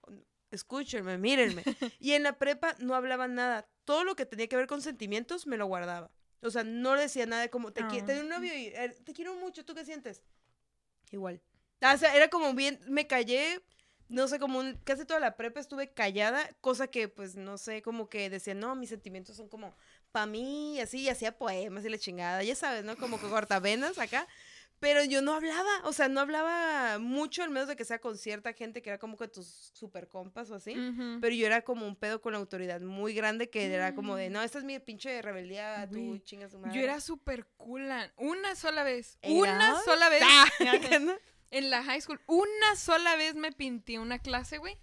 [0.52, 1.64] Escúchenme, mírenme.
[2.00, 3.68] Y en la prepa no hablaba nada.
[3.84, 6.10] Todo lo que tenía que ver con sentimientos me lo guardaba.
[6.42, 7.88] O sea, no decía nada de como, te Ah.
[7.90, 10.24] quiero, tenía un novio y eh, te quiero mucho, ¿tú qué sientes?
[11.12, 11.42] Igual.
[11.82, 13.62] Ah, O sea, era como bien, me callé,
[14.08, 17.82] no sé, como un- casi toda la prepa estuve callada, cosa que pues no sé,
[17.82, 19.76] como que decía, no, mis sentimientos son como
[20.18, 22.98] para mí, y así, y hacía poemas y la chingada, ya sabes, ¿no?
[22.98, 24.28] Como que cortavenas acá.
[24.80, 28.18] Pero yo no hablaba, o sea, no hablaba mucho, al menos de que sea con
[28.18, 30.72] cierta gente que era como que tus super compas o así.
[30.72, 31.20] Ujú.
[31.22, 34.32] Pero yo era como un pedo con la autoridad muy grande que era como de,
[34.32, 36.76] no, esta es mi pinche rebeldía, tú chingas tu madre.
[36.76, 37.88] Yo era súper cool.
[38.16, 39.20] Una sola vez.
[39.22, 40.24] Una sola vez.
[41.02, 41.14] ¿no?
[41.52, 42.20] En la high school.
[42.26, 44.80] Una sola vez me pinté una clase, güey.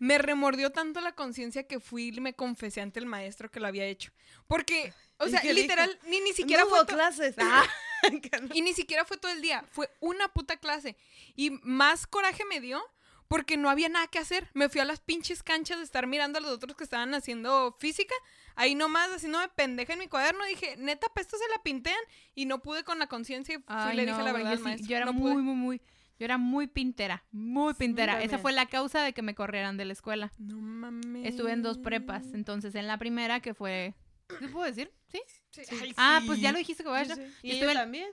[0.00, 3.68] Me remordió tanto la conciencia que fui y me confesé ante el maestro que lo
[3.68, 4.10] había hecho.
[4.48, 5.54] Porque, o ¿Y sea, dijo?
[5.54, 7.36] literal, ni, ni siquiera No fue hubo clases.
[7.38, 7.62] Ah.
[8.54, 10.96] Y ni siquiera fue todo el día, fue una puta clase.
[11.36, 12.82] Y más coraje me dio
[13.28, 14.48] porque no había nada que hacer.
[14.54, 17.76] Me fui a las pinches canchas de estar mirando a los otros que estaban haciendo
[17.78, 18.14] física.
[18.56, 20.42] Ahí nomás, haciéndome pendeja en mi cuaderno.
[20.46, 22.00] Dije, neta, pa' esto se la pintean.
[22.34, 24.52] Y no pude con la conciencia y fui Ay, le no, dije la verdad yo,
[24.52, 24.88] al sí- maestro.
[24.88, 25.42] yo era No muy, pude.
[25.42, 25.82] muy, muy.
[26.20, 28.22] Yo era muy pintera, muy pintera.
[28.22, 30.30] Esa fue la causa de que me corrieran de la escuela.
[30.36, 31.26] No mames.
[31.26, 32.26] Estuve en dos prepas.
[32.34, 33.94] Entonces, en la primera, que fue.
[34.38, 34.92] ¿Qué puedo decir?
[35.08, 35.20] ¿Sí?
[35.50, 37.26] Sí, ay, Ah, pues ya lo dijiste que voy a Sí, hacer.
[37.30, 37.34] sí.
[37.42, 38.10] Y Estuve ella en- también.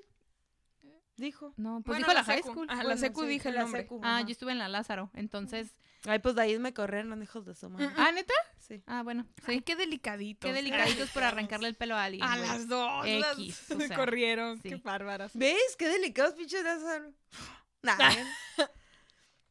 [1.18, 1.54] Dijo.
[1.58, 2.68] No, pues Bueno, dijo la, high school.
[2.70, 3.82] Ajá, la Bueno, secu sí, dije el la nombre.
[3.82, 4.26] secu, Ah, ajá.
[4.26, 5.10] yo estuve en la Lázaro.
[5.14, 5.76] Entonces.
[6.06, 7.90] Ay, pues de ahí me corrieron, hijos de su madre.
[7.98, 8.34] Ah, ¿neta?
[8.60, 8.82] Sí.
[8.86, 9.62] Ah, bueno, Ay, sí.
[9.64, 10.48] qué delicaditos.
[10.48, 12.24] Qué delicaditos por arrancarle el pelo a alguien.
[12.24, 12.48] A güey.
[12.48, 13.06] las dos.
[13.06, 14.62] las- X, o sea, corrieron.
[14.62, 14.70] sí.
[14.70, 15.32] Qué bárbaras.
[15.36, 15.76] ¿Ves?
[15.78, 17.12] Qué delicados pinches Lázaro.
[17.84, 17.98] Nah,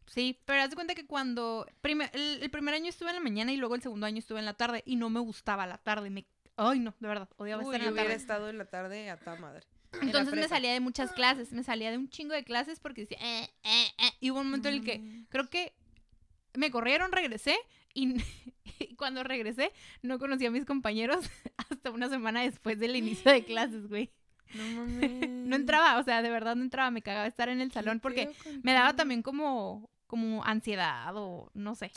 [0.07, 1.66] Sí, pero haz de cuenta que cuando.
[1.83, 4.39] primer- el, el primer año estuve en la mañana y luego el segundo año estuve
[4.39, 6.09] en la tarde y no me gustaba la tarde.
[6.11, 6.24] Me,
[6.57, 8.16] ay, no, de verdad, odiaba Uy, estar en la hubiera tarde.
[8.22, 9.66] estado en la tarde a ta madre.
[10.01, 13.18] Entonces me salía de muchas clases, me salía de un chingo de clases porque decía,
[13.20, 14.11] eh, eh, eh.
[14.20, 15.74] Y hubo un momento en el que creo que
[16.55, 17.57] me corrieron, regresé
[17.95, 18.14] y,
[18.79, 19.72] y cuando regresé
[20.03, 21.27] no conocí a mis compañeros
[21.70, 24.11] hasta una semana después del inicio de clases, güey.
[24.55, 25.28] No mames.
[25.28, 28.30] No entraba, o sea, de verdad no entraba, me cagaba estar en el salón porque
[28.62, 31.90] me daba también como, como ansiedad o no sé.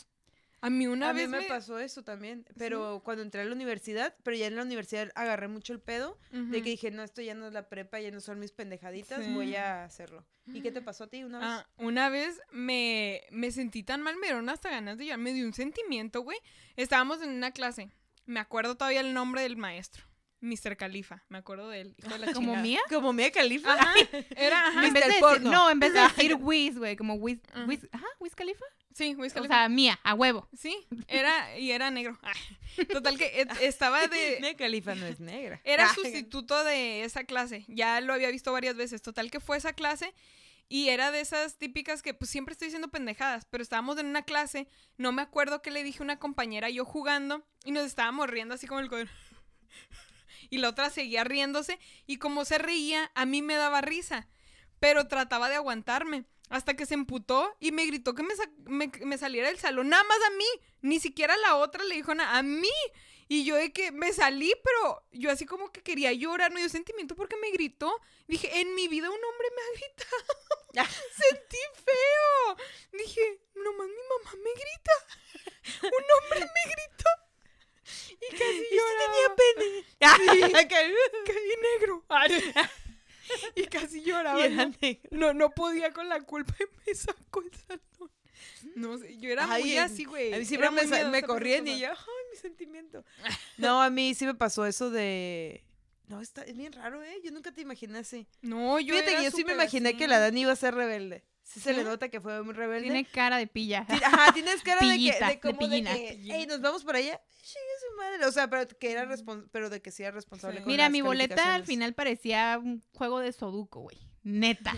[0.61, 3.45] A mí una a mí vez me, me pasó eso también, pero cuando entré a
[3.45, 7.01] la universidad, pero ya en la universidad agarré mucho el pedo de que dije, no,
[7.01, 9.33] esto ya no es la prepa, ya no son mis pendejaditas, Sí.
[9.33, 10.25] voy a hacerlo.
[10.47, 11.47] ¿Y qué te pasó a ti una vez?
[11.49, 15.19] Ah, una vez me, me sentí tan mal, me dieron hasta ganas de llorar.
[15.19, 16.37] Me dio un sentimiento, güey.
[16.75, 17.89] Estábamos en una clase.
[18.25, 20.03] Me acuerdo todavía el nombre del maestro.
[20.41, 20.77] Mr.
[20.77, 21.23] Califa.
[21.29, 21.95] Me acuerdo de él.
[21.97, 22.79] hijo de la ¿Como mía?
[22.89, 23.73] Como Mia Khalifa.
[23.73, 23.93] Ajá.
[24.35, 24.87] Era, ajá.
[24.87, 27.65] En vez de decir- no, en vez de decir Wiz, güey, como Wiz, Ajá.
[27.65, 28.65] Wiz, ajá, Wiz Khalifa.
[28.93, 29.53] Sí, Wiz O Khalifa.
[29.53, 30.49] sea, mía, a huevo.
[30.57, 30.75] sí,
[31.07, 32.17] era, y era negro.
[32.21, 34.37] Ay, Total que et- estaba de...
[34.41, 35.61] Mia Khalifa no es negra.
[35.63, 37.63] Era Ah, sustituto de esa clase.
[37.67, 39.01] Ya lo había visto varias veces.
[39.01, 40.13] Total que fue esa clase
[40.67, 44.23] y era de esas típicas que pues siempre estoy diciendo pendejadas, pero estábamos en una
[44.23, 44.67] clase,
[44.97, 48.53] no me acuerdo qué le dije a una compañera yo jugando y nos estábamos riendo
[48.55, 48.89] así como el.
[50.49, 54.27] Y la otra seguía riéndose y como se reía, a mí me daba risa,
[54.79, 56.25] pero trataba de aguantarme.
[56.49, 59.89] Hasta que se emputó y me gritó que me, sa- me- me saliera del salón,
[59.89, 60.45] nada más a mí,
[60.81, 62.71] ni siquiera a la otra le dijo nada, a mí.
[63.27, 66.69] Y yo de que me salí, pero yo así como que quería llorar, me dio
[66.69, 67.93] sentimiento porque me gritó.
[68.27, 70.39] Dije, en mi vida un hombre me ha gritado.
[71.29, 72.57] Sentí feo.
[72.93, 74.93] Dije, nomás mi mamá me grita.
[75.83, 77.09] Un hombre me gritó.
[78.21, 79.13] Y casi lloraba.
[79.13, 79.85] tenía pene.
[81.25, 82.05] Caí negro.
[83.55, 84.39] Y casi lloraba.
[84.39, 85.09] Y era No, negro.
[85.11, 88.11] no, no podía con la culpa y me sacó el salón.
[88.75, 90.33] No sé, yo era Ay, muy así, güey.
[90.33, 91.95] A mí siempre me, me corrían y yo, ay,
[92.31, 93.03] mi sentimiento.
[93.57, 95.63] No, a mí sí me pasó eso de...
[96.07, 97.19] No, está, es bien raro, ¿eh?
[97.23, 98.27] Yo nunca te imaginé así.
[98.41, 99.97] No, yo Fíjate que yo sí me imaginé así.
[99.97, 101.23] que la Dani iba a ser rebelde.
[101.51, 102.83] Sí se le nota que fue muy rebelde.
[102.83, 103.85] Tiene cara de pilla.
[103.89, 105.93] Ajá, tienes cara de que, Pillita, de como de pillina.
[105.95, 107.19] que, "Ey, nos vamos por allá.
[107.41, 108.23] Su madre.
[108.25, 109.09] O sea, pero que era
[109.51, 110.63] pero de que sí era responsable Sí.
[110.63, 113.97] con Mira, las mi boleta al final parecía un juego de Sudoku, güey.
[114.21, 114.73] Neta.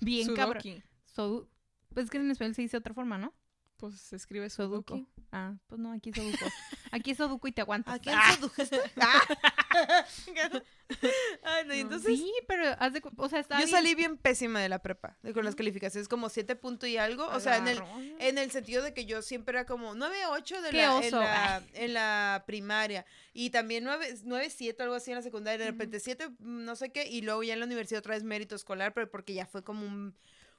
[0.00, 0.62] Bien cabrón.
[0.62, 0.82] Sudoku.
[1.04, 1.48] Sodu
[1.92, 3.32] Pues es que en español se dice de otra forma, ¿no?
[3.84, 4.94] Pues se escribe Sudoku.
[4.96, 5.06] Sudoku.
[5.30, 6.44] Ah, pues no, aquí es Sudoku.
[6.90, 7.94] aquí es Sudoku y te aguantas.
[7.94, 8.80] ¿A quién Ah, sedujiste?
[9.00, 9.20] Ah.
[11.42, 13.68] Ay, no, y entonces sí, pero haz de o sea, está yo bien.
[13.76, 17.26] salí bien pésima de la prepa, de con las calificaciones como siete punto y algo,
[17.26, 17.82] o sea, en el
[18.20, 21.62] en el sentido de que yo siempre era como 9 8 de la, en, la,
[21.74, 25.98] en la primaria y también 9 9 7 algo así en la secundaria, de repente
[26.00, 29.10] 7 no sé qué y luego ya en la universidad otra vez mérito escolar, pero
[29.10, 30.14] porque ya fue como un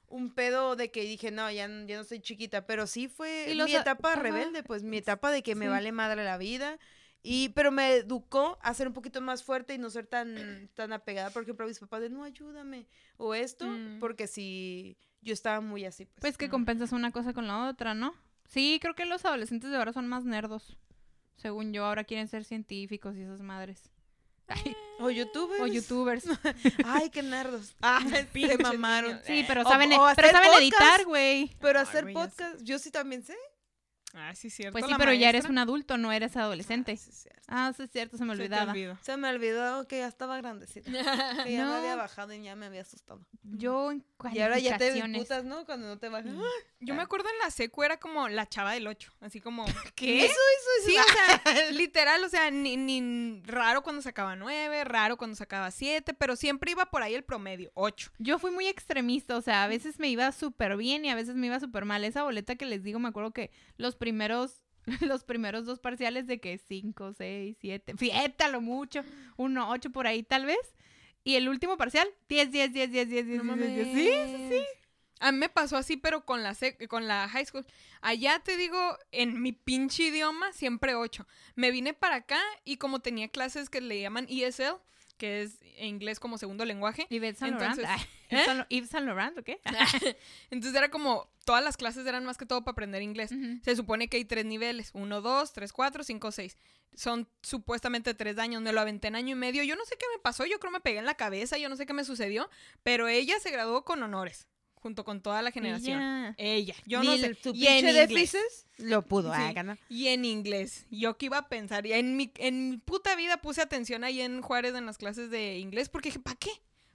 [0.08, 3.74] un pedo de que dije, no, ya, ya no soy chiquita, pero sí fue mi
[3.74, 6.78] etapa rebelde, pues mi etapa de que me vale madre la vida.
[7.22, 10.92] Y, pero me educó a ser un poquito más fuerte y no ser tan, tan
[10.92, 13.98] apegada, por ejemplo, a mis papás de no, ayúdame, o esto, Mm.
[13.98, 16.20] porque si yo estaba muy así, pues.
[16.20, 16.50] Pues que Mm.
[16.52, 18.14] compensas una cosa con la otra, ¿no?
[18.44, 20.76] Sí, creo que los adolescentes de ahora son más nerdos.
[21.34, 23.90] Según yo, ahora quieren ser científicos y esas madres.
[24.48, 25.60] Ay, O youtubers.
[25.60, 26.24] o youtubers.
[26.84, 27.74] Ay, qué nerdos.
[27.82, 28.00] Ah,
[28.32, 29.20] se mamaron.
[29.26, 30.62] Sí, pero O- saben, o pero hacer saben podcast.
[30.62, 31.56] editar, güey.
[31.60, 33.36] Pero hacer podcast, yo sí también sé.
[34.16, 34.72] Ah, sí, cierto.
[34.72, 36.92] Pues sí, pero ya eres un adulto, no eres adolescente.
[36.92, 37.42] Ah, sí, es cierto.
[37.48, 38.72] Ah, sí cierto, se me olvidaba.
[38.72, 38.98] olvidó.
[39.02, 40.90] Se me olvidó que ya estaba grandecita.
[41.44, 41.72] Que ya No.
[41.72, 43.20] me había bajado y ya me había asustado.
[43.44, 45.22] Yo en Y ahora ya te calificaciones.
[45.22, 45.64] putas, ¿no?
[45.66, 46.36] Cuando no te bajan.
[46.36, 46.42] Mm.
[46.80, 49.64] Yo me acuerdo en la secu era como la chava del 8, así como...
[49.94, 50.24] ¿Qué?
[50.24, 51.02] Eso, eso, Sí, eso.
[51.02, 56.14] o sea, literal, o sea, ni, ni raro cuando sacaba 9, raro cuando sacaba 7,
[56.14, 58.12] pero siempre iba por ahí el promedio, 8.
[58.18, 61.34] Yo fui muy extremista, o sea, a veces me iba súper bien y a veces
[61.34, 62.04] me iba súper mal.
[62.04, 64.62] Esa boleta que les digo, me acuerdo que los primeros
[65.00, 69.02] los primeros dos parciales de que 5, 6, 7, fiétalo mucho,
[69.36, 70.74] 1, 8 por ahí tal vez.
[71.24, 74.48] Y el último parcial, 10, 10, 10, 10, 10, 10, 10, 10, 10, 10, Sí,
[74.48, 74.64] sí,
[75.18, 77.66] A me pasó así, pero con la, sec con la high school.
[78.00, 78.78] Allá te digo,
[79.10, 81.26] en mi pinche idioma, siempre 8.
[81.56, 84.76] Me vine para acá y como tenía clases que le llaman ESL,
[85.16, 87.78] que es inglés como segundo lenguaje, Yves Saint Laurent.
[87.78, 88.36] Entonces, ah, ¿eh?
[88.36, 89.60] Yves Saint- Yves Saint Laurent, ¿o qué?
[90.50, 93.30] entonces era como, todas las clases eran más que todo para aprender inglés.
[93.62, 96.56] Se supone que hay tres niveles, 1, 2, 3, 4, 5, 6.
[96.94, 99.62] Son supuestamente tres años, me lo aventé en año y medio.
[99.62, 101.76] Yo no sé qué me pasó, yo creo me pegué en la cabeza, yo no
[101.76, 102.48] sé qué me sucedió,
[102.82, 106.00] pero ella se graduó con honores, junto con toda la generación.
[106.00, 106.34] Ella.
[106.38, 107.36] Ella, yo Ni no sé.
[107.54, 108.40] Y en déficit
[108.78, 109.34] lo pudo.
[109.34, 109.40] Sí.
[109.40, 109.76] ah.
[109.88, 110.86] Y en inglés.
[110.90, 111.86] Yo que iba a pensar.
[111.86, 115.30] Y en mi, en mi puta vida puse atención ahí en Juárez en las clases
[115.30, 116.50] de inglés porque dije, ¿para qué?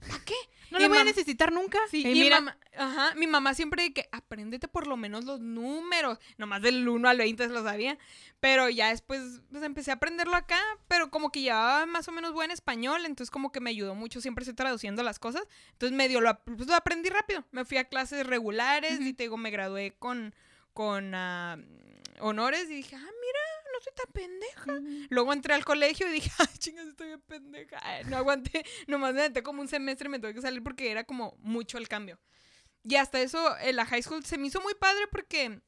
[0.08, 0.34] ¿Para qué?
[0.70, 1.78] No Y lo voy a necesitar nunca.
[1.90, 5.24] Sí, Y y mira, mamá, ajá, mi mamá siempre de que apréndete por lo menos
[5.26, 6.18] los números.
[6.38, 7.98] Nomás del 1 al 20 se lo sabía.
[8.40, 10.58] Pero ya después pues, empecé a aprenderlo acá,
[10.88, 14.20] pero como que llevaba más o menos buen español, entonces como que me ayudó mucho,
[14.22, 15.42] siempre estoy traduciendo las cosas.
[15.72, 17.44] Entonces medio lo, pues, lo aprendí rápido.
[17.52, 19.14] Me fui a clases regulares y Ujú.
[19.14, 20.34] te digo, me gradué con,
[20.72, 21.58] con ah,
[22.20, 23.41] honores y dije, ah, mira,
[23.82, 25.06] soy tan pendeja.
[25.10, 27.78] Luego entré al colegio y dije, ay, chingas, estoy bien pendeja.
[27.82, 30.90] Ay, no aguanté, nomás me aventé como un semestre y me tuve que salir porque
[30.90, 32.18] era como mucho el cambio.
[32.84, 35.60] Y hasta eso, en la high school se me hizo muy padre porque,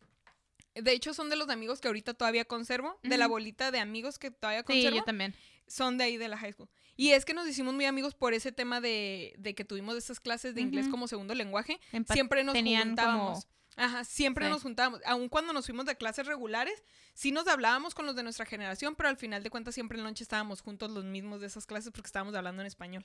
[0.75, 4.19] de hecho, son de los amigos que ahorita todavía conservo, de la bolita de amigos
[4.19, 5.35] que todavía Sí, conservo, yo también.
[5.69, 6.69] son de ahí de la high school.
[6.97, 10.19] Y es que nos hicimos muy amigos por ese tema de, de que tuvimos esas
[10.21, 10.93] clases de inglés Ujú.
[10.93, 11.81] como segundo lenguaje.
[11.93, 13.45] Empa- Siempre nos juntábamos.
[13.45, 14.51] como- Ajá, siempre Sí.
[14.53, 15.01] nos juntábamos.
[15.05, 16.83] Aun cuando nos fuimos de clases regulares,
[17.13, 20.05] sí nos hablábamos con los de nuestra generación, pero al final de cuentas siempre en
[20.05, 23.05] noche estábamos juntos los mismos de esas clases porque estábamos hablando en español.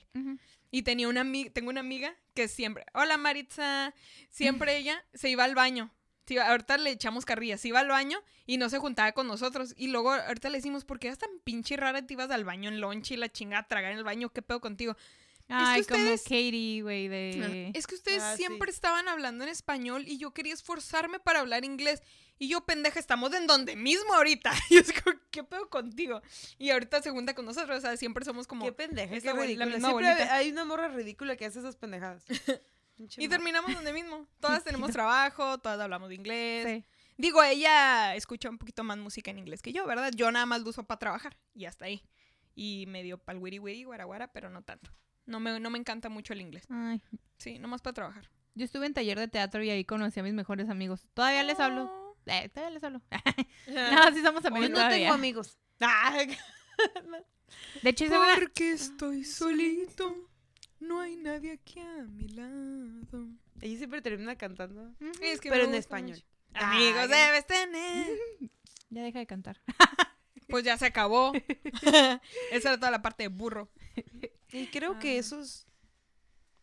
[0.70, 3.94] Y tenía una tengo una amiga que siempre, hola Maritza,
[4.30, 5.90] siempre ella se iba al baño.
[6.26, 9.26] Se iba- ahorita le echamos carrillas, se iba al baño y no se juntaba con
[9.26, 9.74] nosotros.
[9.76, 12.06] Y luego ahorita le decimos, ¿por qué eras tan pinche rara?
[12.06, 14.40] Te ibas al baño en lunch y la chingada a tragar en el baño, ¿qué
[14.40, 14.96] pedo contigo?
[15.50, 17.70] Ay, como ustedes- Katie, güey, de...
[17.74, 18.38] Es que ustedes Ah, sí.
[18.38, 22.02] siempre estaban hablando en español y yo quería esforzarme para hablar inglés.
[22.38, 24.50] Y yo, pendeja, estamos en donde mismo ahorita.
[24.70, 26.22] Y es como, ¿qué pedo contigo?
[26.58, 28.64] Y ahorita se junta con nosotros, o sea, siempre somos como...
[28.64, 30.34] Qué pendeja, esa qué la misma Siempre bolita.
[30.34, 32.24] hay una morra ridícula que hace esas pendejadas.
[33.16, 34.26] Y terminamos donde mismo.
[34.40, 36.66] Todas tenemos trabajo, todas hablamos de inglés.
[36.66, 36.84] Sí.
[37.16, 40.12] Digo, ella escucha un poquito más música en inglés que yo, ¿verdad?
[40.14, 42.02] Yo nada más lo uso para trabajar y hasta ahí.
[42.54, 44.90] Y medio pa'l wiri wiri, guaraguara, pero no tanto.
[45.26, 46.64] No me, no me encanta mucho el inglés.
[46.70, 47.00] Ay,
[47.38, 48.28] Sí, nomás para trabajar.
[48.54, 51.06] yo estuve en taller de teatro y ahí conocí a mis mejores amigos.
[51.14, 52.16] Todavía les hablo.
[52.26, 53.00] Eh, todavía les hablo.
[53.76, 54.10] Ah.
[54.10, 54.98] no, sí somos Yo amigos no todavía.
[55.06, 55.58] tengo amigos.
[55.82, 56.12] Ah,
[57.82, 58.04] De hecho,
[58.38, 60.28] Porque estoy solito,
[60.80, 63.28] no hay nadie aquí a mi lado.
[63.60, 64.82] Ella siempre termina cantando.
[65.00, 65.10] Ujú.
[65.22, 66.18] Es que Pero en español.
[66.18, 66.64] mucho.
[66.66, 67.08] Amigos Ay.
[67.08, 68.06] debes tener.
[68.92, 69.60] Ya deja de cantar.
[70.48, 71.32] Pues ya se acabó.
[72.50, 73.70] Esa era toda la parte de burro.
[74.52, 75.20] Y creo que Ah.
[75.20, 75.66] esos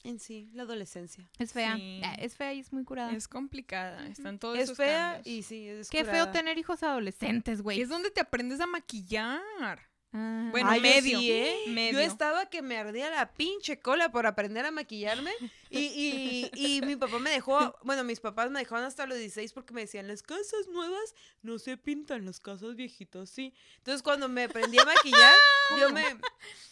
[0.04, 1.30] En sí, la adolescencia.
[1.38, 1.76] Es fea.
[1.76, 2.00] Sí.
[2.02, 3.12] Eh, Es fea y es muy curada.
[3.12, 5.28] Es complicada, están todos Es esos fea cambios.
[5.28, 7.82] y sí, es Qué feo tener hijos adolescentes, güey.
[7.82, 9.80] Es donde te aprendes a maquillar.
[10.14, 10.48] Ah.
[10.52, 11.56] Bueno, Ay, yo medio, sí, ¿eh?
[11.68, 11.94] medio.
[11.94, 15.32] Yo estaba que me ardía la pinche cola por aprender a maquillarme.
[15.70, 19.52] Y, y, y mi papá me dejó, bueno, mis papás me dejaron hasta los 16
[19.52, 23.54] porque me decían, las casas nuevas no se pintan, las casas viejitas sí.
[23.80, 25.34] Entonces cuando me aprendí a maquillar,
[25.82, 26.06] yo me...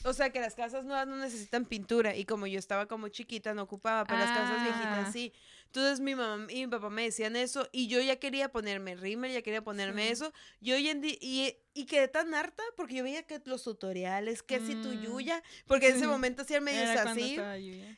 [0.06, 2.16] O sea, que las casas nuevas no necesitan pintura.
[2.16, 4.64] Y como yo estaba como chiquita, no ocupaba, pero las casas Ah.
[4.64, 5.34] viejitas sí.
[5.76, 9.34] Entonces mi mamá y mi papá me decían eso y yo ya quería ponerme rímel,
[9.34, 10.12] ya quería ponerme Sí.
[10.14, 10.34] eso.
[10.62, 14.42] Y hoy en día, y, y quedé tan harta porque yo veía que los tutoriales,
[14.42, 15.02] que si tu Mm.
[15.04, 16.08] yuya, porque en ese Sí.
[16.12, 17.38] momento hacían medios Era cuando así.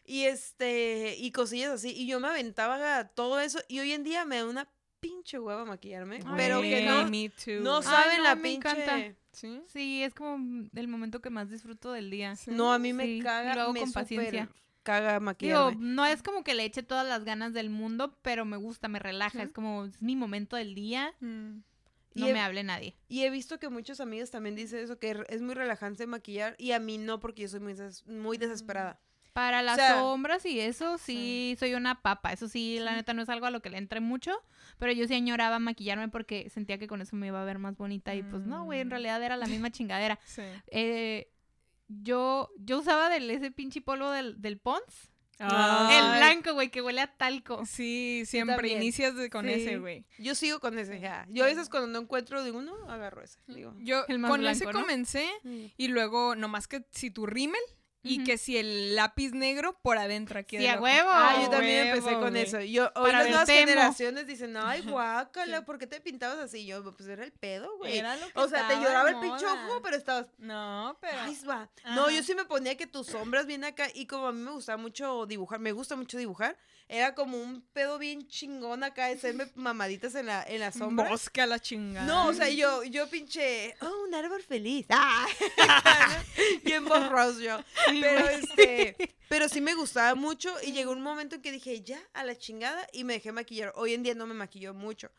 [0.05, 1.91] Y este, y cosillas así.
[1.95, 3.59] Y yo me aventaba todo eso.
[3.67, 4.67] Y hoy en día me da una
[4.99, 6.15] pinche hueva maquillarme.
[6.25, 7.61] Ay, pero que no, me too.
[7.61, 8.69] no Ay, saben no, la me pinche.
[8.69, 9.15] encanta.
[9.33, 9.61] ¿Sí?
[9.67, 12.35] Sí, es como el momento que más disfruto del día.
[12.35, 12.49] Sí.
[12.49, 13.53] No, a mí me Sí, y caga.
[13.53, 14.49] lo hago me con paciencia.
[14.87, 18.55] Caga Digo, no es como que le eche todas las ganas del mundo, pero me
[18.55, 19.43] gusta, me relaja.
[19.43, 21.57] Es como, es mi momento del día, Mm.
[22.15, 22.95] no Y he- me hable nadie.
[23.09, 26.55] Y he visto que muchos amigos también dicen eso, que es muy relajante maquillar.
[26.57, 28.99] Y a mí no, porque yo soy muy, des- muy desesperada.
[29.33, 32.33] Para las sea, sombras y eso, sí, soy una papa.
[32.33, 34.31] Eso sí, la neta no es algo a lo que le entre mucho.
[34.79, 37.77] Pero yo sí añoraba maquillarme porque sentía que con eso me iba a ver más
[37.77, 38.15] bonita.
[38.15, 38.91] Y pues no, güey, en Mm.
[38.91, 40.17] realidad era la misma chingadera.
[40.25, 40.41] Sí.
[40.71, 41.27] Eh,
[41.87, 45.11] yo, yo usaba del, ese pinche polvo del, del Pons.
[45.39, 45.89] Ah.
[45.91, 47.63] El blanco, güey, que huele a talco.
[47.65, 49.51] Sí, siempre inicias de- con Sí.
[49.53, 50.05] ese, güey.
[50.17, 50.99] Yo sigo con ese.
[50.99, 51.27] ya.
[51.29, 53.39] Yo a veces cuando no encuentro de uno, agarro ese.
[53.47, 53.75] Digo.
[53.79, 55.65] Yo El más con ese comencé mm.
[55.77, 57.61] y luego nomás que si tu rímel
[58.07, 61.09] y que si el lápiz negro por adentro aquí Sí, a huevo.
[61.11, 62.59] Ah, yo también empecé con eso.
[62.61, 63.59] Yo, hoy Para las nuevas Temo.
[63.59, 65.63] generaciones dicen, ay, guácala, Sí.
[65.65, 66.65] ¿por qué te pintabas así?
[66.65, 67.97] Yo, pues era el pedo, güey.
[67.97, 71.37] Era lo que O sea, te lloraba el pinche ojo, pero estabas, No, pero ay,
[71.49, 71.69] va.
[71.95, 74.51] No, yo sí me ponía que tus sombras vienen acá y como a mí me
[74.51, 76.57] gustaba mucho dibujar, me gusta mucho dibujar,
[76.89, 81.09] era como un pedo bien chingón acá de hacerme mamaditas en la, en la sombra.
[81.09, 82.05] Bosca la chingada.
[82.07, 84.85] No, o sea, yo, yo pinche, oh, un árbol feliz.
[84.89, 85.25] Ah,
[86.63, 87.57] bien borroso yo.
[88.01, 88.95] Pero este,
[89.29, 92.35] pero sí me gustaba mucho y llegó un momento en que dije, ya, a la
[92.37, 93.73] chingada y me dejé maquillar.
[93.75, 95.09] Hoy en día no me maquillo mucho,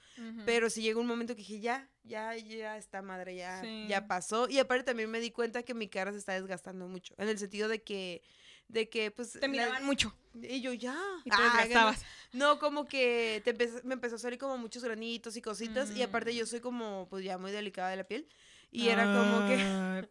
[0.46, 3.86] pero sí llegó un momento que dije, ya, ya, ya esta madre ya, Sí.
[3.88, 4.48] ya pasó.
[4.48, 7.38] Y aparte también me di cuenta que mi cara se está desgastando mucho, en el
[7.38, 8.22] sentido de que,
[8.68, 10.96] de que, pues, te la- miraban mucho y yo ya.
[11.24, 12.02] y te Ah, desgastabas.
[12.32, 15.90] no, como que te empezó- me empezó a salir como muchos granitos y cositas.
[15.96, 16.36] Y aparte Mm.
[16.36, 18.26] yo soy como, pues ya muy delicada de la piel.
[18.70, 20.08] Y era como que...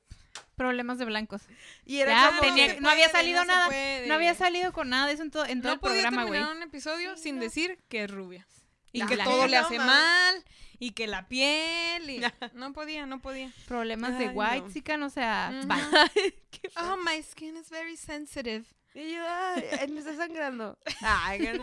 [0.55, 1.41] Problemas de blancos.
[1.85, 3.69] Y era Ya, como tenía- no había salido nada.
[4.07, 6.25] No había salido con nada de eso en todo, en todo No el podía programa,
[6.25, 6.41] güey.
[6.43, 7.41] un episodio Sí, sin no.
[7.41, 8.47] decir que es rubia.
[8.91, 10.43] Y No, que la todo le hace mal.
[10.79, 12.09] Y que la piel.
[12.09, 12.21] Y...
[12.53, 13.51] No podía, no podía.
[13.67, 15.51] Problemas de Ay, white, chican, o sea.
[16.51, 18.65] Qué Oh, my skin is very sensitive.
[18.93, 20.79] Y yo, ay, me está sangrando.
[21.01, 21.61] Ay,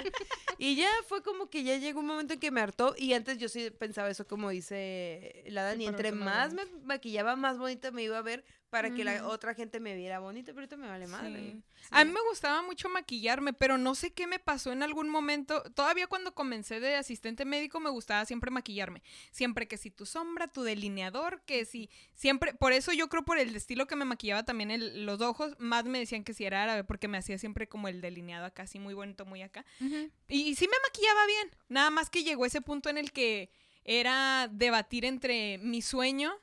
[0.59, 2.95] y ya fue como que ya llegó un momento en que me hartó.
[2.97, 5.87] Y antes yo sí pensaba eso, como dice la Dani.
[5.89, 8.45] Entre más me maquillaba, más bonita me iba a ver
[8.75, 10.53] para que la otra gente me viera bonita.
[10.53, 11.41] Pero ahorita me vale madre.
[11.41, 11.63] Sí.
[11.77, 11.89] Sí.
[11.93, 15.63] A mí me gustaba mucho maquillarme, pero no sé qué me pasó en algún momento.
[15.75, 19.03] Todavía cuando comencé de asistente médico me gustaba siempre maquillarme.
[19.31, 23.39] Siempre que si tu sombra, tu delineador, que si siempre, por eso yo creo por
[23.39, 26.63] el estilo que me maquillaba también el- los ojos, más me decían que si era
[26.65, 29.65] árabe, porque me hacía siempre como el delineado acá, así muy bonito, muy acá.
[29.81, 30.11] Ujú.
[30.29, 33.51] Y, sí me maquillaba bien, nada más que llegó ese punto en el que
[33.85, 36.35] era debatir entre mi sueño,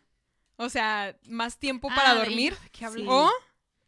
[0.61, 2.55] o sea, más tiempo para Ah, dormir.
[3.07, 3.31] O,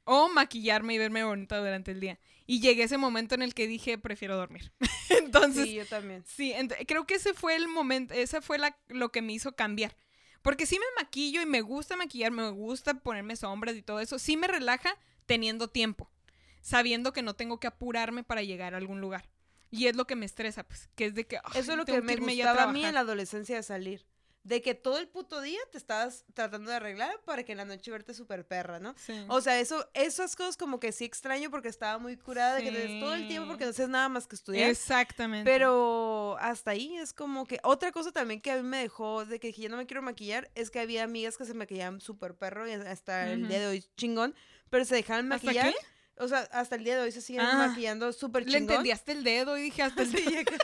[0.06, 2.20] o maquillarme y verme bonita durante el día.
[2.46, 4.72] Y llegué a ese momento en el que dije, prefiero dormir.
[5.10, 6.24] Entonces, Sí, sí, yo también.
[6.24, 9.96] ent- creo que ese fue el momento, esa fue la, lo que me hizo cambiar.
[10.42, 14.20] Porque sí me maquillo y me gusta maquillar, me gusta ponerme sombras y todo eso.
[14.20, 16.12] Sí me relaja teniendo tiempo,
[16.62, 19.30] sabiendo que no tengo que apurarme para llegar a algún lugar.
[19.72, 21.38] Y es lo que me estresa, pues, que es de que...
[21.38, 24.06] ay, Eso es lo que me gustaba a mí en la adolescencia de salir.
[24.44, 27.64] De que todo el puto día te estabas tratando de arreglar para que en la
[27.66, 28.94] noche verte súper perra, ¿no?
[28.98, 29.14] Sí.
[29.30, 32.72] O sea, eso, esas cosas como que sí extraño porque estaba muy curada de que
[32.74, 34.70] te des todo el tiempo porque no haces nada más que estudiar.
[34.70, 35.50] Exactamente.
[35.50, 39.40] Pero hasta ahí es como que otra cosa también que a mí me dejó de
[39.40, 42.36] que dije, ya no me quiero maquillar es que había amigas que se maquillaban súper
[42.36, 44.36] perro y hasta el día de hoy chingón,
[44.70, 45.72] pero se dejaban ¿Hasta maquillar.
[45.72, 45.78] qué?
[46.22, 47.68] O sea, hasta el día de hoy se siguen Ah.
[47.70, 48.64] maquillando súper Le chingón.
[48.72, 50.52] entendí hasta el dedo y dije hasta el dedo.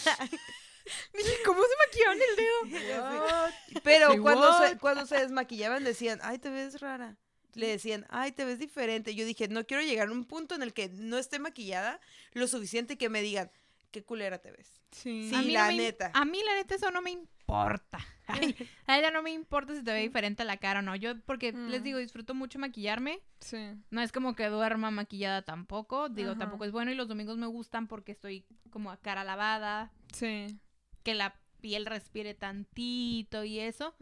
[1.12, 3.80] Dije, ¿cómo se maquillaban el dedo?
[3.84, 7.16] Pero Sí, cuando se, cuando se desmaquillaban decían, ay, te ves rara.
[7.54, 9.14] Le decían, ay, te ves diferente.
[9.14, 12.00] Yo dije, no quiero llegar a un punto en el que no esté maquillada
[12.32, 13.50] lo suficiente que me digan,
[13.90, 14.80] qué culera te ves.
[14.92, 15.28] Sí.
[15.28, 16.10] Sí, A mí no la neta.
[16.14, 17.98] A mí, la neta, eso no me importa.
[18.28, 18.54] Ay,
[18.86, 20.94] a ella no me importa si te ve diferente la cara o no.
[20.94, 21.84] Yo, porque les Mm.
[21.84, 23.20] digo, disfruto mucho maquillarme.
[23.40, 23.72] Sí.
[23.90, 26.08] No es como que duerma maquillada tampoco.
[26.08, 26.38] Digo, Ajá.
[26.38, 26.92] tampoco es bueno.
[26.92, 29.90] Y los domingos me gustan porque estoy como a cara lavada.
[30.14, 30.56] Sí.
[31.02, 33.94] Que la piel respire tantito y eso.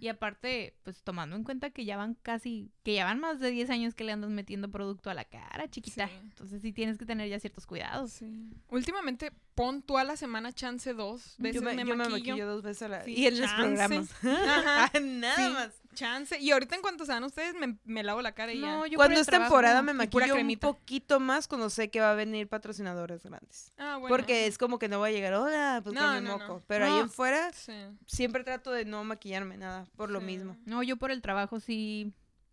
[0.00, 3.50] Y aparte, pues tomando en cuenta que ya van casi, que ya van más de
[3.50, 6.06] 10 años que le andas metiendo producto a la cara, chiquita.
[6.06, 6.14] Sí.
[6.22, 8.12] Entonces sí tienes que tener ya ciertos cuidados.
[8.12, 8.52] Sí.
[8.68, 12.16] Últimamente pon tú a la semana chance dos veces Yo me, me, yo me maquillo.
[12.18, 13.04] maquillo dos veces a la...
[13.04, 14.10] Sí, y en los programas.
[14.24, 15.00] Ajá.
[15.00, 15.81] Nada más.
[15.94, 16.38] Chance.
[16.40, 18.92] Y ahorita en cuanto se van ustedes, me, me lavo la cara y No, ya.
[18.92, 22.48] yo Cuando es temporada me maquillo un poquito más cuando sé que va a venir
[22.48, 23.72] patrocinadores grandes.
[23.78, 24.08] Ah, bueno.
[24.14, 26.52] Porque es como que no voy a llegar, hola, pues No, con mi no, moco.
[26.54, 26.62] no.
[26.66, 27.72] Pero ahí en fuera Sí.
[28.06, 30.56] siempre trato de no maquillarme nada, por lo mismo.
[30.64, 32.12] No, yo por el trabajo sí.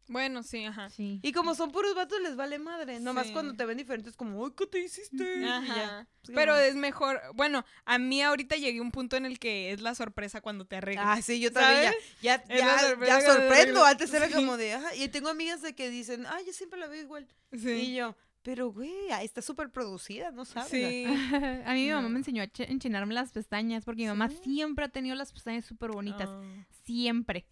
[0.09, 0.89] Bueno, sí, ajá.
[0.89, 1.19] Sí.
[1.23, 2.99] Y como son puros vatos, les vale madre.
[2.99, 3.33] Nomás Sí.
[3.33, 5.37] cuando te ven diferentes, como, ay, ¿qué te hiciste?
[5.37, 5.57] Y ya.
[5.57, 6.07] Ajá.
[6.23, 7.21] Es Pero es mejor.
[7.35, 10.65] Bueno, a mí ahorita llegué a un punto en el que es la sorpresa cuando
[10.65, 11.05] te arreglas.
[11.07, 13.85] Ah, sí, yo también ya, ya, sorpresa sorprendo.
[13.85, 14.33] Antes era Sí.
[14.33, 14.95] como de, ajá.
[14.95, 17.27] Y tengo amigas de que dicen, ay, yo siempre la veo igual.
[17.53, 17.69] sí.
[17.69, 18.91] Y yo, pero güey,
[19.21, 20.69] está súper producida, ¿no sabes?
[20.71, 21.05] Sí.
[21.65, 22.09] a mí mi mamá No.
[22.09, 24.39] me enseñó a enchinarme las pestañas porque mi mamá ¿Sí?
[24.43, 26.29] siempre ha tenido las pestañas súper bonitas.
[26.31, 26.41] Ah.
[26.85, 27.45] Siempre.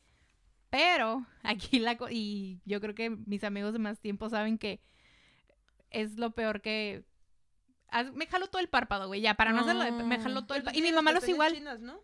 [0.78, 1.98] Pero aquí la...
[2.12, 4.80] Y yo creo que mis amigos de más tiempo saben que
[5.90, 7.04] es lo peor que...
[8.14, 10.20] Me jalo todo el párpado, güey, ya, para no hacerlo, de- me Ah.
[10.22, 10.78] jalo todo el párpado.
[10.78, 11.52] Y mi mamá los igual.
[11.56, 12.00] chinas, ¿no?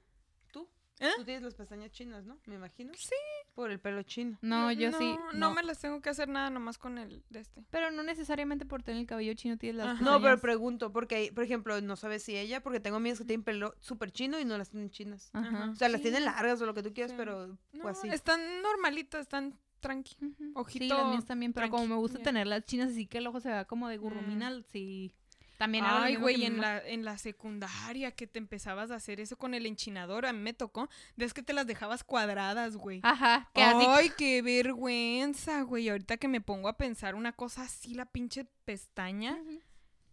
[0.99, 1.06] ¿Tú?
[1.06, 1.11] ¿Eh?
[1.18, 2.38] Tú tienes las pestañas chinas, ¿no?
[2.45, 2.94] Me imagino.
[2.95, 3.15] Sí.
[3.56, 4.38] Por el pelo chino.
[4.41, 5.15] No, yo sí.
[5.34, 7.64] No, me las tengo que hacer nada nomás con el de este.
[7.70, 10.03] Pero no necesariamente por tener el cabello chino tienes las Ajá.
[10.03, 10.41] No, pero pestañas.
[10.41, 14.11] pregunto, porque, por ejemplo, no sabes si ella, porque tengo amigas que tienen pelo súper
[14.11, 15.30] chino y no las tienen chinas.
[15.34, 15.70] Ajá.
[15.72, 16.03] O sea, las Sí.
[16.06, 17.18] tienen largas o lo que tú quieras, Sí.
[17.18, 18.10] pero No, pues así.
[18.10, 20.15] están normalitas, están tranqui.
[20.22, 20.34] Ujú.
[20.38, 22.24] Sí, Ojito las mías también, pero como me gusta ya.
[22.24, 25.14] tener las chinas así que el ojo se vea como de gurrumina, sí.
[25.57, 29.38] También lo Ay, güey, en la, en la secundaria que te empezabas a hacer eso
[29.38, 30.89] con el enchinador, a mí me tocó.
[31.15, 32.99] Ves que te las dejabas cuadradas, güey.
[33.03, 33.85] Ajá, que así.
[33.88, 35.89] Ay, qué vergüenza, güey.
[35.89, 39.38] Ahorita que me pongo a pensar una cosa así, la pinche pestaña.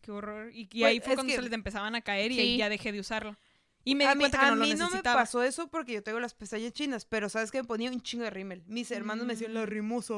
[0.02, 0.50] Qué horror.
[0.52, 2.40] Y, y Pues, ahí fue cuando que- se les empezaban a caer y Sí.
[2.40, 3.36] ahí ya dejé de usarlo.
[3.84, 5.68] Y me a di mí, cuenta que a no lo mí no me pasó eso
[5.68, 8.62] porque yo tengo las pestañas chinas, pero sabes que me ponía un chingo de rímel.
[8.66, 10.14] Mis hermanos me decían, la rimosa,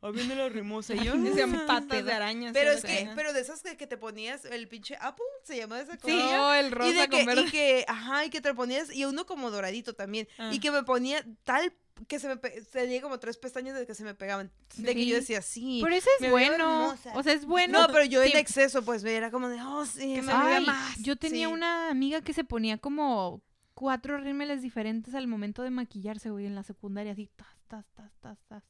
[0.00, 0.94] ahí viene la rimosa.
[1.02, 1.64] Y yo, Decían "Ah".
[1.66, 2.50] patas de araña.
[2.52, 5.80] Pero es que, pero de esas que, que te ponías, el pinche Apple, se llama
[5.80, 6.12] esa cosa.
[6.14, 7.42] Sí, oh, el y rosa de con que, verde.
[7.42, 10.26] y que, ajá, y que te lo ponías, y uno como doradito también.
[10.38, 10.50] Ah.
[10.52, 11.72] Y que me ponía tal
[12.08, 14.50] que se me pe- tenía como tres pestañas de que se me pegaban.
[14.76, 15.80] De que yo decía, sí.
[15.82, 16.96] Pero eso me es bueno.
[17.14, 17.80] O sea, es bueno.
[17.86, 18.36] no, pero yo en Sí.
[18.38, 20.98] exceso, pues era como de, oh, sí, Que me se Ay, más.
[21.02, 21.52] Yo tenía Sí.
[21.52, 23.42] una amiga que se ponía como
[23.74, 28.10] cuatro rímeles diferentes al momento de maquillarse, güey, en la secundaria, así, tas, tas, tas,
[28.20, 28.62] tas, tas.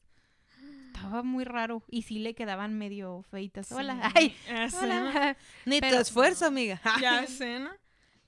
[0.95, 1.83] Estaba muy raro.
[1.89, 3.73] Y sí le quedaban medio feitas.
[3.73, 3.99] Hola.
[4.15, 4.37] Ay,
[4.71, 5.37] sé, hola.
[5.65, 6.81] Ni Pero- te esfuerzo, amiga.
[7.01, 7.71] Ya sé, ¿no?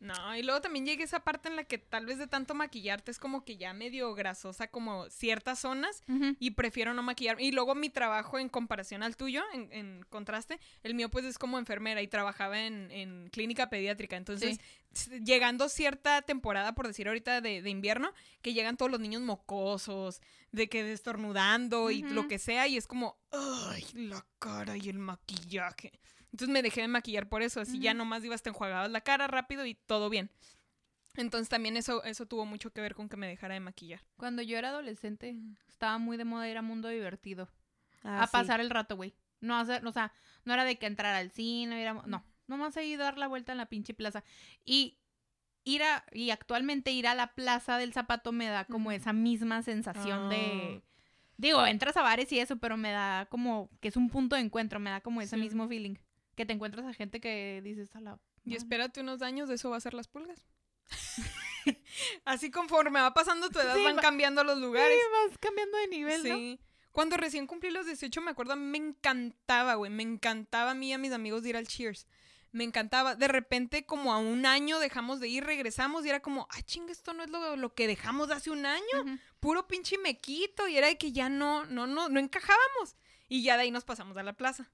[0.04, 3.10] No, y luego también llega esa parte en la que tal vez de tanto maquillarte
[3.10, 6.02] es como que ya medio grasosa como ciertas zonas
[6.38, 7.42] y prefiero no maquillarme.
[7.42, 11.38] Y luego mi trabajo en comparación al tuyo, en, en contraste, el mío pues es
[11.38, 14.16] como enfermera y trabajaba en, en clínica pediátrica.
[14.18, 14.58] Entonces,
[15.24, 18.12] llegando cierta temporada, por decir ahorita de, de invierno,
[18.42, 20.20] que llegan todos los niños mocosos,
[20.52, 24.98] de que estornudando y lo que sea, y es como, ay, la cara y el
[24.98, 25.92] maquillaje.
[26.34, 27.98] Entonces me dejé de maquillar por eso, así ya Ujú.
[27.98, 30.30] nomás ibas te enjuagabas la cara rápido y todo bien.
[31.16, 34.00] Entonces también eso, eso tuvo mucho que ver con que me dejara de maquillar.
[34.16, 35.36] Cuando yo era adolescente,
[35.68, 37.48] estaba muy de moda ir a Mundo Divertido.
[38.02, 38.32] Ah, a sí.
[38.32, 39.14] pasar el rato, güey.
[39.40, 40.12] No hacer, o sea,
[40.44, 43.52] no era de que entrar al cine, ir a- no, nomás ahí dar la vuelta
[43.52, 44.24] en la pinche plaza.
[44.64, 44.98] Y
[45.62, 49.62] ir a, y actualmente ir a la plaza del zapato me da como esa misma
[49.62, 50.88] sensación de, Ah.
[51.36, 54.42] digo, entras a bares y eso, pero me da como, que es un punto de
[54.42, 55.40] encuentro, me da como ese Sí.
[55.42, 55.94] mismo feeling.
[56.36, 58.18] Que te encuentras a gente que dices a la...
[58.44, 58.58] Y madre".
[58.58, 60.44] espérate unos años, de eso va a ser las pulgas.
[62.24, 64.98] Así conforme va pasando tu edad Sí, van va- cambiando los lugares.
[64.98, 66.36] Sí, vas cambiando de nivel, ¿no?
[66.36, 66.60] Sí.
[66.92, 69.90] Cuando recién cumplí los 18, me acuerdo, me encantaba, güey.
[69.90, 72.06] Me encantaba a mí y a mis amigos de ir al Cheers.
[72.52, 73.16] Me encantaba.
[73.16, 76.92] De repente, como a un año dejamos de ir, regresamos y era como, ah, chinga,
[76.92, 79.18] esto no es lo, lo que dejamos hace un año.
[79.40, 80.68] Puro pinche mequito.
[80.68, 82.96] Y era de que ya no, no, no, no encajábamos.
[83.28, 84.70] Y ya de ahí nos pasamos a la plaza.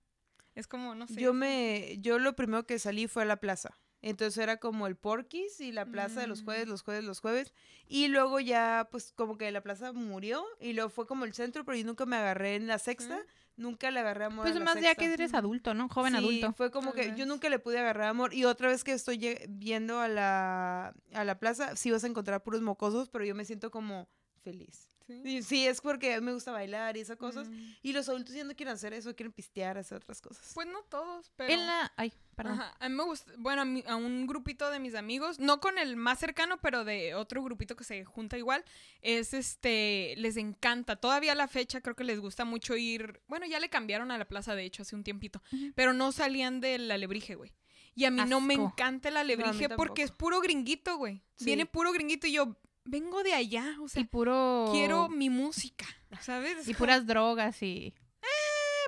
[0.55, 1.21] Es como, no sé.
[1.21, 3.79] Yo me, yo lo primero que salí fue a la plaza.
[4.03, 6.71] Entonces era como el Porquis y la plaza de los jueves, Mm.
[6.71, 7.53] los jueves, los jueves.
[7.87, 11.65] Y luego ya, pues como que la plaza murió y luego fue como el centro,
[11.67, 13.19] pero yo nunca me agarré en la sexta.
[13.57, 15.05] Nunca le agarré amor Pues a la más ya sexta.
[15.05, 15.91] que eres adulto, ¿no?
[15.91, 16.55] Joven Sí, adulto.
[16.55, 18.33] Fue como Tal que yo nunca le pude agarrar amor.
[18.33, 22.43] Y otra vez que estoy viendo a la, a la plaza, sí vas a encontrar
[22.43, 24.09] puros mocosos, pero yo me siento como
[24.43, 24.89] feliz.
[25.07, 25.21] Sí.
[25.25, 27.49] Y sí, es porque a mí me gusta bailar y esas cosas.
[27.49, 27.73] Mm.
[27.83, 30.53] Y los adultos ya no quieren hacer eso, quieren pistear, hacer otras cosas.
[30.55, 31.53] Pues no todos, pero...
[31.53, 31.93] En la...
[31.97, 32.61] Ay, perdón.
[32.61, 35.61] Ajá, a mí me gusta, bueno, a, mi- a un grupito de mis amigos, no
[35.61, 38.65] con el más cercano, pero de otro grupito que se junta igual,
[39.03, 43.47] es este, les encanta, todavía a la fecha creo que les gusta mucho ir, bueno,
[43.47, 45.43] ya le cambiaron a la plaza de hecho hace un tiempito,
[45.75, 47.53] pero no salían del alebrije, güey.
[47.97, 51.23] Y a mí no me encanta el alebrije porque es puro gringuito, güey.
[51.35, 51.47] Sí.
[51.47, 52.57] Viene puro gringuito y yo
[52.91, 54.69] vengo de allá, o sea, y puro...
[54.73, 55.87] quiero mi música,
[56.21, 56.67] ¿sabes?
[56.69, 57.95] Y puras drogas y...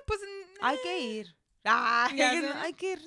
[0.06, 0.20] pues,
[0.60, 1.36] Hay que ir.
[1.64, 3.02] Ah, hay que- hay que ir.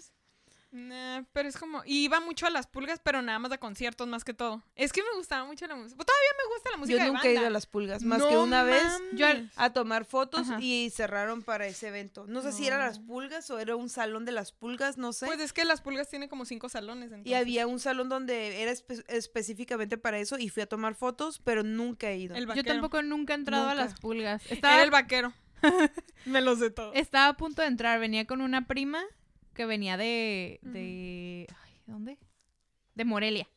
[0.76, 1.84] Nah, pero es como.
[1.86, 4.62] Y iba mucho a las pulgas, pero nada más a conciertos más que todo.
[4.76, 6.04] Es que me gustaba mucho la música.
[6.04, 6.98] Todavía me gusta la música.
[6.98, 7.48] Yo de nunca he ido banda.
[7.48, 9.02] a las pulgas, más No que una vez mames.
[9.14, 10.58] Yo al- a tomar fotos Ajá.
[10.62, 12.26] y cerraron para ese evento.
[12.28, 15.28] No sé si era las pulgas o era un salón de las pulgas, no sé.
[15.28, 17.12] Pues es que las pulgas tienen como cinco salones.
[17.24, 21.40] y había un salón donde era espe- específicamente para eso y fui a tomar fotos,
[21.44, 22.36] pero nunca he ido.
[22.36, 23.86] El Yo tampoco nunca he entrado a Nunca.
[23.86, 24.44] las pulgas.
[24.46, 25.34] Era Estaba, el vaquero.
[26.26, 26.92] me lo sé todo.
[26.94, 28.00] estaba a punto de entrar.
[28.00, 29.02] Venía con una prima
[29.56, 30.60] que venía de...
[30.62, 31.48] de...
[31.64, 32.20] Ay, ¿Dónde?
[32.94, 33.48] De Morelia.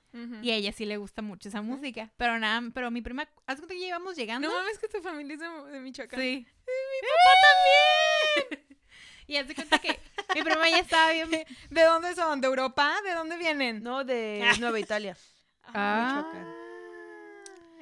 [0.42, 2.10] Y a ella sí le gusta mucho esa música.
[2.16, 3.28] Pero nada, pero mi prima...
[3.46, 4.48] ¿Haz cuenta que ya íbamos llegando?
[4.48, 6.18] No mames que tu familia es de, de Michoacán.
[6.18, 6.46] Sí.
[6.46, 8.76] mi papá también!
[9.26, 10.00] y haz de cuenta que
[10.34, 11.30] mi prima ya estaba bien...
[11.70, 12.40] ¿De dónde son?
[12.40, 12.96] ¿De Europa?
[13.04, 13.82] ¿De dónde vienen?
[13.82, 15.16] No, de Nueva Italia.
[15.62, 16.54] Ah, Michoacán.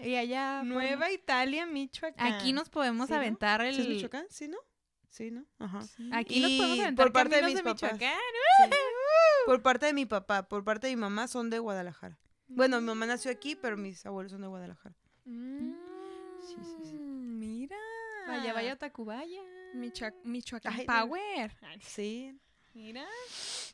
[0.02, 0.62] Y allá...
[0.62, 2.34] Nueva Italia, Michoacán.
[2.34, 3.18] Aquí nos podemos ¿Sí, no?
[3.18, 3.74] aventar el...
[3.76, 4.26] ¿Sí es Michoacán?
[4.28, 4.59] ¿Sí, no?
[5.16, 5.47] Sí, ¿no?
[5.59, 5.80] Ajá.
[6.12, 7.93] Aquí nos podemos Y aventar por parte de mis papás.
[7.94, 8.18] Michoacán.
[9.47, 12.18] Por parte de mi papá, por parte de mi mamá son de Guadalajara.
[12.48, 14.94] Bueno, mi mamá nació aquí, pero mis abuelos son de Guadalajara.
[15.24, 15.72] Mm,
[16.47, 16.93] Sí, sí, sí.
[16.98, 17.76] Mira.
[18.28, 19.40] Vaya, vaya, Tacubaya.
[19.74, 21.56] Michoa- Michoacán Ay, Power.
[21.62, 22.38] Ay, Sí.
[22.74, 23.06] Mira.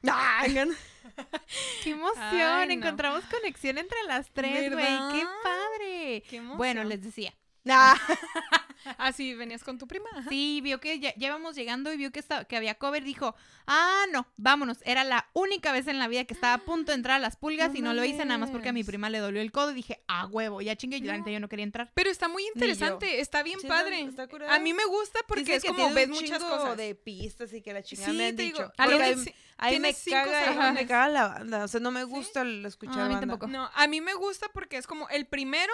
[0.09, 0.77] ¡Ay, gan-
[1.83, 2.23] ¡Qué emoción!
[2.23, 2.73] Ay, no.
[2.75, 4.85] Encontramos conexión entre las tres, güey.
[5.13, 6.23] ¡Qué padre!
[6.31, 6.41] Qué.
[6.57, 7.35] Bueno, les decía.
[7.69, 7.95] Ah,
[8.99, 10.09] Ah, sí, venías con tu prima.
[10.13, 10.29] Ajá.
[10.29, 13.05] Sí, vio que ya, ya íbamos llegando y vio que, estaba, que había cover.
[13.05, 13.37] Dijo,
[13.69, 14.79] ah, no, vámonos.
[14.85, 17.37] Era la única vez en la vida que estaba a punto de entrar a las
[17.37, 19.53] pulgas No y no lo hice nada más porque a mi prima le dolió el
[19.53, 19.71] codo.
[19.71, 20.97] Y dije, ah, huevo, ya chingue.
[20.97, 21.19] Y la No.
[21.21, 21.93] neta yo no quería entrar.
[21.95, 24.01] Pero está muy interesante, está bien Sí, padre.
[24.03, 26.77] está a mí me gusta porque es que como ves muchas cosas.
[26.77, 28.63] de pistas y que la chingada Sí, me han te dicho.
[28.63, 31.65] digo, a mí- ci- a mí tiene me caga, me caga la banda.
[31.65, 33.21] O sea, no me gusta el escuchar a mí banda.
[33.21, 33.47] tampoco.
[33.47, 35.73] No, a mí me gusta porque es como el primero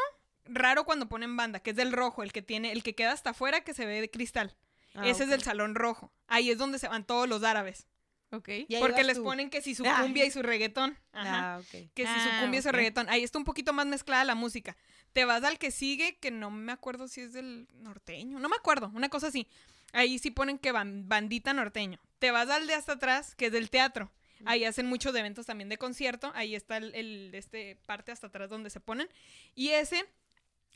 [0.49, 3.31] raro cuando ponen banda, que es del rojo, el que tiene, el que queda hasta
[3.31, 4.55] afuera que se ve de cristal.
[4.95, 6.13] Ah, Ese es del salón rojo.
[6.27, 7.87] Ahí es donde se van todos los árabes.
[8.31, 8.49] Ok.
[8.81, 9.25] Porque les tú.
[9.25, 10.03] ponen que si su Ay.
[10.03, 10.99] cumbia y su reggaetón.
[11.13, 11.55] Ajá.
[11.55, 11.91] Ah, ok.
[11.95, 13.09] Que si Ah, su cumbia y su reggaetón.
[13.09, 14.77] Ahí está un poquito más mezclada la música.
[15.15, 18.39] Te vas al que sigue, que no me acuerdo si es del norteño.
[18.39, 19.47] No me acuerdo, una cosa así.
[19.93, 21.99] Ahí sí ponen que van, bandita norteño.
[22.19, 24.11] Te vas al de hasta atrás, que es del teatro.
[24.45, 26.31] Ahí hacen muchos eventos también de concierto.
[26.35, 29.09] Ahí está el, el- este parte hasta atrás donde se ponen.
[29.55, 30.05] Y ese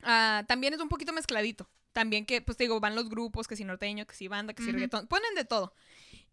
[0.03, 1.69] ah, también es un poquito mezcladito.
[1.93, 4.62] También que, pues te digo, van los grupos, que si norteño, que si banda, que
[4.62, 4.77] si Ujú.
[4.77, 5.07] reggaetón.
[5.09, 5.74] Ponen de todo.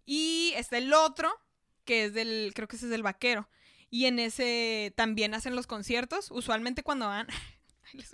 [0.05, 1.29] Y está el otro,
[1.85, 3.49] que es del, creo que ese es del vaquero.
[3.89, 6.31] Y en ese también hacen los conciertos.
[6.31, 7.27] Usualmente cuando van,
[7.93, 8.11] les.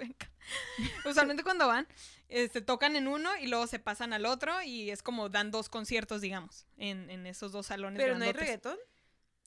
[1.06, 1.88] Usualmente cuando van,
[2.30, 5.70] este, tocan en uno y luego se pasan al otro y es como dan dos
[5.70, 7.98] conciertos, digamos, en, en esos dos salones.
[8.02, 8.48] Pero no hay grandotes.
[8.48, 8.78] reggaetón.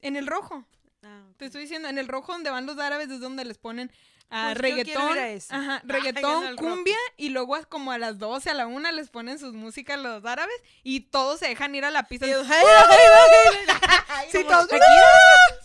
[0.01, 0.65] En el rojo.
[1.03, 1.23] Ah.
[1.37, 3.93] Te estoy diciendo, en el rojo donde van los árabes es donde les ponen
[4.31, 5.55] ah, Pues reggaetón, ir a ese.
[5.55, 9.39] ajá, en reggaetón, cumbia y luego como a las 12, a la 1 les ponen
[9.39, 12.27] sus músicas los árabes y todos se dejan ir a la pista.
[12.27, 12.47] Y todos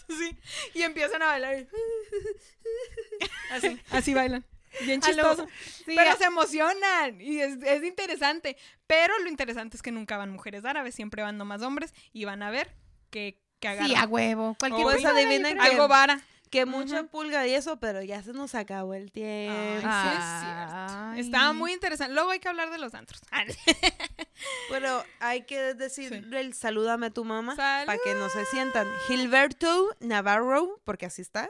[0.08, 0.38] sí,
[0.74, 1.68] y empiezan a bailar.
[3.52, 4.46] Así, así bailan.
[4.82, 5.48] Bien lo- chistoso.
[5.86, 8.58] Sí, pero a- se emocionan y es, es interesante.
[8.88, 12.42] Pero lo interesante es que nunca van mujeres árabes, siempre van nomás hombres y van
[12.44, 12.76] a ver
[13.12, 13.90] que, que agarran.
[13.90, 14.56] sí, a huevo.
[14.60, 16.22] Cualquier cosa, que- Algo vara.
[16.52, 17.08] Que mucha Ujú.
[17.10, 19.88] pulga y eso, pero ya se nos acabó el tiempo.
[19.90, 21.26] Ay, sí es.
[21.26, 22.14] Estaba muy interesante.
[22.14, 23.22] Luego hay que hablar de los antros.
[23.32, 23.44] Ah,
[24.70, 28.88] Pero hay que decirle el salúdame a tu mamá para que no se sientan.
[29.08, 31.50] Gilberto Navarro, porque así está.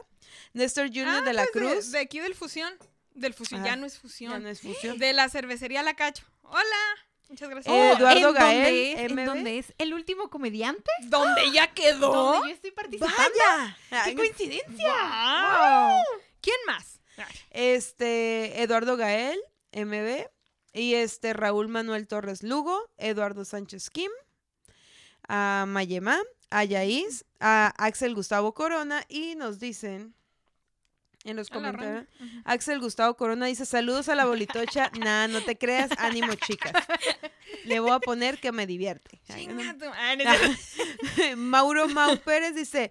[0.54, 1.90] Néstor Junior Ah, de la pues Cruz.
[1.92, 2.72] De, aquí del Fusión.
[3.14, 3.70] Del Fusión, Ajá.
[3.70, 4.32] ya no es Fusión.
[4.32, 4.98] Ya no es fusión.
[4.98, 6.24] De la cervecería La Cacho.
[6.42, 6.62] Hola.
[7.28, 7.74] Muchas gracias.
[7.74, 9.10] Eh, Eduardo ¿en dónde Gael, es?
[9.10, 9.74] ¿En es?
[9.78, 10.90] ¿El último comediante?
[11.04, 12.12] ¿Dónde ya quedó?
[12.12, 13.16] Donde yo estoy participando.
[13.90, 14.04] ¡Vaya!
[14.04, 14.92] ¡Qué coincidencia!
[14.92, 16.20] ¡Wow!
[16.40, 17.00] ¿Quién más?
[17.50, 19.38] Este, Eduardo Gael,
[19.72, 20.26] MB.
[20.72, 24.10] Y este, Raúl Manuel Torres Lugo, Eduardo Sánchez Kim,
[25.28, 26.20] a Mayemá,
[26.50, 29.04] a Yaís, a Axel Gustavo Corona.
[29.08, 30.14] Y nos dicen
[31.24, 32.06] en los comentarios.
[32.44, 34.90] Axel Gustavo Corona dice, saludos a la bolitocha.
[35.04, 36.72] nah, no te creas, ánimo, chicas.
[37.64, 39.20] Le voy a poner que me divierte.
[39.28, 39.54] Ay, no.
[39.74, 41.36] No.
[41.36, 42.90] Mauro Mau Pérez dice,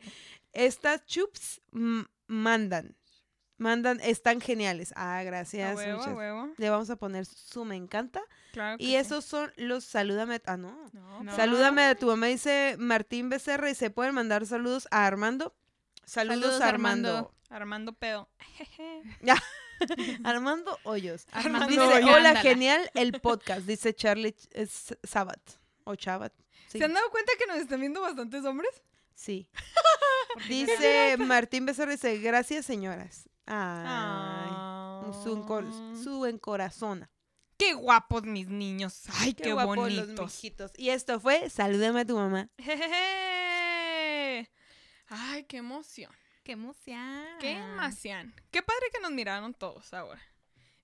[0.52, 1.62] estas chups
[2.28, 2.96] mandan.
[3.58, 4.94] Mandan, están geniales.
[4.96, 5.76] Ah, A gracias.
[5.76, 6.54] huevo, a huevo.
[6.58, 8.20] Le vamos a poner su me encanta.
[8.52, 8.96] Claro Y sí.
[8.96, 10.42] esos son los salúdame.
[10.46, 10.90] Ah, no.
[10.92, 11.36] No, No.
[11.36, 13.70] Salúdame a tu mamá, dice Martín Becerra.
[13.70, 15.56] Y se pueden mandar saludos a Armando.
[16.06, 17.10] Saludos, Saludos, a Armando.
[17.10, 17.34] Armando.
[17.50, 18.30] Armando pedo.
[20.24, 21.26] Armando Hoyos.
[21.32, 22.10] Armando Dice, Hoyos.
[22.10, 22.42] hola, Ándala.
[22.42, 23.62] genial el podcast.
[23.66, 25.40] Dice Charlie es Sabat.
[25.84, 26.34] O Chabat.
[26.68, 26.78] Sí.
[26.80, 28.72] ¿Se han dado cuenta que nos están viendo bastantes hombres?
[29.14, 29.48] Sí.
[30.48, 33.30] Dice Martín Becerra, dice, gracias señoras.
[33.46, 35.12] Ay, Ah.
[35.24, 37.10] su, encor- su encorazona.
[37.58, 39.04] Qué guapos mis niños.
[39.20, 40.08] Ay, qué, guapos bonitos.
[40.10, 40.72] los mijitos.
[40.76, 42.50] Y esto fue, salúdame a tu mamá.
[45.16, 46.12] Ay, qué emoción.
[46.44, 47.26] Qué emoción.
[47.40, 48.34] Qué emoción.
[48.52, 50.22] Qué padre que nos miraron todos ahora.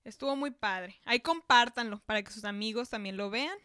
[0.04, 0.96] Estuvo muy padre.
[1.04, 3.56] Ahí compártanlo para que sus amigos también lo vean.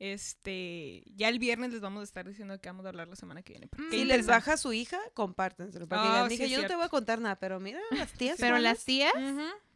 [0.00, 3.42] Este, ya el viernes les vamos a estar diciendo que vamos a hablar la semana
[3.42, 3.68] que viene.
[3.68, 5.86] porque Mm, Si les baja su hija, compártenselo.
[5.88, 7.60] Para que Oh, digan, sí "Mija, es yo no te voy a contar nada, pero
[7.60, 8.36] mira, las tías.
[8.38, 9.14] Pero las tías,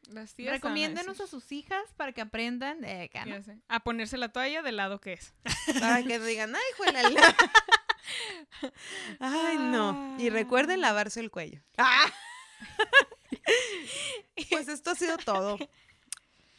[0.09, 1.29] Las tías van a recomiéndenos a decir.
[1.29, 3.37] sus hijas para que aprendan de acá, ¿no?
[3.37, 3.59] Ya sé.
[3.69, 5.33] A ponerse la toalla del lado que es.
[5.81, 7.01] Para que digan, ay, juela.
[9.21, 10.17] Ay, no.
[10.19, 11.61] Y recuerden lavarse el cuello.
[11.77, 12.13] Ah.
[14.51, 15.59] Pues esto ha sido todo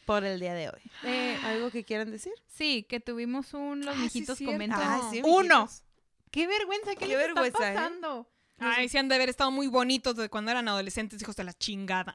[0.04, 0.80] por el día de hoy.
[1.04, 2.32] Eh, ¿Algo que quieran decir?
[2.48, 4.52] sí, que tuvimos un Los Ah, sí, Mijitos cierto.
[4.52, 4.80] comentan.
[4.82, 5.62] Ay, sí, Uno.
[5.62, 5.82] mijitos.
[6.30, 6.90] ¡Qué vergüenza!
[6.92, 8.24] ¿Qué, Qué les vergüenza, está ¿eh?
[8.58, 11.54] Ay, sí han de haber estado muy bonitos de cuando eran adolescentes, hijos de la
[11.54, 12.14] chingada.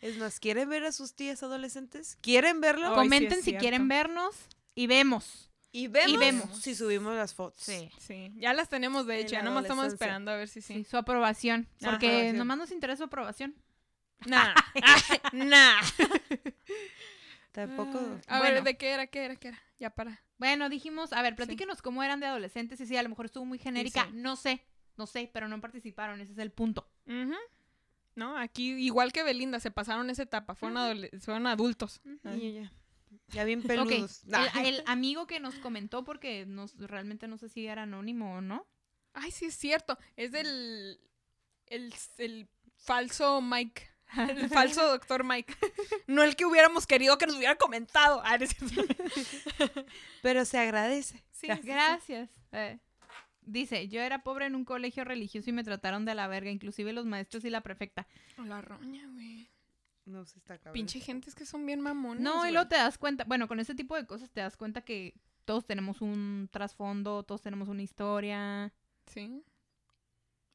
[0.00, 2.18] Es más, ¿quieren ver a sus tías adolescentes?
[2.20, 2.88] ¿Quieren verlo?
[2.88, 4.34] Sí Comenten si quieren vernos
[4.74, 5.47] y vemos.
[5.70, 6.62] Y vemos, vemos.
[6.62, 7.60] si subimos las fotos.
[7.62, 7.90] Sí.
[7.98, 9.32] Sí, ya las tenemos de hecho.
[9.32, 10.84] Ya nomás estamos esperando a ver si Sí, sí.
[10.84, 11.68] su aprobación.
[11.82, 12.36] Ajá, Porque aprobación.
[12.38, 13.54] nomás nos interesa su aprobación.
[14.26, 14.54] Nah.
[15.32, 15.80] Nah.
[17.52, 17.98] Tampoco.
[18.26, 18.54] A Bueno.
[18.54, 19.06] ver, ¿de qué era?
[19.06, 19.36] ¿Qué era?
[19.36, 19.58] ¿Qué era?
[19.78, 20.20] Ya para.
[20.38, 22.80] Bueno, dijimos, a ver, platíquenos cómo eran de adolescentes.
[22.80, 24.04] Y sí, a lo mejor estuvo muy genérica.
[24.04, 24.10] sí.
[24.14, 24.64] No sé,
[24.96, 26.20] no sé, pero no participaron.
[26.20, 26.88] Ese es el punto.
[28.14, 30.54] No, aquí igual que Belinda, se pasaron esa etapa.
[30.54, 32.00] Fueron, fueron adultos.
[32.36, 32.72] Y ya, ya.
[33.28, 34.22] Ya bien peludos.
[34.54, 38.40] el, el amigo que nos comentó, porque nos, realmente no sé si era anónimo o
[38.40, 38.66] no.
[39.12, 39.98] Ay, sí es cierto.
[40.16, 41.00] Es del.
[41.66, 43.88] El, el falso Mike.
[44.16, 45.54] El falso doctor Mike.
[46.06, 48.22] No el que hubiéramos querido que nos hubiera comentado.
[48.24, 48.38] Ah.
[50.22, 51.22] Pero se agradece.
[51.32, 51.48] Sí.
[51.62, 52.30] Gracias.
[52.52, 52.78] Eh,
[53.42, 56.92] dice, yo era pobre en un colegio religioso y me trataron de la verga, inclusive
[56.92, 58.06] los maestros y la prefecta.
[58.38, 59.48] La roña, güey.
[60.08, 60.72] No se está cabrón.
[60.72, 62.22] Pinche gente es que son bien mamones.
[62.22, 64.80] No, y luego te das cuenta, bueno, con ese tipo de cosas te das cuenta
[64.80, 65.14] que
[65.44, 68.72] todos tenemos un trasfondo, todos tenemos una historia,
[69.08, 69.44] Sí.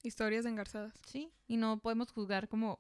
[0.04, 0.94] Historias engarzadas.
[1.08, 1.32] ¿sí?
[1.48, 2.78] Y no podemos juzgar como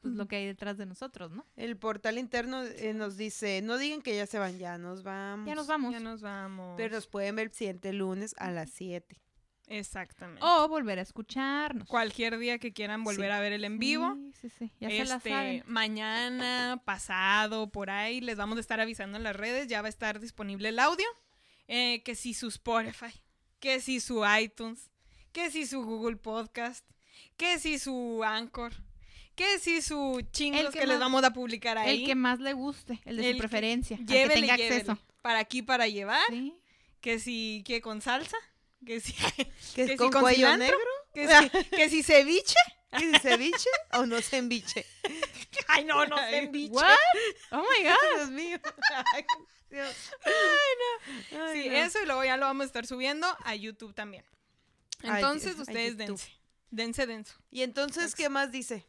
[0.00, 1.46] pues, lo que hay detrás de nosotros, ¿no?
[1.56, 5.46] El portal interno eh, nos dice, no digan que ya se van, ya nos vamos.
[5.46, 5.92] Ya nos vamos.
[5.92, 6.74] Ya nos vamos.
[6.76, 9.20] Pero nos pueden ver el siguiente lunes a las 7.
[9.68, 10.40] Exactamente.
[10.44, 11.88] O volver a escucharnos.
[11.88, 13.36] Cualquier día que quieran volver Sí.
[13.36, 14.16] a ver el en vivo.
[14.40, 14.72] Sí, sí, sí.
[14.80, 15.62] Ya se la este, saben.
[15.66, 19.90] mañana, pasado, por ahí, les vamos a estar avisando en las redes, ya va a
[19.90, 21.06] estar disponible el audio.
[21.68, 23.12] Eh, que si su Spotify,
[23.58, 24.90] que si su iTunes,
[25.32, 26.88] que si su Google Podcast,
[27.36, 28.72] que si su Anchor,
[29.34, 32.00] que si su chingos que, les vamos a publicar ahí.
[32.02, 34.76] El que más le guste, el de El su preferencia, al que Llévele, tenga llévele.
[34.76, 34.98] acceso.
[35.22, 36.22] Para aquí, para llevar.
[36.30, 36.54] Sí.
[37.00, 38.36] Que si, que con salsa.
[38.86, 40.66] Que si, ¿Que Que es si con con cuello cilantro.
[40.66, 40.90] negro?
[41.12, 41.28] que
[41.60, 42.54] si, que si ceviche.
[42.90, 44.86] ¿Que si ceviche o no ceviche?
[45.68, 46.72] Ay, no, no ceviche.
[46.72, 46.96] What?
[47.50, 48.16] Oh my god.
[48.16, 48.58] Dios mío.
[49.12, 49.24] Ay,
[49.70, 49.94] Dios.
[51.32, 51.74] Ay, Sí, no.
[51.76, 54.24] eso y luego ya lo vamos a estar subiendo a YouTube también.
[55.02, 56.30] Entonces ustedes dense.
[56.70, 57.34] Dense denso.
[57.50, 58.86] Y entonces, ¿qué más dice?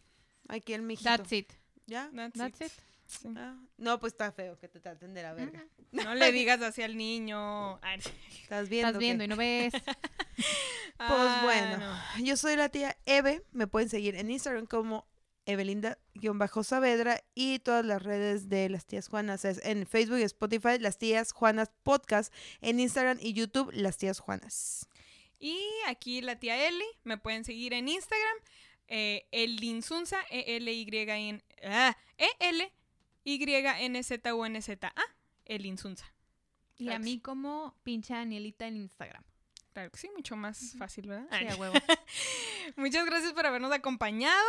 [0.47, 1.09] Aquí el mijito.
[1.09, 1.51] That's it.
[1.87, 2.09] ¿Ya?
[2.15, 2.67] That's That's it.
[2.67, 2.73] it.
[3.07, 3.29] Sí.
[3.37, 5.65] Ah, No, pues está feo que te traten de la verga.
[5.91, 7.79] No le digas así al niño.
[7.81, 7.99] Ay,
[8.43, 8.87] ¿Estás viendo?
[8.89, 9.73] Estás viendo y no ves.
[10.99, 12.23] Pues ah, bueno, no.
[12.25, 13.43] yo soy la tía Eve.
[13.51, 15.07] Me pueden seguir en Instagram como
[15.45, 19.45] Evelinda-Saavedra y todas las redes de las tías Juanas.
[19.45, 22.33] Es en Facebook y Spotify, las tías Juanas Podcast.
[22.61, 24.87] En Instagram y YouTube, las tías Juanas.
[25.39, 26.85] Y aquí la tía Eli.
[27.03, 28.37] Me pueden seguir en Instagram.
[28.87, 30.17] Eh, Elinsunza.
[30.31, 31.43] E-L-Y-N.
[31.63, 31.95] Ah,
[33.27, 35.03] E-L-Y-N-Z-U-N-Z-A.
[35.45, 36.05] Elinsunza.
[36.77, 39.23] Y Claro a que mí como pinche Danielita en Instagram.
[39.73, 41.27] Claro que sí, mucho más fácil, ¿verdad?
[41.37, 41.75] Sí, a huevo.
[42.77, 44.47] Muchas gracias por habernos acompañado.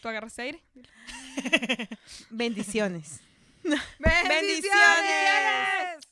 [0.00, 0.64] ¿Tú agarraste aire?
[2.30, 3.20] Bendiciones.
[3.62, 4.28] ¡Bendiciones!
[4.28, 6.07] ¡Bendiciones!